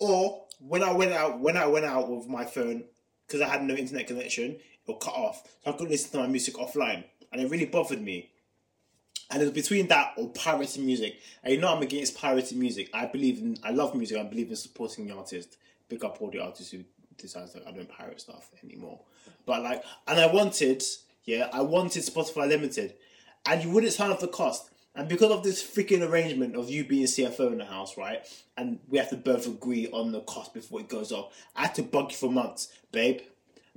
Or 0.00 0.44
when 0.58 0.82
I 0.82 0.92
went 0.92 1.12
out, 1.12 1.40
when 1.40 1.56
I 1.56 1.66
went 1.66 1.84
out 1.84 2.10
with 2.10 2.28
my 2.28 2.44
phone 2.44 2.84
because 3.26 3.40
I 3.40 3.48
had 3.48 3.62
no 3.62 3.74
internet 3.74 4.06
connection, 4.06 4.56
it'll 4.86 4.98
cut 4.98 5.14
off, 5.14 5.42
so 5.62 5.70
I 5.70 5.72
couldn't 5.72 5.90
listen 5.90 6.10
to 6.12 6.18
my 6.18 6.26
music 6.26 6.54
offline, 6.54 7.04
and 7.32 7.40
it 7.40 7.50
really 7.50 7.66
bothered 7.66 8.02
me. 8.02 8.30
And 9.34 9.42
it 9.42 9.46
was 9.46 9.54
between 9.54 9.88
that 9.88 10.12
or 10.16 10.28
pirated 10.28 10.84
music. 10.84 11.18
And 11.42 11.52
you 11.52 11.60
know 11.60 11.74
I'm 11.74 11.82
against 11.82 12.16
pirated 12.16 12.56
music. 12.56 12.88
I 12.94 13.06
believe 13.06 13.40
in, 13.40 13.58
I 13.64 13.72
love 13.72 13.92
music. 13.96 14.16
I 14.16 14.22
believe 14.22 14.48
in 14.48 14.54
supporting 14.54 15.08
the 15.08 15.16
artist. 15.16 15.56
Pick 15.88 16.04
up 16.04 16.18
all 16.20 16.30
the 16.30 16.38
artists 16.38 16.70
who 16.70 16.84
decides 17.18 17.52
that 17.54 17.66
I 17.66 17.72
don't 17.72 17.88
pirate 17.88 18.20
stuff 18.20 18.48
anymore. 18.62 19.00
But 19.44 19.64
like, 19.64 19.82
and 20.06 20.20
I 20.20 20.32
wanted, 20.32 20.84
yeah, 21.24 21.48
I 21.52 21.62
wanted 21.62 22.04
Spotify 22.04 22.48
Limited, 22.48 22.94
and 23.44 23.60
you 23.60 23.70
wouldn't 23.70 23.92
sign 23.92 24.12
off 24.12 24.20
the 24.20 24.28
cost. 24.28 24.70
And 24.94 25.08
because 25.08 25.32
of 25.32 25.42
this 25.42 25.64
freaking 25.64 26.08
arrangement 26.08 26.54
of 26.54 26.70
you 26.70 26.84
being 26.84 27.06
CFO 27.06 27.50
in 27.50 27.58
the 27.58 27.64
house, 27.64 27.98
right? 27.98 28.24
And 28.56 28.78
we 28.88 28.98
have 28.98 29.10
to 29.10 29.16
both 29.16 29.48
agree 29.48 29.88
on 29.88 30.12
the 30.12 30.20
cost 30.20 30.54
before 30.54 30.78
it 30.78 30.88
goes 30.88 31.10
off. 31.10 31.34
I 31.56 31.62
had 31.62 31.74
to 31.74 31.82
bug 31.82 32.12
you 32.12 32.16
for 32.16 32.30
months, 32.30 32.68
babe. 32.92 33.22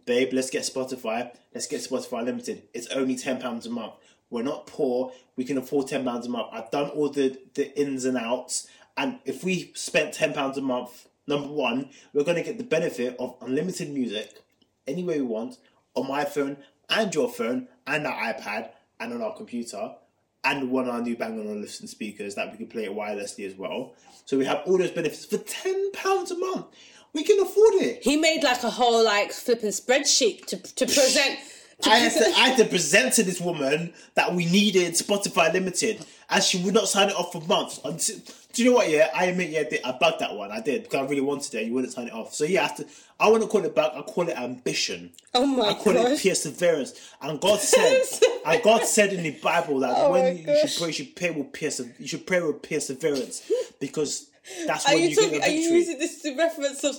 Babe, 0.05 0.29
let's 0.33 0.51
get 0.51 0.61
Spotify. 0.61 1.35
Let's 1.53 1.65
get 1.65 1.81
Spotify 1.81 2.23
Limited. 2.23 2.61
It's 2.75 2.87
only 2.87 3.15
ten 3.15 3.41
pounds 3.41 3.65
a 3.65 3.71
month. 3.71 3.93
We're 4.29 4.43
not 4.43 4.67
poor. 4.67 5.11
We 5.35 5.43
can 5.43 5.57
afford 5.57 5.87
ten 5.87 6.03
pounds 6.03 6.27
a 6.27 6.29
month. 6.29 6.49
I've 6.51 6.71
done 6.71 6.89
all 6.89 7.09
the 7.09 7.37
the 7.53 7.77
ins 7.79 8.05
and 8.05 8.17
outs. 8.17 8.67
And 8.97 9.19
if 9.25 9.43
we 9.43 9.71
spent 9.75 10.13
ten 10.13 10.33
pounds 10.33 10.57
a 10.57 10.61
month, 10.61 11.07
number 11.27 11.49
one, 11.49 11.89
we're 12.13 12.23
gonna 12.23 12.43
get 12.43 12.57
the 12.57 12.63
benefit 12.63 13.15
of 13.19 13.35
unlimited 13.41 13.91
music 13.91 14.41
any 14.87 15.03
way 15.03 15.19
we 15.19 15.27
want 15.27 15.57
on 15.95 16.07
my 16.07 16.25
phone 16.25 16.57
and 16.89 17.13
your 17.13 17.29
phone 17.29 17.67
and 17.85 18.07
our 18.07 18.33
iPad 18.33 18.69
and 18.99 19.13
on 19.13 19.21
our 19.21 19.35
computer 19.35 19.95
and 20.43 20.71
one 20.71 20.87
of 20.87 20.95
our 20.95 21.01
new 21.01 21.17
Bang 21.17 21.37
& 21.39 21.49
Olufsen 21.49 21.87
speakers 21.87 22.35
that 22.35 22.51
we 22.51 22.57
can 22.57 22.67
play 22.67 22.85
it 22.85 22.91
wirelessly 22.91 23.45
as 23.45 23.55
well. 23.55 23.95
So 24.25 24.37
we 24.37 24.45
have 24.45 24.61
all 24.65 24.77
those 24.77 24.91
benefits 24.91 25.25
for 25.25 25.37
ten 25.37 25.91
pounds 25.91 26.31
a 26.31 26.37
month. 26.37 26.67
We 27.13 27.23
can 27.23 27.39
afford 27.39 27.75
it. 27.75 28.03
He 28.03 28.17
made 28.17 28.43
like 28.43 28.63
a 28.63 28.69
whole 28.69 29.03
like 29.03 29.31
flipping 29.31 29.69
spreadsheet 29.69 30.45
to 30.47 30.57
to 30.57 30.85
present. 30.85 31.39
I 31.85 31.97
had, 31.97 32.11
to, 32.11 32.17
present- 32.17 32.37
I 32.37 32.47
had 32.49 32.57
to 32.57 32.65
present 32.65 33.13
to 33.13 33.23
this 33.23 33.39
woman 33.39 33.93
that 34.15 34.33
we 34.33 34.45
needed 34.45 34.93
Spotify 34.93 35.47
Unlimited, 35.47 36.03
and 36.29 36.43
she 36.43 36.61
would 36.63 36.73
not 36.73 36.87
sign 36.89 37.09
it 37.09 37.15
off 37.15 37.31
for 37.31 37.41
months. 37.41 37.79
Until, 37.85 38.15
do 38.53 38.63
you 38.63 38.71
know 38.71 38.77
what? 38.77 38.89
Yeah, 38.89 39.09
I 39.13 39.25
admit, 39.25 39.51
yeah, 39.51 39.77
I 39.85 39.91
bugged 39.91 40.19
that 40.19 40.33
one. 40.33 40.51
I 40.51 40.59
did 40.59 40.83
because 40.83 41.05
I 41.05 41.07
really 41.09 41.21
wanted 41.21 41.53
it. 41.53 41.67
You 41.67 41.73
wouldn't 41.73 41.93
sign 41.93 42.07
it 42.07 42.13
off. 42.13 42.33
So 42.33 42.45
yeah, 42.45 42.65
I, 42.65 42.75
to, 42.77 42.85
I 43.19 43.29
wouldn't 43.29 43.51
call 43.51 43.63
it 43.63 43.75
bug. 43.75 43.91
I 43.95 44.01
call 44.01 44.27
it 44.27 44.35
ambition. 44.37 45.11
oh 45.35 45.45
my 45.45 45.69
I 45.69 45.73
call 45.75 45.93
gosh. 45.93 46.25
it 46.25 46.29
perseverance. 46.29 47.13
And 47.21 47.39
God 47.39 47.59
said, 47.61 48.01
and 48.43 48.63
God 48.63 48.83
said 48.83 49.13
in 49.13 49.21
the 49.21 49.31
Bible 49.39 49.79
that 49.81 49.93
Oh 49.95 50.11
when 50.13 50.35
you 50.37 50.45
gosh. 50.45 50.71
should 50.73 50.79
pray, 50.79 50.87
you 50.87 50.93
should 50.93 51.15
pray 51.15 51.29
with 51.29 51.53
perse- 51.53 51.81
you 51.99 52.07
should 52.07 52.25
pray 52.25 52.41
with 52.41 52.63
perseverance 52.63 53.43
because 53.79 54.29
that's 54.65 54.87
Are 54.87 54.93
when 54.95 55.03
you 55.03 55.09
you, 55.09 55.15
talking? 55.15 55.31
get 55.33 55.43
Are 55.43 55.51
you 55.51 55.59
victory. 55.61 55.77
using 55.77 55.99
this 55.99 56.21
to 56.23 56.35
reference 56.35 56.83
of? 56.83 56.95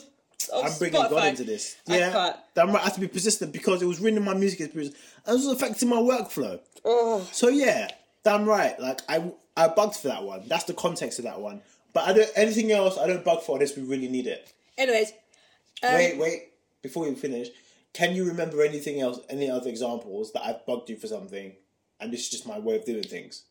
I'm 0.54 0.78
bringing 0.78 1.00
Spotify? 1.00 1.10
God 1.10 1.28
into 1.28 1.44
this. 1.44 1.76
I 1.88 1.98
Yeah, 1.98 2.36
that 2.54 2.68
might 2.68 2.82
have 2.82 2.94
to 2.94 3.00
be 3.00 3.08
persistent 3.08 3.52
because 3.52 3.82
it 3.82 3.86
was 3.86 4.00
ruining 4.00 4.24
my 4.24 4.34
music 4.34 4.60
experience 4.60 4.94
and 5.26 5.34
it 5.34 5.44
was 5.44 5.46
affecting 5.46 5.88
my 5.88 5.96
workflow. 5.96 6.60
Oh. 6.84 7.26
So 7.32 7.48
yeah, 7.48 7.88
damn 8.24 8.46
right. 8.46 8.78
Like 8.80 9.00
I, 9.08 9.32
I 9.56 9.68
bugged 9.68 9.96
for 9.96 10.08
that 10.08 10.24
one. 10.24 10.42
That's 10.46 10.64
the 10.64 10.74
context 10.74 11.18
of 11.18 11.24
that 11.24 11.40
one. 11.40 11.62
But 11.92 12.08
I 12.08 12.12
don't 12.12 12.30
anything 12.36 12.70
else. 12.72 12.98
I 12.98 13.06
don't 13.06 13.24
bug 13.24 13.42
for 13.42 13.56
unless 13.56 13.76
we 13.76 13.82
really 13.82 14.08
need 14.08 14.26
it. 14.26 14.52
Anyways, 14.76 15.12
um, 15.82 15.94
wait, 15.94 16.18
wait. 16.18 16.42
Before 16.82 17.08
we 17.08 17.14
finish, 17.14 17.48
can 17.92 18.14
you 18.14 18.24
remember 18.24 18.62
anything 18.62 19.00
else? 19.00 19.18
Any 19.28 19.50
other 19.50 19.68
examples 19.68 20.32
that 20.32 20.44
I've 20.44 20.64
bugged 20.66 20.90
you 20.90 20.96
for 20.96 21.06
something, 21.06 21.54
and 21.98 22.12
this 22.12 22.20
is 22.20 22.28
just 22.28 22.46
my 22.46 22.58
way 22.58 22.76
of 22.76 22.84
doing 22.84 23.02
things? 23.02 23.44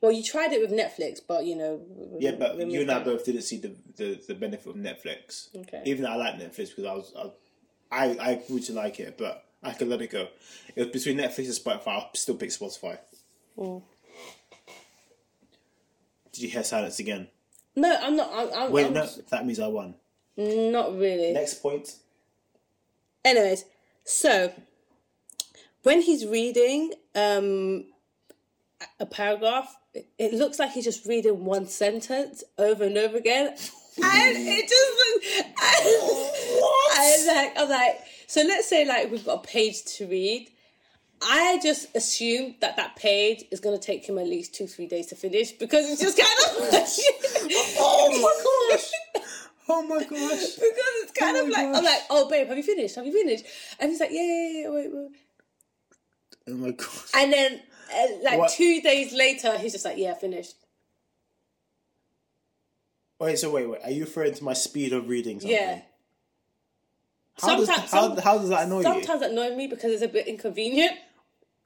Well, 0.00 0.12
you 0.12 0.22
tried 0.22 0.52
it 0.52 0.60
with 0.60 0.70
Netflix, 0.70 1.20
but 1.26 1.44
you 1.44 1.56
know. 1.56 1.80
Yeah, 2.18 2.32
but 2.32 2.58
you 2.70 2.80
and 2.82 2.90
I 2.90 3.02
both 3.02 3.24
didn't 3.24 3.42
see 3.42 3.58
the, 3.58 3.74
the, 3.96 4.20
the 4.28 4.34
benefit 4.34 4.68
of 4.68 4.76
Netflix. 4.76 5.54
Okay. 5.56 5.82
Even 5.84 6.04
though 6.04 6.10
I 6.10 6.16
like 6.16 6.34
Netflix 6.36 6.68
because 6.74 6.84
I 6.84 6.94
was 6.94 7.12
I 7.16 7.30
I, 7.90 8.30
I 8.30 8.34
grew 8.46 8.60
to 8.60 8.72
like 8.72 9.00
it, 9.00 9.18
but 9.18 9.44
I 9.62 9.72
could 9.72 9.88
let 9.88 10.00
it 10.00 10.10
go. 10.10 10.28
It 10.74 10.80
was 10.80 10.88
between 10.88 11.18
Netflix 11.18 11.46
and 11.46 11.82
Spotify. 11.82 11.88
I'll 11.88 12.10
still 12.14 12.36
pick 12.36 12.50
Spotify. 12.50 12.98
Mm. 13.58 13.82
Did 16.32 16.42
you 16.42 16.48
hear 16.48 16.62
silence 16.62 16.98
again? 16.98 17.28
No, 17.76 17.98
I'm 18.00 18.16
not. 18.16 18.30
I'm, 18.32 18.48
I'm, 18.54 18.72
Wait, 18.72 18.86
I'm 18.86 18.94
no, 18.94 19.08
that 19.30 19.46
means 19.46 19.60
I 19.60 19.66
won. 19.66 19.94
not 20.36 20.96
really. 20.96 21.32
Next 21.32 21.54
point. 21.54 21.96
Anyways, 23.24 23.64
so 24.04 24.52
when 25.82 26.02
he's 26.02 26.26
reading 26.26 26.92
um, 27.14 27.84
a 28.98 29.06
paragraph, 29.06 29.76
it, 30.18 30.34
looks 30.34 30.58
like 30.58 30.72
he's 30.72 30.84
just 30.84 31.06
reading 31.06 31.44
one 31.44 31.66
sentence 31.66 32.44
over 32.58 32.84
and 32.84 32.96
over 32.96 33.16
again, 33.16 33.48
and 33.48 34.36
it 34.36 34.68
just 34.68 34.92
looks. 34.96 35.50
I 36.92 37.24
like, 37.26 37.56
I 37.56 37.60
was 37.62 37.70
like, 37.70 38.00
so 38.26 38.42
let's 38.42 38.68
say 38.68 38.84
like 38.86 39.10
we've 39.10 39.24
got 39.24 39.44
a 39.44 39.48
page 39.48 39.84
to 39.96 40.06
read. 40.06 40.48
I 41.22 41.58
just 41.62 41.94
assume 41.94 42.54
that 42.60 42.76
that 42.76 42.96
page 42.96 43.44
is 43.50 43.60
going 43.60 43.78
to 43.78 43.84
take 43.84 44.08
him 44.08 44.16
at 44.16 44.26
least 44.26 44.54
two, 44.54 44.66
three 44.66 44.86
days 44.86 45.06
to 45.08 45.16
finish 45.16 45.52
because 45.52 45.90
it's 45.90 46.00
just 46.00 46.18
kind 46.18 46.72
of. 46.72 46.88
Oh 47.82 48.10
my 48.22 48.76
gosh! 48.76 49.24
Oh 49.68 49.82
my 49.82 49.98
gosh! 49.98 50.08
because 50.54 50.92
it's 51.02 51.12
kind 51.12 51.36
Oh 51.36 51.44
of 51.44 51.48
like 51.48 51.66
I'm 51.66 51.84
like, 51.84 52.02
oh 52.10 52.28
babe, 52.28 52.48
have 52.48 52.56
you 52.56 52.62
finished? 52.62 52.96
Have 52.96 53.06
you 53.06 53.12
finished? 53.12 53.44
And 53.78 53.90
he's 53.90 54.00
like, 54.00 54.10
yeah, 54.12 54.22
yeah, 54.22 54.62
yeah, 54.62 54.70
wait, 54.70 54.90
wait. 54.92 55.10
Oh 56.48 56.54
my 56.54 56.70
gosh! 56.70 57.10
And 57.14 57.32
then 57.32 57.60
uh, 57.94 58.06
like 58.22 58.38
What? 58.38 58.50
two 58.52 58.80
days 58.80 59.12
later, 59.12 59.56
he's 59.58 59.72
just 59.72 59.84
like, 59.84 59.98
yeah, 59.98 60.14
finished. 60.14 60.56
Wait, 63.18 63.38
so 63.38 63.50
wait, 63.50 63.68
wait. 63.68 63.80
Are 63.84 63.90
you 63.90 64.04
referring 64.04 64.34
to 64.34 64.44
my 64.44 64.54
speed 64.54 64.92
of 64.92 65.08
reading 65.08 65.40
something? 65.40 65.56
Yeah. 65.56 65.82
How 67.40 67.56
does, 67.56 67.68
how, 67.68 67.86
some- 67.86 68.16
how 68.18 68.38
does 68.38 68.48
that 68.50 68.66
annoy 68.66 68.78
you? 68.78 68.82
Sometimes 68.82 69.20
that 69.20 69.30
annoys 69.32 69.56
me 69.56 69.66
because 69.66 69.92
it's 69.92 70.02
a 70.02 70.08
bit 70.08 70.26
inconvenient. 70.26 70.92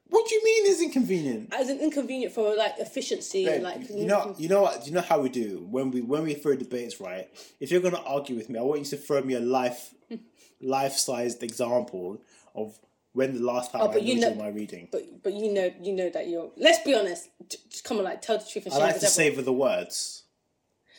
What 0.08 0.28
do 0.28 0.34
you 0.34 0.44
mean 0.44 0.66
is 0.66 0.82
inconvenient? 0.82 1.52
As 1.52 1.68
an 1.68 1.80
inconvenient 1.80 2.32
for 2.32 2.54
like 2.54 2.74
efficiency 2.78 3.46
Babe, 3.46 3.62
like 3.62 3.88
you 3.90 4.04
know, 4.06 4.34
you 4.38 4.48
know 4.48 4.62
what? 4.62 4.86
You 4.86 4.92
know 4.92 5.00
how 5.00 5.20
we 5.20 5.28
do 5.28 5.66
when 5.70 5.90
we 5.90 6.02
when 6.02 6.22
we 6.22 6.34
throw 6.34 6.54
debates, 6.54 7.00
right? 7.00 7.28
If 7.58 7.72
you're 7.72 7.80
gonna 7.80 8.02
argue 8.06 8.36
with 8.36 8.48
me, 8.48 8.58
I 8.58 8.62
want 8.62 8.80
you 8.80 8.86
to 8.86 8.96
throw 8.96 9.22
me 9.22 9.34
a 9.34 9.40
life 9.40 9.94
life 10.60 10.92
sized 10.92 11.42
example 11.42 12.20
of 12.54 12.78
when 13.14 13.32
the 13.34 13.40
last 13.42 13.72
time 13.72 13.80
I 13.80 13.84
Oh, 13.84 13.88
but 13.88 13.96
annoyed 13.96 14.08
you 14.08 14.14
you 14.14 14.20
know- 14.20 14.34
my 14.34 14.48
reading. 14.48 14.88
But 14.92 15.22
but 15.22 15.32
you 15.32 15.52
know 15.52 15.72
you 15.80 15.92
know 15.94 16.10
that 16.10 16.28
you're. 16.28 16.50
Let's 16.56 16.80
be 16.84 16.94
honest. 16.94 17.30
Just 17.48 17.84
come 17.84 17.96
on, 17.98 18.04
like 18.04 18.20
tell 18.20 18.36
the 18.38 18.44
truth 18.44 18.66
and 18.66 18.74
I 18.74 18.78
like 18.78 19.00
to 19.00 19.06
savor 19.06 19.40
the 19.40 19.52
words 19.52 20.24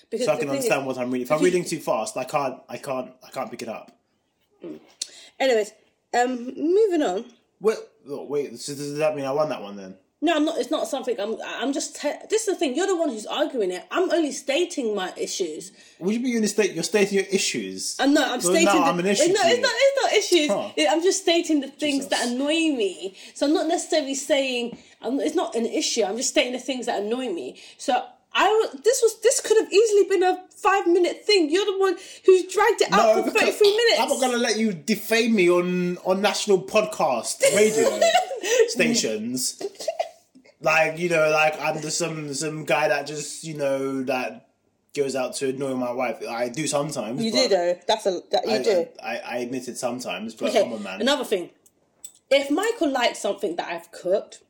because 0.09 0.25
so 0.25 0.31
I 0.33 0.35
can 0.37 0.47
thing 0.47 0.57
is- 0.57 0.63
understand 0.65 0.87
what 0.87 0.97
I'm 0.97 1.11
reading. 1.11 1.25
If 1.27 1.31
I'm 1.31 1.37
because- 1.39 1.53
reading 1.53 1.65
too 1.65 1.79
fast, 1.79 2.17
I 2.17 2.23
can't, 2.23 2.57
I 2.67 2.77
can't, 2.77 3.11
I 3.23 3.29
can't 3.29 3.51
pick 3.51 3.61
it 3.61 3.69
up. 3.69 3.91
Anyways, 5.39 5.71
um, 6.13 6.45
moving 6.55 7.03
on. 7.03 7.25
Wait, 7.61 7.77
look, 8.05 8.29
wait. 8.29 8.57
So 8.59 8.73
does 8.73 8.97
that 8.97 9.15
mean 9.15 9.25
I 9.25 9.31
won 9.31 9.49
that 9.49 9.61
one 9.61 9.75
then? 9.75 9.95
No, 10.21 10.35
I'm 10.37 10.45
not. 10.45 10.57
It's 10.57 10.71
not 10.71 10.87
something. 10.87 11.19
I'm. 11.19 11.35
I'm 11.45 11.73
just. 11.73 11.97
Te- 12.01 12.13
this 12.29 12.47
is 12.47 12.53
the 12.53 12.55
thing. 12.55 12.75
You're 12.75 12.87
the 12.87 12.95
one 12.95 13.09
who's 13.09 13.25
arguing 13.25 13.69
it. 13.71 13.85
I'm 13.91 14.09
only 14.11 14.31
stating 14.31 14.95
my 14.95 15.13
issues. 15.17 15.71
Would 15.99 16.15
you 16.15 16.19
be 16.21 16.29
you're, 16.29 16.47
state, 16.47 16.73
you're 16.73 16.83
stating 16.85 17.17
your 17.19 17.27
issues? 17.31 17.97
I'm 17.99 18.13
not. 18.13 18.31
I'm 18.31 18.41
So 18.41 18.49
stating. 18.49 18.65
now 18.65 18.73
the, 18.79 18.85
I'm 18.85 18.99
an 18.99 19.05
issue 19.07 19.23
It's 19.23 19.33
not. 19.33 19.45
It's 19.51 19.57
you. 19.57 19.61
not. 19.61 19.71
It's 19.75 20.01
not 20.03 20.13
issues. 20.13 20.49
Huh. 20.87 20.93
I'm 20.95 21.03
just 21.03 21.21
stating 21.21 21.59
the 21.59 21.67
things 21.67 22.07
that 22.07 22.27
annoy 22.27 22.53
me. 22.75 23.15
So 23.35 23.45
I'm 23.45 23.53
not 23.53 23.67
necessarily 23.67 24.15
saying. 24.15 24.77
I'm, 25.01 25.19
it's 25.19 25.35
not 25.35 25.53
an 25.53 25.65
issue. 25.65 26.03
I'm 26.03 26.15
just 26.17 26.29
stating 26.29 26.53
the 26.53 26.59
things 26.59 26.85
that 26.87 27.03
annoy 27.03 27.31
me. 27.31 27.61
So 27.77 28.01
I. 28.33 28.67
This 28.83 29.01
was. 29.03 29.19
This 29.21 29.41
could 29.41 29.57
have 29.57 29.71
easily 29.71 30.05
been 30.09 30.23
a 30.23 30.43
five 30.55 30.87
minute 30.87 31.25
thing. 31.25 31.49
You're 31.51 31.65
the 31.65 31.77
one 31.77 31.97
who's 32.25 32.43
dragged 32.51 32.81
it 32.81 32.91
out 32.93 33.15
for 33.25 33.29
33 33.31 33.69
minutes. 33.77 33.99
I'm 33.99 34.09
not 34.09 34.21
gonna 34.21 34.37
let 34.37 34.57
you 34.57 34.71
defame 34.73 35.35
me 35.35 35.51
on 35.51 35.97
on 36.05 36.21
national 36.21 36.63
podcast 36.63 37.41
radio 37.53 37.99
stations. 38.69 39.61
Like 40.61 40.97
you 40.97 41.09
know, 41.09 41.29
like 41.29 41.59
I'm 41.59 41.81
just 41.81 41.97
some 41.97 42.33
some 42.33 42.65
guy 42.65 42.87
that 42.87 43.07
just 43.07 43.43
you 43.43 43.55
know 43.55 44.03
that 44.03 44.47
goes 44.95 45.15
out 45.15 45.35
to 45.35 45.49
annoy 45.49 45.75
my 45.75 45.91
wife. 45.91 46.23
I 46.27 46.49
do 46.49 46.67
sometimes. 46.67 47.23
You 47.23 47.31
do 47.31 47.47
though. 47.47 47.77
That's 47.87 48.05
a. 48.05 48.21
That, 48.31 48.45
you 48.45 48.53
I, 48.53 48.63
do. 48.63 48.87
I, 49.03 49.17
I 49.17 49.37
admit 49.39 49.67
it 49.67 49.77
sometimes, 49.77 50.33
but 50.33 50.49
Okay, 50.49 50.63
come 50.63 50.73
on, 50.73 50.83
man. 50.83 51.01
another 51.01 51.25
thing. 51.25 51.49
If 52.31 52.49
Michael 52.49 52.89
likes 52.89 53.19
something 53.19 53.55
that 53.57 53.67
I've 53.67 53.91
cooked, 53.91 54.41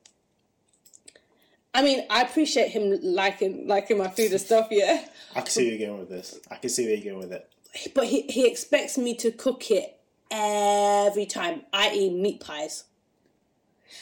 I 1.74 1.82
mean, 1.82 2.06
I 2.10 2.22
appreciate 2.22 2.70
him 2.70 2.98
liking 3.02 3.68
liking 3.68 3.98
my 3.98 4.08
food 4.08 4.32
and 4.32 4.40
stuff, 4.40 4.68
yeah. 4.72 5.06
I 5.36 5.42
can 5.42 5.50
see 5.50 5.68
where 5.68 5.76
you're 5.76 5.88
going 5.88 6.00
with 6.00 6.10
this. 6.10 6.40
I 6.50 6.56
can 6.56 6.70
see 6.70 6.86
where 6.86 6.96
you're 6.96 7.14
going 7.14 7.30
with 7.30 7.34
it. 7.34 7.50
But 7.94 8.06
he, 8.06 8.22
he 8.30 8.48
expects 8.48 8.98
me 8.98 9.16
to 9.16 9.32
cook 9.32 9.70
it 9.70 10.00
every 10.32 11.26
time, 11.26 11.64
I 11.74 11.92
eat 11.92 12.14
meat 12.14 12.40
pies. 12.40 12.86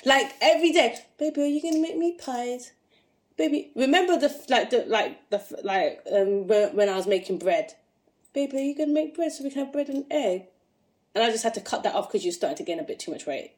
Like 0.05 0.33
every 0.41 0.71
day, 0.71 0.97
baby, 1.17 1.41
are 1.41 1.45
you 1.45 1.61
gonna 1.61 1.81
make 1.81 1.97
me 1.97 2.17
pies? 2.17 2.71
Baby, 3.37 3.71
remember 3.75 4.17
the 4.17 4.33
like 4.49 4.69
the 4.69 4.85
like 4.87 5.29
the 5.29 5.43
like 5.63 6.01
um 6.11 6.47
when, 6.47 6.75
when 6.75 6.89
I 6.89 6.95
was 6.95 7.07
making 7.07 7.39
bread. 7.39 7.73
Baby, 8.33 8.57
are 8.57 8.61
you 8.61 8.75
gonna 8.75 8.93
make 8.93 9.15
bread 9.15 9.31
so 9.31 9.43
we 9.43 9.49
can 9.49 9.65
have 9.65 9.73
bread 9.73 9.89
and 9.89 10.05
egg? 10.11 10.45
And 11.15 11.23
I 11.23 11.29
just 11.29 11.43
had 11.43 11.53
to 11.55 11.61
cut 11.61 11.83
that 11.83 11.95
off 11.95 12.09
because 12.09 12.25
you 12.25 12.31
started 12.31 12.57
to 12.57 12.63
gain 12.63 12.79
a 12.79 12.83
bit 12.83 12.99
too 12.99 13.11
much 13.11 13.25
weight. 13.25 13.53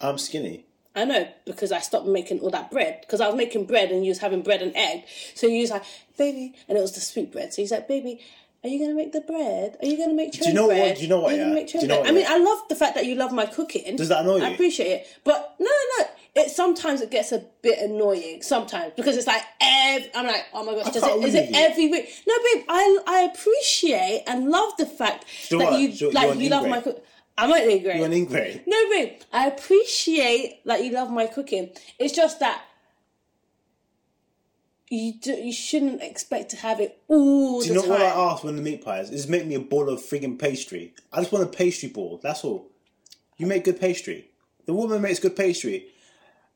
I'm 0.00 0.18
skinny. 0.18 0.66
I 0.94 1.04
know 1.04 1.28
because 1.44 1.70
I 1.70 1.78
stopped 1.78 2.06
making 2.06 2.40
all 2.40 2.50
that 2.50 2.70
bread 2.70 3.00
because 3.02 3.20
I 3.20 3.28
was 3.28 3.36
making 3.36 3.66
bread 3.66 3.90
and 3.90 4.04
you 4.04 4.10
was 4.10 4.18
having 4.18 4.42
bread 4.42 4.60
and 4.60 4.74
egg. 4.74 5.04
So 5.34 5.46
you 5.46 5.60
was 5.60 5.70
like, 5.70 5.84
baby, 6.18 6.54
and 6.68 6.76
it 6.76 6.80
was 6.80 6.92
the 6.92 7.00
sweet 7.00 7.30
bread. 7.30 7.54
So 7.54 7.62
he's 7.62 7.70
like, 7.70 7.86
baby, 7.86 8.20
are 8.62 8.68
you 8.68 8.78
gonna 8.78 8.94
make 8.94 9.12
the 9.12 9.20
bread? 9.22 9.76
Are 9.82 9.86
you 9.86 9.96
gonna 9.96 10.12
make 10.14 10.32
cherry 10.32 10.48
you 10.48 10.54
know 10.54 10.66
what- 10.66 10.76
bread? 10.76 10.96
do 10.96 11.02
you 11.02 11.08
know 11.08 11.20
what, 11.20 11.32
Are 11.32 11.36
you 11.36 11.42
yeah? 11.44 11.52
make 11.52 11.68
cherry 11.68 11.80
Do 11.80 11.86
you 11.86 11.88
know 11.88 12.02
bread? 12.02 12.14
what, 12.14 12.26
I 12.28 12.34
mean. 12.36 12.42
I 12.42 12.44
love 12.50 12.62
the 12.68 12.76
fact 12.76 12.94
that 12.96 13.06
you 13.06 13.14
love 13.14 13.32
my 13.32 13.46
cooking. 13.46 13.96
Does 13.96 14.08
that 14.08 14.22
annoy 14.24 14.36
you? 14.36 14.44
I 14.44 14.50
appreciate 14.50 14.88
it, 14.92 15.06
but 15.24 15.54
no, 15.58 15.66
no, 15.66 16.04
no. 16.04 16.10
It 16.42 16.50
sometimes 16.50 17.00
it 17.00 17.10
gets 17.10 17.32
a 17.32 17.44
bit 17.62 17.78
annoying 17.80 18.42
sometimes 18.42 18.92
because 18.96 19.16
it's 19.16 19.26
like 19.26 19.42
ev- 19.60 20.10
I'm 20.14 20.26
like, 20.26 20.44
oh 20.54 20.64
my 20.64 20.74
gosh, 20.74 20.92
does 20.92 21.02
can't 21.02 21.22
it, 21.24 21.28
is 21.28 21.34
it 21.34 21.50
every 21.54 21.88
week? 21.88 22.08
No, 22.26 22.34
babe, 22.54 22.64
I 22.68 22.98
I 23.06 23.20
appreciate 23.34 24.22
and 24.28 24.48
love 24.48 24.76
the 24.78 24.86
fact 24.86 25.24
you 25.48 25.58
know 25.58 25.64
that 25.64 25.70
what? 25.72 25.80
you 25.80 25.88
Do 25.92 26.04
you- 26.04 26.10
like 26.12 26.24
you're 26.26 26.32
an 26.34 26.40
you 26.40 26.48
love 26.50 26.62
my 26.68 26.76
ingrate. 26.76 26.84
cook. 26.96 27.04
I'm 27.38 27.48
not 27.50 27.60
angry. 27.62 27.96
You're 27.96 28.06
an 28.06 28.12
ingrate. 28.12 28.62
No, 28.66 28.76
babe, 28.90 29.12
I 29.32 29.46
appreciate 29.48 30.60
that 30.66 30.84
you 30.84 30.92
love 30.92 31.10
my 31.10 31.26
cooking. 31.26 31.70
It's 31.98 32.12
just 32.14 32.38
that 32.40 32.62
you 34.90 35.14
do, 35.14 35.32
you 35.32 35.52
shouldn't 35.52 36.02
expect 36.02 36.50
to 36.50 36.56
have 36.56 36.80
it 36.80 37.00
all 37.08 37.60
Do 37.60 37.68
you 37.68 37.74
know 37.74 37.82
time. 37.82 37.90
what 37.90 38.02
I 38.02 38.06
asked 38.06 38.44
when 38.44 38.56
the 38.56 38.62
meat 38.62 38.84
pies? 38.84 39.10
Is 39.10 39.28
make 39.28 39.46
me 39.46 39.54
a 39.54 39.60
ball 39.60 39.88
of 39.88 40.00
frigging 40.00 40.38
pastry. 40.38 40.94
I 41.12 41.20
just 41.20 41.32
want 41.32 41.44
a 41.44 41.48
pastry 41.48 41.88
ball. 41.88 42.20
That's 42.22 42.44
all. 42.44 42.66
You 43.36 43.46
make 43.46 43.64
good 43.64 43.80
pastry. 43.80 44.30
The 44.66 44.74
woman 44.74 45.00
makes 45.00 45.20
good 45.20 45.36
pastry. 45.36 45.86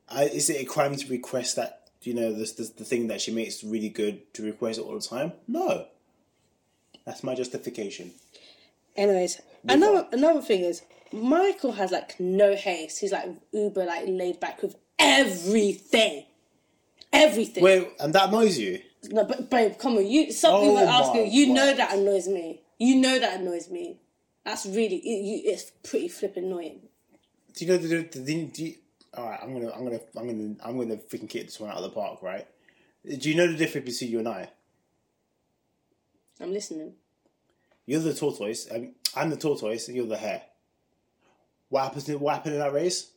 I, 0.09 0.25
is 0.25 0.49
it 0.49 0.61
a 0.61 0.65
crime 0.65 0.95
to 0.95 1.07
request 1.07 1.55
that? 1.55 1.81
You 2.01 2.13
know, 2.13 2.31
this, 2.31 2.51
this 2.51 2.69
the 2.69 2.85
thing 2.85 3.07
that 3.07 3.21
she 3.21 3.31
makes 3.31 3.63
really 3.63 3.89
good 3.89 4.31
to 4.35 4.43
request 4.43 4.77
it 4.77 4.83
all 4.83 4.93
the 4.93 5.01
time. 5.01 5.31
No. 5.47 5.87
That's 7.05 7.23
my 7.23 7.33
justification. 7.33 8.11
Anyways, 8.95 9.41
another 9.67 10.07
another 10.11 10.41
thing 10.41 10.61
is 10.61 10.83
Michael 11.11 11.73
has 11.73 11.91
like 11.91 12.19
no 12.19 12.55
haste. 12.55 12.99
He's 12.99 13.11
like 13.11 13.29
uber 13.51 13.85
like 13.85 14.05
laid 14.07 14.39
back 14.39 14.61
with 14.61 14.75
everything, 14.99 16.25
everything. 17.15 17.63
Wait, 17.63 17.87
and 17.99 18.13
that 18.13 18.29
annoys 18.29 18.57
you? 18.57 18.81
No, 19.09 19.23
but 19.23 19.49
babe, 19.49 19.77
come 19.77 19.97
on, 19.97 20.07
you 20.07 20.31
something 20.31 20.69
Oh 20.69 20.73
we're 20.75 20.85
asking. 20.85 21.31
You 21.31 21.53
know 21.53 21.73
that 21.73 21.93
annoys 21.93 22.27
me. 22.27 22.61
You 22.79 22.97
know 22.97 23.19
that 23.19 23.39
annoys 23.39 23.69
me. 23.69 23.99
That's 24.43 24.65
really 24.65 24.97
it, 24.97 25.23
you, 25.23 25.51
it's 25.51 25.71
pretty 25.83 26.07
flipping 26.07 26.45
annoying. 26.45 26.81
Do 27.53 27.65
you 27.65 27.71
know 27.71 27.77
the, 27.77 27.87
the, 27.87 28.19
the, 28.19 28.45
do 28.45 28.65
you, 28.65 28.75
all 29.15 29.29
right, 29.29 29.39
I'm 29.41 29.53
gonna, 29.53 29.71
I'm 29.71 29.85
gonna, 29.85 29.99
I'm 30.17 30.27
gonna, 30.27 30.55
I'm 30.63 30.77
gonna 30.77 30.97
freaking 30.97 31.29
kick 31.29 31.45
this 31.45 31.59
one 31.59 31.71
out 31.71 31.77
of 31.77 31.83
the 31.83 31.89
park, 31.89 32.21
right? 32.21 32.45
Do 33.05 33.29
you 33.29 33.35
know 33.35 33.47
the 33.47 33.57
difference 33.57 33.99
between 33.99 34.11
you 34.11 34.19
and 34.19 34.27
I? 34.27 34.49
I'm 36.41 36.51
listening. 36.51 36.93
You're 37.85 38.01
the 38.01 38.13
tortoise. 38.13 38.67
Um, 38.71 38.95
I'm 39.15 39.29
the 39.29 39.37
tortoise, 39.37 39.87
and 39.87 39.95
you're 39.95 40.07
the 40.07 40.17
hare. 40.17 40.41
What 41.69 41.83
happens? 41.83 42.09
In, 42.09 42.19
what 42.19 42.33
happened 42.35 42.55
in 42.55 42.59
that 42.59 42.73
race? 42.73 43.11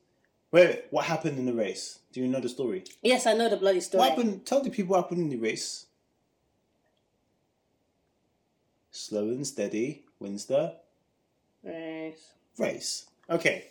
Wait, 0.50 0.66
wait, 0.66 0.84
what 0.90 1.04
happened 1.04 1.38
in 1.38 1.46
the 1.46 1.52
race? 1.52 1.98
Do 2.12 2.20
you 2.20 2.26
know 2.28 2.40
the 2.40 2.48
story? 2.48 2.84
Yes, 3.02 3.26
I 3.26 3.34
know 3.34 3.48
the 3.50 3.56
bloody 3.56 3.80
story. 3.80 4.00
What 4.00 4.10
happened? 4.10 4.46
Tell 4.46 4.62
the 4.62 4.70
people 4.70 4.92
what 4.92 5.02
happened 5.02 5.20
in 5.20 5.28
the 5.28 5.36
race. 5.36 5.86
Slow 8.90 9.28
and 9.28 9.46
steady 9.46 10.04
wins 10.18 10.46
the 10.46 10.74
Yes. 11.62 12.32
race. 12.56 13.06
Okay. 13.28 13.66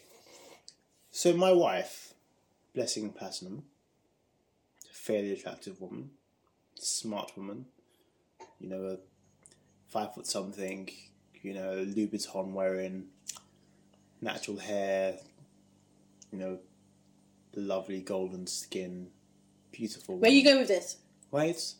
So 1.11 1.33
my 1.35 1.51
wife, 1.51 2.13
Blessing 2.75 3.11
Platinum, 3.11 3.63
fairly 4.91 5.31
attractive 5.31 5.81
woman, 5.81 6.11
smart 6.75 7.35
woman, 7.35 7.65
you 8.59 8.69
know, 8.69 8.85
a 8.85 8.97
five 9.87 10.13
foot 10.13 10.27
something, 10.27 10.89
you 11.41 11.53
know, 11.55 11.83
Louboutin 11.85 12.53
wearing, 12.53 13.07
natural 14.21 14.57
hair, 14.57 15.17
you 16.37 16.45
know, 16.45 16.59
lovely 17.55 18.01
golden 18.01 18.45
skin, 18.45 19.09
beautiful. 19.71 20.17
Where 20.17 20.29
you 20.29 20.43
going 20.43 20.59
with 20.59 20.67
this? 20.67 20.97
Wait. 21.31 21.73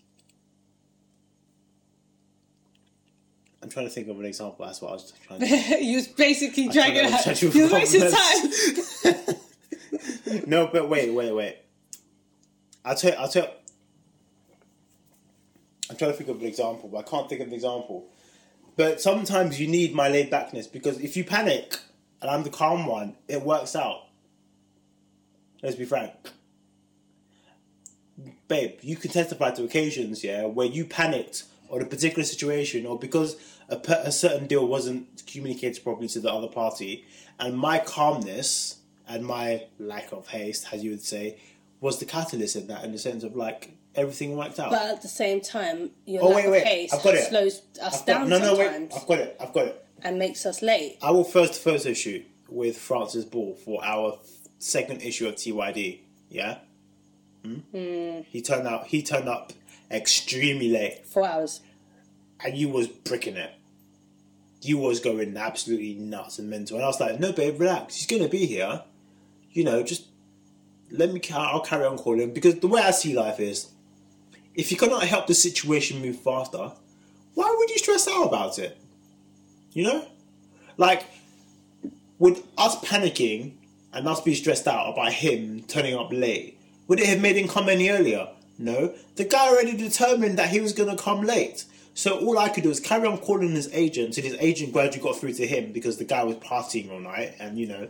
I'm 3.62 3.70
trying 3.70 3.86
to 3.86 3.92
think 3.92 4.08
of 4.08 4.20
an 4.20 4.26
example. 4.26 4.66
That's 4.66 4.82
what 4.82 4.90
I 4.90 4.94
was 4.94 5.14
trying 5.28 5.40
to 5.42 5.48
you 5.84 5.98
was 5.98 6.08
basically 6.08 6.70
trying 6.70 6.96
know, 6.96 7.10
to. 7.10 7.16
I'm 7.16 7.36
trying 7.36 7.54
You 7.54 7.72
wasted 7.72 8.14
time. 9.06 9.36
no, 10.48 10.68
but 10.68 10.90
wait, 10.90 11.14
wait, 11.14 11.34
wait. 11.34 11.58
I'll 12.86 12.96
tell. 12.96 13.14
I'll 13.20 13.30
tell. 13.30 13.52
I'm 15.90 15.98
trying 15.98 16.12
to 16.12 16.18
think 16.18 16.30
of 16.30 16.40
an 16.40 16.46
example, 16.46 16.90
but 16.90 17.00
I 17.00 17.04
can't 17.04 17.30
think 17.30 17.42
of 17.42 17.48
an 17.48 17.54
example. 17.54 18.10
But 18.76 19.02
sometimes 19.02 19.60
you 19.60 19.68
need 19.68 19.94
my 19.94 20.08
laid 20.08 20.30
backness 20.30 20.68
because 20.68 21.00
if 21.00 21.18
you 21.18 21.24
panic 21.24 21.80
and 22.22 22.30
I'm 22.30 22.44
the 22.44 22.50
calm 22.50 22.86
one, 22.86 23.16
it 23.28 23.42
works 23.42 23.76
out. 23.76 24.07
Let's 25.68 25.76
be 25.78 25.84
frank. 25.84 26.14
Babe, 28.48 28.80
you 28.82 28.96
can 28.96 29.12
testify 29.12 29.52
to 29.52 29.66
occasions, 29.66 30.24
yeah, 30.24 30.46
where 30.46 30.66
you 30.66 30.86
panicked 30.86 31.44
on 31.70 31.82
a 31.82 31.86
particular 31.86 32.24
situation 32.24 32.86
or 32.86 32.98
because 32.98 33.36
a, 33.68 33.76
a 34.06 34.12
certain 34.14 34.48
deal 34.48 34.66
wasn't 34.66 35.24
communicated 35.28 35.84
properly 35.84 36.08
to 36.08 36.22
the 36.22 36.32
other 36.32 36.48
party, 36.48 37.04
and 37.38 37.58
my 37.58 37.80
calmness 37.80 38.78
and 39.10 39.26
my 39.26 39.66
lack 39.78 40.14
of 40.14 40.30
haste, 40.30 40.68
as 40.72 40.86
you 40.86 40.92
would 40.92 41.04
say, 41.04 41.38
was 41.82 42.00
the 42.00 42.06
catalyst 42.06 42.56
in 42.56 42.68
that, 42.68 42.86
in 42.86 42.94
the 42.94 42.98
sense 42.98 43.26
of 43.26 43.36
like 43.36 43.72
everything 43.94 44.38
worked 44.38 44.62
out. 44.62 44.70
But 44.72 44.84
at 44.84 45.02
the 45.02 45.10
same 45.10 45.42
time, 45.42 45.90
your 46.06 46.24
Oh, 46.24 46.28
lack 46.28 46.36
wait, 46.38 46.46
of 46.46 46.52
wait. 46.54 46.64
haste 46.66 46.94
I've 46.94 47.04
got 47.04 47.16
it. 47.16 47.28
slows 47.28 47.62
us 47.84 48.00
I've 48.00 48.06
got- 48.06 48.06
down 48.08 48.30
no, 48.30 48.40
no, 48.40 48.56
wait, 48.56 48.90
I've 48.96 49.06
got 49.06 49.20
it. 49.20 49.36
I've 49.38 49.52
got 49.52 49.66
it. 49.66 49.86
and 50.02 50.18
makes 50.18 50.46
us 50.46 50.62
late. 50.62 50.98
I 51.02 51.12
will 51.12 51.26
first 51.26 51.62
photo 51.62 51.92
shoot 51.92 52.26
with 52.48 52.78
Francis 52.78 53.26
Ball 53.26 53.54
for 53.66 53.84
our 53.84 54.18
second 54.60 55.02
issue 55.02 55.28
of 55.28 55.36
TYD. 55.36 56.00
Yeah. 56.30 56.58
Hmm? 57.46 57.60
He 57.72 58.42
turned 58.44 58.68
out. 58.68 58.88
He 58.88 59.02
turned 59.04 59.30
up 59.30 59.54
extremely 59.90 60.70
late, 60.70 61.06
Four 61.06 61.26
hours. 61.28 61.62
and 62.44 62.58
you 62.58 62.70
was 62.70 62.88
bricking 62.88 63.38
it. 63.38 63.52
You 64.62 64.78
was 64.80 65.00
going 65.00 65.38
absolutely 65.38 65.94
nuts 65.94 66.40
and 66.40 66.50
mental, 66.50 66.78
and 66.78 66.84
I 66.84 66.88
was 66.88 67.00
like, 67.00 67.20
"No, 67.20 67.32
babe, 67.32 67.60
relax. 67.60 67.96
He's 67.96 68.08
gonna 68.08 68.28
be 68.30 68.46
here. 68.46 68.82
You 69.52 69.64
know, 69.64 69.84
just 69.84 70.06
let 70.92 71.14
me. 71.14 71.22
I'll 71.34 71.62
carry 71.62 71.86
on 71.86 71.98
calling 71.98 72.34
because 72.34 72.56
the 72.60 72.68
way 72.68 72.82
I 72.82 72.92
see 72.92 73.14
life 73.14 73.40
is, 73.40 73.70
if 74.56 74.72
you 74.72 74.78
cannot 74.78 75.04
help 75.04 75.28
the 75.28 75.36
situation 75.36 76.02
move 76.02 76.20
faster, 76.20 76.72
why 77.36 77.56
would 77.58 77.70
you 77.70 77.78
stress 77.78 78.08
out 78.08 78.24
about 78.28 78.60
it? 78.60 78.78
You 79.72 79.84
know, 79.84 80.06
like 80.76 81.06
with 82.20 82.44
us 82.58 82.76
panicking 82.84 83.54
and 83.98 84.08
us 84.08 84.22
be 84.22 84.36
stressed 84.36 84.68
out 84.68 84.94
about 84.94 85.12
him 85.12 85.64
turning 85.68 85.96
up 85.96 86.14
late, 86.14 86.60
would 86.88 87.00
it 87.00 87.08
have 87.08 87.20
made 87.20 87.36
him 87.36 87.48
come 87.48 87.68
any 87.68 87.90
earlier? 87.90 88.28
No. 88.60 88.94
The 89.16 89.26
guy 89.26 89.50
already 89.50 89.76
determined 89.76 90.38
that 90.38 90.50
he 90.50 90.60
was 90.60 90.72
going 90.72 90.96
to 90.96 91.02
come 91.02 91.22
late. 91.22 91.66
So 91.96 92.20
all 92.20 92.38
I 92.38 92.50
could 92.50 92.62
do 92.62 92.70
was 92.70 92.80
carry 92.80 93.08
on 93.08 93.18
calling 93.18 93.52
his 93.54 93.70
agent, 93.74 94.18
and 94.18 94.26
his 94.26 94.38
agent 94.40 94.72
gradually 94.72 95.04
got 95.04 95.18
through 95.18 95.34
to 95.34 95.48
him 95.48 95.72
because 95.72 95.98
the 95.98 96.06
guy 96.06 96.24
was 96.24 96.36
partying 96.36 96.92
all 96.92 97.00
night, 97.00 97.34
and 97.40 97.58
you 97.58 97.66
know, 97.66 97.90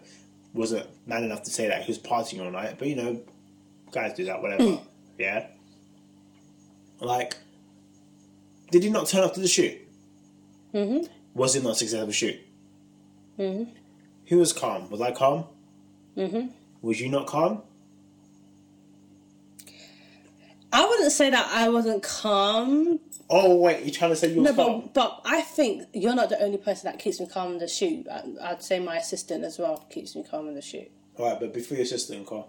wasn't 0.54 0.88
man 1.06 1.26
enough 1.26 1.44
to 1.44 1.52
say 1.52 1.68
that 1.68 1.84
he 1.84 1.92
was 1.92 2.00
partying 2.00 2.44
all 2.44 2.50
night. 2.50 2.76
But 2.80 2.88
you 2.88 2.96
know, 2.96 3.22
guys 3.92 4.14
do 4.14 4.24
that, 4.26 4.42
whatever. 4.42 4.80
yeah. 5.18 5.48
Like, 7.02 7.36
did 8.72 8.84
he 8.84 8.90
not 8.90 9.08
turn 9.08 9.26
up 9.26 9.34
to 9.34 9.42
the 9.42 9.48
shoot? 9.50 9.78
Mm-hmm. 10.74 11.06
Was 11.34 11.58
it 11.58 11.64
not 11.64 11.74
a 11.74 11.76
successful 11.76 12.14
shoot? 12.14 12.40
Mm-hmm. 13.38 13.72
Who 14.28 14.38
was 14.38 14.54
calm? 14.54 14.90
Was 14.90 15.02
I 15.02 15.12
calm? 15.12 15.46
Mm-hmm. 16.18 16.48
Was 16.82 17.00
you 17.00 17.10
not 17.10 17.28
calm? 17.28 17.62
I 20.72 20.86
wouldn't 20.86 21.12
say 21.12 21.30
that 21.30 21.48
I 21.54 21.70
wasn't 21.70 22.04
calm. 22.04 23.00
Oh 23.30 23.56
wait, 23.58 23.84
you're 23.84 23.94
trying 23.94 24.12
to 24.12 24.16
say 24.16 24.30
you 24.32 24.38
were 24.42 24.44
No, 24.52 24.54
calm? 24.54 24.82
but 24.82 24.94
but 24.94 25.22
I 25.26 25.42
think 25.42 25.84
you're 25.94 26.16
not 26.16 26.30
the 26.30 26.42
only 26.42 26.58
person 26.58 26.90
that 26.92 27.00
keeps 27.00 27.20
me 27.20 27.28
calm 27.28 27.54
in 27.54 27.58
the 27.60 27.68
shoot. 27.68 28.08
I, 28.10 28.24
I'd 28.42 28.64
say 28.64 28.80
my 28.80 28.98
assistant 28.98 29.44
as 29.44 29.58
well 29.60 29.86
keeps 29.90 30.16
me 30.16 30.24
calm 30.30 30.48
in 30.48 30.56
the 30.56 30.62
shoot. 30.62 30.90
All 31.18 31.30
right, 31.30 31.40
but 31.40 31.54
before 31.54 31.78
your 31.78 31.84
assistant, 31.84 32.26
calm. 32.26 32.46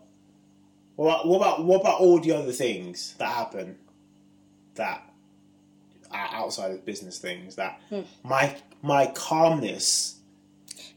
What 0.96 1.06
about, 1.22 1.26
what 1.28 1.36
about 1.36 1.64
what 1.64 1.80
about 1.80 2.00
all 2.00 2.18
the 2.20 2.32
other 2.32 2.52
things 2.52 3.14
that 3.18 3.28
happen 3.30 3.76
that 4.74 5.02
are 6.10 6.28
outside 6.32 6.72
of 6.72 6.84
business 6.84 7.18
things? 7.18 7.56
That 7.56 7.80
Hmm. 7.88 8.00
my 8.24 8.56
my 8.82 9.06
calmness. 9.14 10.16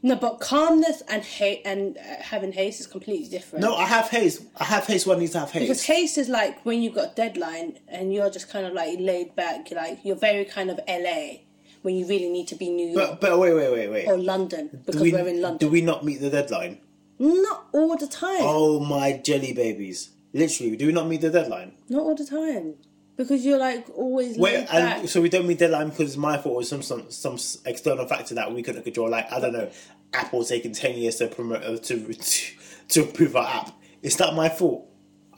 No, 0.04 0.16
but 0.16 0.40
calmness 0.40 1.00
and 1.08 1.22
hate 1.22 1.62
and 1.64 1.96
uh, 1.96 2.00
having 2.20 2.52
haste 2.52 2.80
is 2.80 2.88
completely 2.88 3.28
different. 3.28 3.64
No, 3.64 3.76
I 3.76 3.84
have 3.84 4.08
haste. 4.08 4.42
I 4.56 4.64
have 4.64 4.84
haste 4.84 5.06
when 5.06 5.18
I 5.18 5.20
need 5.20 5.32
to 5.32 5.38
have 5.38 5.50
haste. 5.52 5.62
Because 5.62 5.84
haste. 5.84 6.18
is 6.18 6.28
like 6.28 6.64
when 6.66 6.82
you've 6.82 6.94
got 6.94 7.12
a 7.12 7.14
deadline 7.14 7.78
and 7.86 8.12
you're 8.12 8.28
just 8.28 8.50
kind 8.50 8.66
of 8.66 8.72
like 8.72 8.98
laid 8.98 9.36
back, 9.36 9.70
you're 9.70 9.80
like 9.80 10.00
you're 10.02 10.16
very 10.16 10.44
kind 10.44 10.70
of 10.70 10.80
LA 10.88 11.42
when 11.82 11.94
you 11.94 12.06
really 12.06 12.28
need 12.30 12.48
to 12.48 12.56
be 12.56 12.68
New 12.70 12.88
York 12.88 13.20
But 13.20 13.20
but 13.20 13.38
wait 13.38 13.54
wait 13.54 13.72
wait 13.72 13.88
wait. 13.90 14.08
or 14.08 14.18
London 14.18 14.82
because 14.86 15.00
we, 15.00 15.12
we're 15.12 15.28
in 15.28 15.40
London. 15.40 15.58
Do 15.58 15.72
we 15.72 15.82
not 15.82 16.04
meet 16.04 16.20
the 16.20 16.30
deadline? 16.30 16.80
Not 17.20 17.66
all 17.72 17.96
the 17.96 18.08
time. 18.08 18.40
Oh 18.40 18.80
my 18.80 19.12
jelly 19.12 19.52
babies! 19.52 20.10
Literally, 20.32 20.76
do 20.76 20.86
we 20.86 20.92
not 20.92 21.06
meet 21.06 21.20
the 21.20 21.30
deadline? 21.30 21.74
Not 21.88 22.02
all 22.02 22.16
the 22.16 22.24
time. 22.24 22.74
Because 23.16 23.44
you're 23.44 23.58
like 23.58 23.86
always 23.94 24.38
Wait, 24.38 24.66
and 24.72 25.08
so 25.08 25.20
we 25.20 25.28
don't 25.28 25.46
mean 25.46 25.58
deadline 25.58 25.90
because 25.90 26.08
it's 26.08 26.16
my 26.16 26.38
fault 26.38 26.56
or 26.56 26.64
some, 26.64 26.82
some 26.82 27.10
some 27.10 27.38
external 27.66 28.06
factor 28.06 28.34
that 28.34 28.52
we 28.52 28.62
couldn't 28.62 28.82
control. 28.82 29.10
Like 29.10 29.30
I 29.30 29.38
don't 29.38 29.52
know, 29.52 29.70
Apple 30.14 30.44
taking 30.44 30.72
ten 30.72 30.96
years 30.96 31.16
to 31.16 31.28
promote 31.28 31.62
uh, 31.62 31.76
to 31.76 32.12
to 32.14 32.52
to 32.88 33.02
approve 33.02 33.36
our 33.36 33.46
app. 33.46 33.72
It's 34.02 34.18
not 34.18 34.34
my 34.34 34.48
fault. 34.48 34.88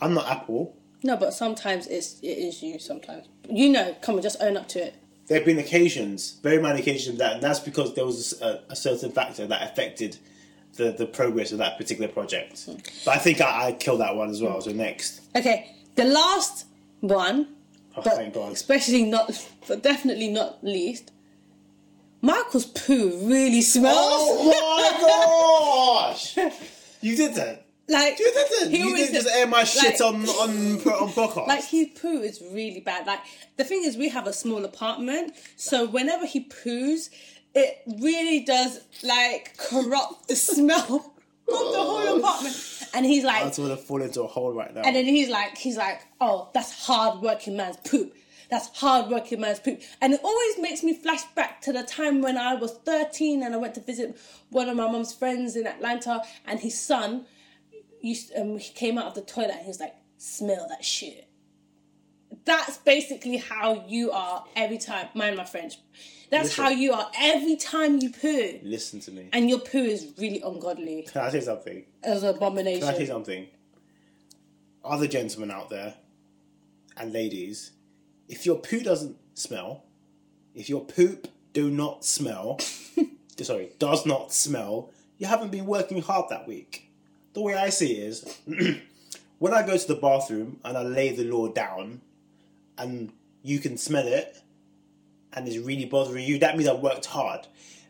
I'm 0.00 0.14
not 0.14 0.28
Apple. 0.30 0.76
No, 1.02 1.16
but 1.16 1.34
sometimes 1.34 1.86
it's 1.88 2.20
it 2.20 2.28
is 2.28 2.62
you. 2.62 2.78
Sometimes 2.78 3.26
you 3.48 3.68
know. 3.70 3.94
Come 4.02 4.16
on, 4.16 4.22
just 4.22 4.40
own 4.40 4.56
up 4.56 4.68
to 4.68 4.86
it. 4.86 4.94
There 5.26 5.38
have 5.38 5.46
been 5.46 5.58
occasions, 5.58 6.38
very 6.42 6.60
minor 6.60 6.78
occasions, 6.78 7.18
that 7.18 7.34
and 7.34 7.42
that's 7.42 7.60
because 7.60 7.94
there 7.94 8.04
was 8.04 8.40
a, 8.40 8.60
a 8.68 8.76
certain 8.76 9.10
factor 9.10 9.46
that 9.46 9.62
affected 9.62 10.18
the 10.76 10.92
the 10.92 11.06
progress 11.06 11.52
of 11.52 11.58
that 11.58 11.76
particular 11.78 12.08
project. 12.08 12.68
But 13.04 13.16
I 13.16 13.18
think 13.18 13.40
I, 13.40 13.66
I 13.66 13.72
killed 13.72 14.00
that 14.00 14.16
one 14.16 14.30
as 14.30 14.40
well. 14.42 14.60
So 14.60 14.72
next, 14.72 15.22
Okay, 15.36 15.74
the 15.96 16.04
last 16.04 16.66
one, 17.00 17.48
oh, 17.96 18.02
but 18.02 18.14
thank 18.14 18.34
God. 18.34 18.52
especially 18.52 19.04
not, 19.04 19.30
but 19.68 19.82
definitely 19.82 20.28
not 20.28 20.62
least. 20.62 21.10
Michael's 22.20 22.64
poo 22.66 23.18
really 23.28 23.60
smells. 23.60 23.96
Oh 23.96 26.06
my 26.06 26.12
gosh! 26.14 26.38
You 27.00 27.16
did 27.16 27.34
that. 27.34 27.66
Like 27.86 28.18
You 28.18 28.32
didn't. 28.32 28.70
he 28.70 28.78
You 28.78 28.96
didn't 28.96 29.14
just 29.14 29.28
air 29.36 29.46
my 29.46 29.64
shit 29.64 30.00
like- 30.00 30.00
on 30.00 30.26
on 30.26 30.50
on 30.86 31.10
podcast. 31.12 31.46
Like 31.46 31.64
his 31.64 31.88
poo 32.00 32.22
is 32.22 32.42
really 32.50 32.80
bad. 32.80 33.06
Like 33.06 33.20
the 33.58 33.64
thing 33.64 33.84
is, 33.84 33.98
we 33.98 34.08
have 34.08 34.26
a 34.26 34.32
small 34.32 34.64
apartment, 34.64 35.34
so 35.56 35.86
whenever 35.86 36.24
he 36.24 36.48
poos, 36.48 37.10
it 37.54 37.82
really 38.00 38.40
does 38.40 38.80
like 39.02 39.58
corrupt 39.58 40.28
the 40.28 40.36
smell 40.36 41.13
of 41.48 41.72
the 41.72 41.78
whole 41.78 42.18
apartment. 42.18 42.82
And 42.94 43.04
he's 43.04 43.24
like, 43.24 43.42
I 43.42 43.46
just 43.46 43.58
want 43.58 43.72
to 43.72 43.76
fall 43.76 44.02
into 44.02 44.22
a 44.22 44.26
hole 44.26 44.52
right 44.52 44.72
now. 44.74 44.82
and 44.82 44.94
then 44.94 45.04
he's 45.04 45.28
like, 45.28 45.56
he's 45.58 45.76
like, 45.76 46.00
oh, 46.20 46.50
that's 46.54 46.86
hard 46.86 47.20
working 47.20 47.56
man's 47.56 47.76
poop. 47.78 48.14
That's 48.50 48.68
hard 48.78 49.10
working 49.10 49.40
man's 49.40 49.58
poop. 49.58 49.80
And 50.00 50.14
it 50.14 50.20
always 50.22 50.58
makes 50.58 50.82
me 50.82 50.94
flash 50.94 51.24
back 51.34 51.60
to 51.62 51.72
the 51.72 51.82
time 51.82 52.20
when 52.22 52.36
I 52.38 52.54
was 52.54 52.72
13 52.84 53.42
and 53.42 53.54
I 53.54 53.56
went 53.56 53.74
to 53.74 53.80
visit 53.80 54.16
one 54.50 54.68
of 54.68 54.76
my 54.76 54.88
mum's 54.88 55.12
friends 55.12 55.56
in 55.56 55.66
Atlanta 55.66 56.22
and 56.46 56.60
his 56.60 56.80
son 56.80 57.26
used 58.00 58.32
um, 58.36 58.58
he 58.58 58.72
came 58.72 58.98
out 58.98 59.06
of 59.06 59.14
the 59.14 59.22
toilet 59.22 59.52
and 59.52 59.62
he 59.62 59.68
was 59.68 59.80
like, 59.80 59.94
smell 60.18 60.66
that 60.68 60.84
shit. 60.84 61.28
That's 62.44 62.76
basically 62.78 63.38
how 63.38 63.84
you 63.88 64.10
are 64.10 64.44
every 64.54 64.78
time. 64.78 65.08
Mind 65.14 65.36
my 65.36 65.44
French. 65.44 65.78
That's 66.34 66.48
Listen. 66.48 66.64
how 66.64 66.70
you 66.70 66.92
are 66.92 67.08
every 67.16 67.54
time 67.54 68.00
you 68.00 68.10
poo. 68.10 68.58
Listen 68.64 68.98
to 69.02 69.12
me. 69.12 69.28
And 69.32 69.48
your 69.48 69.60
poo 69.60 69.78
is 69.78 70.12
really 70.18 70.40
ungodly. 70.40 71.06
Can 71.08 71.20
I 71.20 71.30
say 71.30 71.40
something? 71.40 71.84
Was 72.04 72.24
an 72.24 72.34
abomination. 72.34 72.80
Can 72.80 72.92
I 72.92 72.98
say 72.98 73.06
something? 73.06 73.46
Other 74.84 75.06
gentlemen 75.06 75.52
out 75.52 75.70
there 75.70 75.94
and 76.96 77.12
ladies, 77.12 77.70
if 78.28 78.44
your 78.46 78.56
poo 78.56 78.80
doesn't 78.80 79.16
smell, 79.34 79.84
if 80.56 80.68
your 80.68 80.84
poop 80.84 81.28
do 81.52 81.70
not 81.70 82.04
smell, 82.04 82.58
sorry, 83.40 83.70
does 83.78 84.04
not 84.04 84.32
smell, 84.32 84.90
you 85.18 85.28
haven't 85.28 85.52
been 85.52 85.66
working 85.66 86.02
hard 86.02 86.30
that 86.30 86.48
week. 86.48 86.90
The 87.34 87.42
way 87.42 87.54
I 87.54 87.70
see 87.70 87.92
it 87.92 88.08
is, 88.08 88.38
when 89.38 89.54
I 89.54 89.64
go 89.64 89.78
to 89.78 89.86
the 89.86 89.94
bathroom 89.94 90.58
and 90.64 90.76
I 90.76 90.82
lay 90.82 91.14
the 91.14 91.30
law 91.30 91.46
down, 91.46 92.00
and 92.76 93.12
you 93.44 93.60
can 93.60 93.76
smell 93.76 94.08
it, 94.08 94.40
and 95.34 95.46
it's 95.48 95.58
really 95.58 95.84
bothering 95.84 96.24
you, 96.24 96.38
that 96.38 96.56
means 96.56 96.68
I 96.68 96.74
worked 96.74 97.06
hard. 97.06 97.46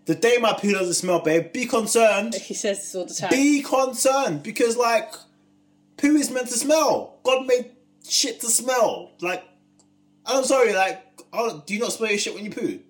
The 0.07 0.14
day 0.14 0.36
my 0.40 0.53
poo 0.53 0.72
doesn't 0.72 0.95
smell, 0.95 1.20
babe, 1.20 1.53
be 1.53 1.66
concerned. 1.66 2.34
He 2.34 2.55
says 2.55 2.78
this 2.78 2.95
all 2.95 3.07
the 3.07 3.14
time. 3.14 3.30
Be 3.30 3.62
concerned 3.62 4.42
because, 4.42 4.76
like, 4.76 5.14
poo 5.97 6.16
is 6.16 6.30
meant 6.30 6.49
to 6.49 6.55
smell. 6.55 7.18
God 7.22 7.47
made 7.47 7.70
shit 8.07 8.40
to 8.42 8.49
smell. 8.49 9.12
Like, 9.22 9.42
I'm 10.26 10.45
sorry, 10.45 10.74
like, 10.74 11.03
oh, 11.32 11.62
do 11.66 11.72
you 11.74 11.80
not 11.80 11.92
smell 11.92 12.11
your 12.11 12.18
shit 12.18 12.34
when 12.34 12.45
you 12.45 12.51
poo? 12.51 12.80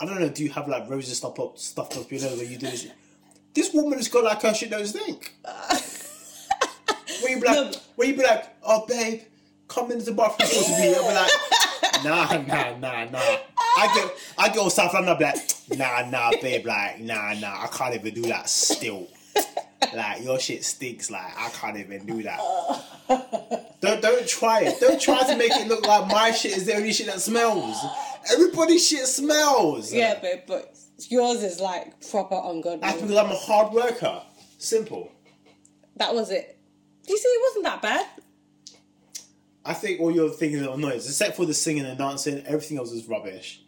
I 0.00 0.04
don't 0.06 0.20
know. 0.20 0.28
Do 0.28 0.44
you 0.44 0.50
have 0.50 0.68
like 0.68 0.88
roses 0.88 1.18
stuffed 1.18 1.38
up, 1.40 1.58
stuffed 1.58 1.96
up 1.96 2.10
your 2.10 2.20
nose 2.20 2.38
when 2.38 2.50
you 2.50 2.56
do 2.56 2.66
this? 2.70 2.86
This 3.52 3.74
woman 3.74 3.98
has 3.98 4.08
got 4.08 4.24
like 4.24 4.40
her 4.42 4.54
shit 4.54 4.70
nose 4.70 4.90
stink. 4.90 5.34
when 7.22 7.32
you 7.32 7.40
be 7.40 7.46
like, 7.46 7.56
No. 7.56 7.72
when 7.96 8.08
you 8.08 8.16
be 8.16 8.22
like, 8.22 8.44
oh 8.62 8.86
babe, 8.86 9.22
come 9.66 9.90
into 9.90 10.04
the 10.06 10.12
bathroom 10.12 10.48
talk 10.48 10.64
to 10.66 10.70
me. 10.80 10.94
I'll 10.94 11.08
be 11.08 11.14
like, 11.14 11.30
nah, 12.04 12.42
nah, 12.46 12.76
nah, 12.78 13.04
nah. 13.04 13.36
I 13.76 13.92
get, 13.94 14.12
I 14.36 14.54
go 14.54 14.68
South 14.68 14.94
London. 14.94 15.12
I'm 15.12 15.18
be 15.18 15.24
like, 15.24 15.78
nah, 15.78 16.08
nah, 16.08 16.30
babe, 16.42 16.66
like, 16.66 17.00
nah, 17.00 17.34
nah. 17.34 17.62
I 17.62 17.68
can't 17.70 17.94
even 17.94 18.14
do 18.14 18.22
that 18.28 18.48
still. 18.48 19.08
Like 19.94 20.22
your 20.22 20.38
shit 20.38 20.64
stinks. 20.64 21.10
Like 21.10 21.32
I 21.36 21.48
can't 21.50 21.76
even 21.76 22.04
do 22.04 22.22
that. 22.24 22.40
Don't 23.80 24.02
don't 24.02 24.26
try 24.26 24.62
it. 24.62 24.80
Don't 24.80 25.00
try 25.00 25.22
to 25.22 25.36
make 25.36 25.52
it 25.52 25.68
look 25.68 25.86
like 25.86 26.08
my 26.08 26.30
shit 26.32 26.56
is 26.56 26.66
the 26.66 26.74
only 26.74 26.92
shit 26.92 27.06
that 27.06 27.20
smells. 27.20 27.76
Everybody's 28.32 28.86
shit 28.86 29.06
smells. 29.06 29.92
Yeah, 29.92 30.18
babe, 30.20 30.40
but 30.46 30.76
yours 31.08 31.42
is 31.42 31.60
like 31.60 32.08
proper 32.10 32.40
ungodly. 32.44 32.80
That's 32.80 33.00
because 33.00 33.16
I'm 33.16 33.30
a 33.30 33.36
hard 33.36 33.72
worker. 33.72 34.20
Simple. 34.58 35.10
That 35.96 36.14
was 36.14 36.30
it. 36.30 36.58
You 37.06 37.16
see, 37.16 37.28
it 37.28 37.42
wasn't 37.48 37.64
that 37.64 37.82
bad. 37.82 38.06
I 39.64 39.74
think 39.74 40.00
all 40.00 40.10
your 40.10 40.30
things 40.30 40.62
are 40.62 40.70
oh, 40.70 40.76
noise, 40.76 41.06
except 41.06 41.36
for 41.36 41.44
the 41.44 41.54
singing 41.54 41.84
and 41.84 41.98
dancing. 41.98 42.42
Everything 42.46 42.78
else 42.78 42.92
is 42.92 43.06
rubbish. 43.06 43.62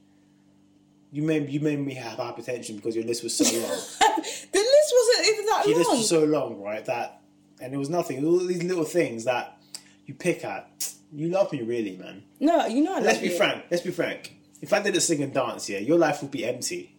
You 1.12 1.22
made 1.22 1.50
you 1.50 1.60
made 1.60 1.78
me 1.78 1.94
have 1.94 2.18
hypertension 2.18 2.76
because 2.76 2.94
your 2.94 3.04
list 3.04 3.22
was 3.22 3.36
so 3.36 3.44
long. 3.44 3.52
the 3.62 4.58
list 4.58 4.94
wasn't 4.94 5.28
even 5.28 5.46
that 5.46 5.62
long. 5.64 5.68
your 5.68 5.78
list 5.78 5.90
was 5.90 6.08
so 6.08 6.24
long, 6.24 6.62
right? 6.62 6.84
That 6.84 7.20
and 7.60 7.74
it 7.74 7.76
was 7.76 7.90
nothing. 7.90 8.24
All 8.24 8.38
these 8.38 8.62
little 8.62 8.84
things 8.84 9.24
that 9.24 9.58
you 10.06 10.14
pick 10.14 10.44
at. 10.44 10.66
You 11.12 11.28
love 11.28 11.52
me, 11.52 11.62
really, 11.62 11.96
man. 11.96 12.22
no, 12.38 12.66
you 12.66 12.84
know 12.84 12.94
I 12.94 13.00
Let's 13.00 13.18
be 13.18 13.30
you. 13.30 13.36
frank. 13.36 13.64
Let's 13.68 13.82
be 13.82 13.90
frank. 13.90 14.36
If 14.62 14.72
I 14.72 14.80
didn't 14.80 15.00
sing 15.00 15.22
and 15.22 15.34
dance, 15.34 15.68
yeah, 15.68 15.78
your 15.78 15.98
life 15.98 16.22
would 16.22 16.30
be 16.30 16.44
empty. 16.44 16.94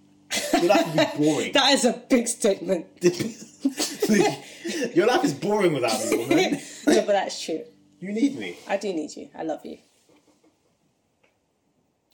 Your 0.53 0.63
life 0.63 0.85
would 0.87 0.97
be 0.97 1.05
boring. 1.17 1.51
That 1.53 1.71
is 1.71 1.85
a 1.85 1.93
big 1.93 2.27
statement. 2.27 2.87
your 3.01 5.05
life 5.07 5.23
is 5.23 5.33
boring 5.33 5.71
without 5.73 5.97
me, 6.09 6.17
woman. 6.17 6.59
no, 6.87 7.05
but 7.05 7.07
that's 7.07 7.41
true. 7.41 7.63
You 8.01 8.11
need 8.11 8.37
me. 8.37 8.57
I 8.67 8.77
do 8.77 8.91
need 8.91 9.15
you. 9.15 9.29
I 9.35 9.43
love 9.43 9.63
you. 9.63 9.77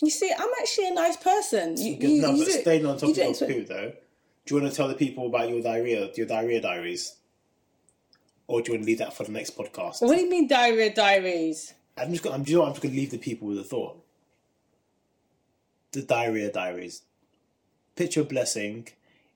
You 0.01 0.11
see, 0.11 0.31
I'm 0.37 0.49
actually 0.61 0.89
a 0.89 0.93
nice 0.93 1.17
person. 1.17 1.77
You, 1.77 1.93
you, 1.93 2.21
no, 2.21 2.31
you 2.33 2.45
but 2.45 2.51
do- 2.51 2.61
staying 2.61 2.85
on 2.85 2.97
topic 2.97 3.17
of 3.17 3.39
poo, 3.39 3.63
though, 3.63 3.93
do 4.45 4.55
you 4.55 4.61
want 4.61 4.71
to 4.71 4.77
tell 4.77 4.89
the 4.89 4.93
people 4.93 5.25
about 5.27 5.49
your 5.49 5.61
diarrhea, 5.61 6.11
your 6.13 6.27
diarrhea 6.27 6.61
diaries, 6.61 7.15
or 8.47 8.61
do 8.61 8.71
you 8.71 8.77
want 8.77 8.83
to 8.83 8.87
leave 8.87 8.99
that 8.99 9.13
for 9.13 9.23
the 9.23 9.31
next 9.31 9.57
podcast? 9.57 10.01
What 10.01 10.15
do 10.15 10.21
you 10.21 10.29
mean 10.29 10.47
diarrhea 10.47 10.93
diaries? 10.93 11.73
I'm 11.97 12.11
just, 12.11 12.21
gonna, 12.23 12.35
I'm, 12.35 12.43
you 12.45 12.57
know? 12.57 12.65
I'm 12.65 12.73
just 12.73 12.83
going 12.83 12.93
to 12.93 12.99
leave 12.99 13.11
the 13.11 13.17
people 13.17 13.47
with 13.47 13.57
a 13.57 13.63
thought. 13.63 13.97
The 15.93 16.03
diarrhea 16.03 16.51
diaries. 16.51 17.01
Picture 17.95 18.23
blessing 18.23 18.89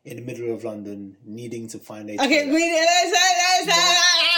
in 0.06 0.18
the 0.18 0.22
middle 0.22 0.54
of 0.54 0.64
London, 0.64 1.16
needing 1.26 1.68
to 1.70 1.80
find 1.80 2.10
a 2.10 2.14
Okay, 2.14 2.44
toilet 2.46 2.54
we, 2.54 2.72
let's, 2.72 3.12
let's, 3.12 3.68
let's, 3.68 4.31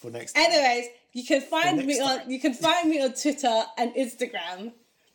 for 0.00 0.10
next. 0.10 0.32
Time. 0.32 0.44
Anyways, 0.46 0.86
you 1.12 1.24
can 1.24 1.40
find 1.40 1.84
me 1.84 2.00
on 2.00 2.18
time. 2.18 2.30
you 2.30 2.40
can 2.40 2.54
find 2.54 2.88
me 2.88 3.02
on 3.02 3.12
Twitter 3.12 3.62
and 3.76 3.94
Instagram. 3.94 4.72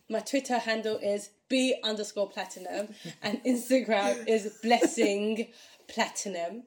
My 0.09 0.19
Twitter 0.19 0.59
handle 0.59 0.97
is 0.97 1.29
b 1.49 1.75
underscore 1.83 2.29
platinum 2.29 2.89
and 3.21 3.43
Instagram 3.43 4.27
is 4.27 4.57
blessing 4.61 5.47
platinum. 5.87 6.63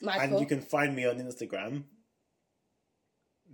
Michael. 0.00 0.22
And 0.22 0.40
you 0.40 0.46
can 0.46 0.60
find 0.60 0.96
me 0.96 1.06
on 1.06 1.16
Instagram. 1.18 1.84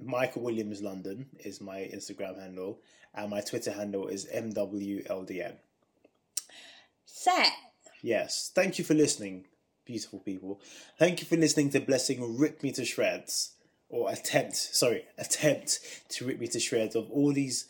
Michael 0.02 0.42
Williams 0.42 0.80
London 0.80 1.26
is 1.40 1.60
my 1.60 1.78
Instagram 1.78 2.40
handle, 2.40 2.80
and 3.14 3.30
my 3.30 3.40
Twitter 3.40 3.72
handle 3.72 4.06
is 4.06 4.26
MWLDN. 4.26 5.56
set. 7.04 7.52
Yes, 8.00 8.52
thank 8.54 8.78
you 8.78 8.84
for 8.84 8.94
listening, 8.94 9.46
beautiful 9.88 10.20
people. 10.20 10.60
Thank 10.98 11.20
you 11.20 11.26
for 11.26 11.36
listening 11.36 11.70
to 11.70 11.80
Blessing 11.80 12.38
Rip 12.38 12.62
Me 12.62 12.70
to 12.72 12.84
Shreds, 12.84 13.52
or 13.88 14.10
attempt, 14.10 14.54
sorry, 14.54 15.04
attempt 15.16 15.80
to 16.10 16.26
rip 16.26 16.38
me 16.38 16.46
to 16.48 16.60
shreds 16.60 16.94
of 16.94 17.10
all 17.10 17.32
these 17.32 17.64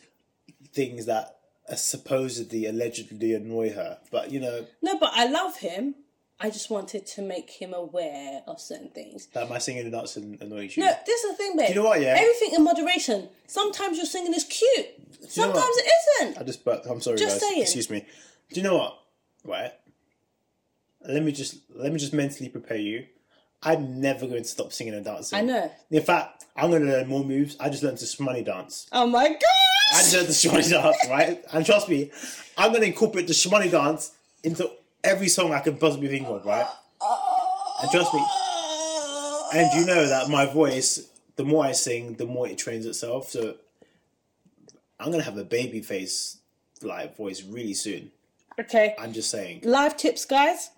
things 0.73 1.05
that 1.05 1.37
supposedly, 1.75 2.65
allegedly 2.65 3.33
annoy 3.33 3.71
her. 3.71 3.99
But 4.11 4.31
you 4.31 4.39
know, 4.41 4.67
No, 4.81 4.99
but 4.99 5.11
I 5.13 5.25
love 5.27 5.57
him. 5.57 5.95
I 6.41 6.49
just 6.49 6.69
wanted 6.69 7.05
to 7.07 7.21
make 7.21 7.49
him 7.49 7.73
aware 7.73 8.41
of 8.47 8.59
certain 8.61 8.89
things. 8.89 9.27
that 9.33 9.49
my 9.49 9.57
singing 9.57 9.83
and 9.83 9.91
dancing 9.91 10.37
annoys 10.41 10.75
you. 10.77 10.83
No, 10.83 10.93
this 11.05 11.23
is 11.23 11.31
the 11.31 11.37
thing, 11.37 11.57
babe. 11.57 11.69
you 11.69 11.75
know 11.75 11.83
what, 11.83 11.99
yeah? 12.01 12.15
Everything 12.17 12.53
in 12.55 12.63
moderation. 12.63 13.29
Sometimes 13.47 13.97
your 13.97 14.05
singing 14.05 14.33
is 14.33 14.43
cute. 14.45 14.87
Sometimes 15.29 15.75
it 15.77 15.91
isn't. 16.21 16.37
I 16.37 16.43
just 16.43 16.63
burped. 16.65 16.85
I'm 16.85 17.01
sorry, 17.01 17.17
Just 17.17 17.39
guys. 17.41 17.49
saying. 17.49 17.61
Excuse 17.61 17.89
me. 17.89 18.05
Do 18.53 18.59
you 18.59 18.63
know 18.63 18.77
what? 18.77 18.97
Right. 19.45 19.73
Let 21.09 21.23
me 21.23 21.31
just 21.31 21.57
let 21.75 21.91
me 21.91 21.99
just 21.99 22.13
mentally 22.13 22.49
prepare 22.49 22.77
you. 22.77 23.05
I'm 23.63 23.99
never 23.99 24.27
going 24.27 24.43
to 24.43 24.47
stop 24.47 24.71
singing 24.71 24.93
and 24.93 25.03
dancing. 25.03 25.37
I 25.37 25.41
know. 25.41 25.71
In 25.91 26.01
fact, 26.01 26.45
I'm 26.55 26.69
going 26.69 26.85
to 26.85 26.87
learn 26.87 27.07
more 27.09 27.25
moves. 27.25 27.57
I 27.59 27.69
just 27.69 27.83
learned 27.83 27.97
to 27.97 28.05
shmoney 28.05 28.45
dance. 28.45 28.87
Oh 28.91 29.05
my 29.05 29.27
god! 29.27 29.39
I 29.93 29.97
just 29.97 30.13
learned 30.13 30.27
the 30.27 30.33
shmoney 30.33 30.69
dance, 30.69 30.97
right? 31.09 31.43
And 31.53 31.65
trust 31.65 31.89
me, 31.89 32.11
I'm 32.57 32.69
going 32.69 32.81
to 32.81 32.87
incorporate 32.87 33.27
the 33.27 33.33
shmoney 33.33 33.69
dance 33.69 34.11
into 34.43 34.69
every 35.03 35.27
song 35.27 35.51
I 35.51 35.59
can 35.59 35.77
possibly 35.77 36.07
think 36.07 36.27
of, 36.27 36.45
right? 36.45 36.67
And 37.81 37.91
trust 37.91 38.13
me, 38.13 38.23
and 39.53 39.79
you 39.79 39.85
know 39.85 40.07
that 40.07 40.29
my 40.29 40.45
voice, 40.45 41.09
the 41.35 41.43
more 41.43 41.65
I 41.65 41.71
sing, 41.71 42.13
the 42.15 42.25
more 42.25 42.47
it 42.47 42.57
trains 42.57 42.85
itself. 42.85 43.29
So 43.29 43.55
I'm 44.99 45.11
gonna 45.11 45.23
have 45.23 45.37
a 45.37 45.43
baby 45.43 45.81
face 45.81 46.37
like 46.81 47.17
voice 47.17 47.43
really 47.43 47.73
soon. 47.73 48.11
Okay. 48.59 48.95
I'm 48.99 49.13
just 49.13 49.31
saying. 49.31 49.61
Live 49.63 49.95
tips, 49.97 50.25
guys. 50.25 50.71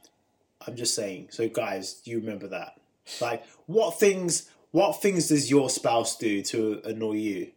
I'm 0.67 0.75
just 0.75 0.95
saying. 0.95 1.29
So 1.31 1.47
guys, 1.49 1.93
do 1.93 2.11
you 2.11 2.19
remember 2.19 2.47
that? 2.47 2.79
Like 3.19 3.43
what 3.65 3.99
things 3.99 4.49
what 4.71 5.01
things 5.01 5.27
does 5.27 5.49
your 5.49 5.69
spouse 5.69 6.17
do 6.17 6.41
to 6.43 6.81
annoy 6.85 7.13
you? 7.13 7.51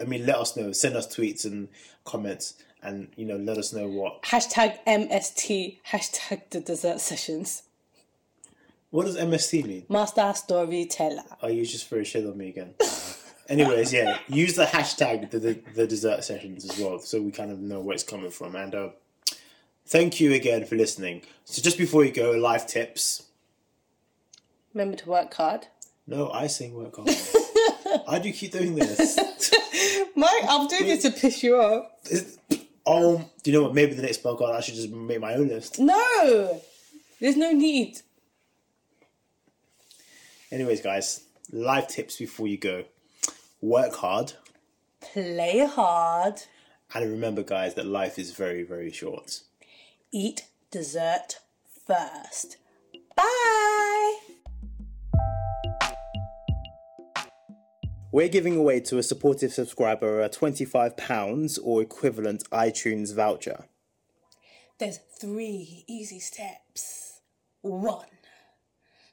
I 0.00 0.04
mean 0.04 0.24
let 0.26 0.36
us 0.36 0.56
know. 0.56 0.72
Send 0.72 0.96
us 0.96 1.06
tweets 1.06 1.44
and 1.44 1.68
comments 2.04 2.54
and 2.82 3.08
you 3.16 3.26
know 3.26 3.36
let 3.36 3.58
us 3.58 3.72
know 3.72 3.88
what 3.88 4.22
Hashtag 4.22 4.78
MST. 4.86 5.78
Hashtag 5.88 6.42
the 6.50 6.60
dessert 6.60 7.00
sessions. 7.00 7.62
what 8.90 9.04
does 9.06 9.16
MST 9.16 9.66
mean? 9.66 9.84
Master 9.88 10.32
storyteller. 10.34 11.24
Oh, 11.42 11.48
you 11.48 11.64
just 11.66 11.88
throw 11.88 12.02
shit 12.02 12.24
on 12.24 12.36
me 12.38 12.48
again. 12.48 12.74
Anyways, 13.48 13.94
yeah, 13.94 14.18
use 14.28 14.54
the 14.56 14.66
hashtag 14.66 15.30
the, 15.30 15.38
the 15.38 15.60
the 15.74 15.86
dessert 15.86 16.22
sessions 16.22 16.64
as 16.68 16.78
well, 16.78 16.98
so 16.98 17.20
we 17.20 17.30
kind 17.30 17.50
of 17.50 17.58
know 17.58 17.80
where 17.80 17.94
it's 17.94 18.02
coming 18.04 18.30
from. 18.30 18.54
And 18.54 18.74
uh, 18.74 18.88
thank 19.88 20.20
you 20.20 20.32
again 20.32 20.64
for 20.64 20.76
listening. 20.76 21.22
So 21.44 21.62
just 21.62 21.78
before 21.78 22.04
you 22.04 22.12
go, 22.12 22.32
live 22.32 22.66
tips. 22.66 23.24
Remember 24.74 24.96
to 24.98 25.08
work 25.08 25.34
hard. 25.34 25.66
No, 26.06 26.30
I 26.30 26.46
say 26.46 26.70
work 26.70 26.96
hard. 26.96 27.10
Why 28.04 28.18
do 28.18 28.28
you 28.28 28.34
keep 28.34 28.52
doing 28.52 28.74
this? 28.74 29.18
Mike, 30.16 30.44
I'm 30.48 30.68
doing 30.68 30.86
this 30.86 31.02
to 31.02 31.10
piss 31.10 31.42
you 31.42 31.56
off. 31.56 31.86
Is- 32.10 32.38
oh, 32.86 33.16
um, 33.16 33.24
do 33.42 33.50
you 33.50 33.56
know 33.56 33.64
what? 33.64 33.74
Maybe 33.74 33.94
the 33.94 34.02
next 34.02 34.22
podcast 34.22 34.54
I 34.54 34.60
should 34.60 34.74
just 34.74 34.90
make 34.90 35.20
my 35.20 35.34
own 35.34 35.48
list. 35.48 35.78
No! 35.78 36.60
There's 37.20 37.36
no 37.36 37.52
need. 37.52 38.00
Anyways, 40.50 40.80
guys, 40.80 41.24
life 41.50 41.88
tips 41.88 42.16
before 42.16 42.46
you 42.46 42.56
go. 42.56 42.84
Work 43.60 43.94
hard. 43.96 44.34
Play 45.00 45.66
hard. 45.66 46.42
And 46.94 47.10
remember, 47.10 47.42
guys, 47.42 47.74
that 47.74 47.86
life 47.86 48.18
is 48.18 48.32
very, 48.32 48.62
very 48.62 48.90
short. 48.90 49.40
Eat 50.10 50.46
dessert 50.70 51.40
first. 51.86 52.56
Bye! 53.14 54.18
We're 58.10 58.28
giving 58.28 58.56
away 58.56 58.80
to 58.80 58.96
a 58.96 59.02
supportive 59.02 59.52
subscriber 59.52 60.22
a 60.22 60.30
£25 60.30 61.58
or 61.62 61.82
equivalent 61.82 62.44
iTunes 62.50 63.14
voucher. 63.14 63.66
There's 64.78 64.98
three 65.20 65.84
easy 65.86 66.20
steps. 66.20 67.20
One, 67.60 68.06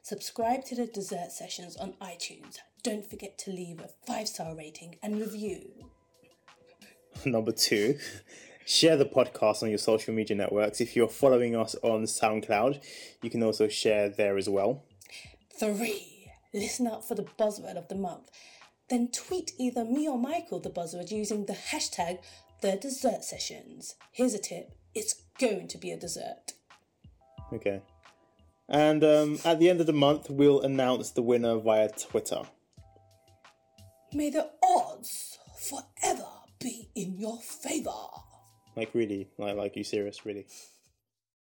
subscribe 0.02 0.64
to 0.64 0.76
the 0.76 0.86
dessert 0.86 1.30
sessions 1.30 1.76
on 1.76 1.92
iTunes. 2.00 2.56
Don't 2.82 3.04
forget 3.04 3.36
to 3.40 3.50
leave 3.50 3.80
a 3.80 3.90
five 4.06 4.28
star 4.28 4.56
rating 4.56 4.96
and 5.02 5.20
review. 5.20 5.90
Number 7.26 7.52
two, 7.52 7.98
share 8.66 8.96
the 8.96 9.06
podcast 9.06 9.62
on 9.62 9.70
your 9.70 9.78
social 9.78 10.12
media 10.12 10.36
networks. 10.36 10.80
If 10.80 10.94
you're 10.94 11.08
following 11.08 11.56
us 11.56 11.74
on 11.82 12.02
SoundCloud, 12.02 12.82
you 13.22 13.30
can 13.30 13.42
also 13.42 13.68
share 13.68 14.10
there 14.10 14.36
as 14.36 14.48
well. 14.48 14.84
Three, 15.58 16.30
listen 16.52 16.86
out 16.86 17.06
for 17.06 17.14
the 17.14 17.22
buzzword 17.22 17.76
of 17.76 17.88
the 17.88 17.94
month. 17.94 18.30
Then 18.90 19.08
tweet 19.08 19.52
either 19.58 19.84
me 19.84 20.08
or 20.08 20.18
Michael 20.18 20.60
the 20.60 20.70
buzzword 20.70 21.10
using 21.10 21.46
the 21.46 21.54
hashtag 21.54 22.18
the 22.60 22.76
dessert 22.76 23.24
sessions. 23.24 23.94
Here's 24.12 24.34
a 24.34 24.38
tip 24.38 24.72
it's 24.94 25.22
going 25.38 25.68
to 25.68 25.78
be 25.78 25.92
a 25.92 25.96
dessert. 25.96 26.52
Okay. 27.52 27.82
And 28.68 29.04
um, 29.04 29.38
at 29.44 29.60
the 29.60 29.70
end 29.70 29.80
of 29.80 29.86
the 29.86 29.92
month, 29.92 30.28
we'll 30.28 30.62
announce 30.62 31.10
the 31.10 31.22
winner 31.22 31.56
via 31.58 31.88
Twitter. 31.90 32.42
May 34.12 34.30
the 34.30 34.50
odds 34.62 35.38
forever 35.58 36.26
be 36.58 36.88
in 36.94 37.18
your 37.18 37.38
favor. 37.38 37.90
Like, 38.76 38.94
really? 38.94 39.28
Like, 39.38 39.56
like 39.56 39.76
you 39.76 39.84
serious? 39.84 40.24
Really? 40.24 40.46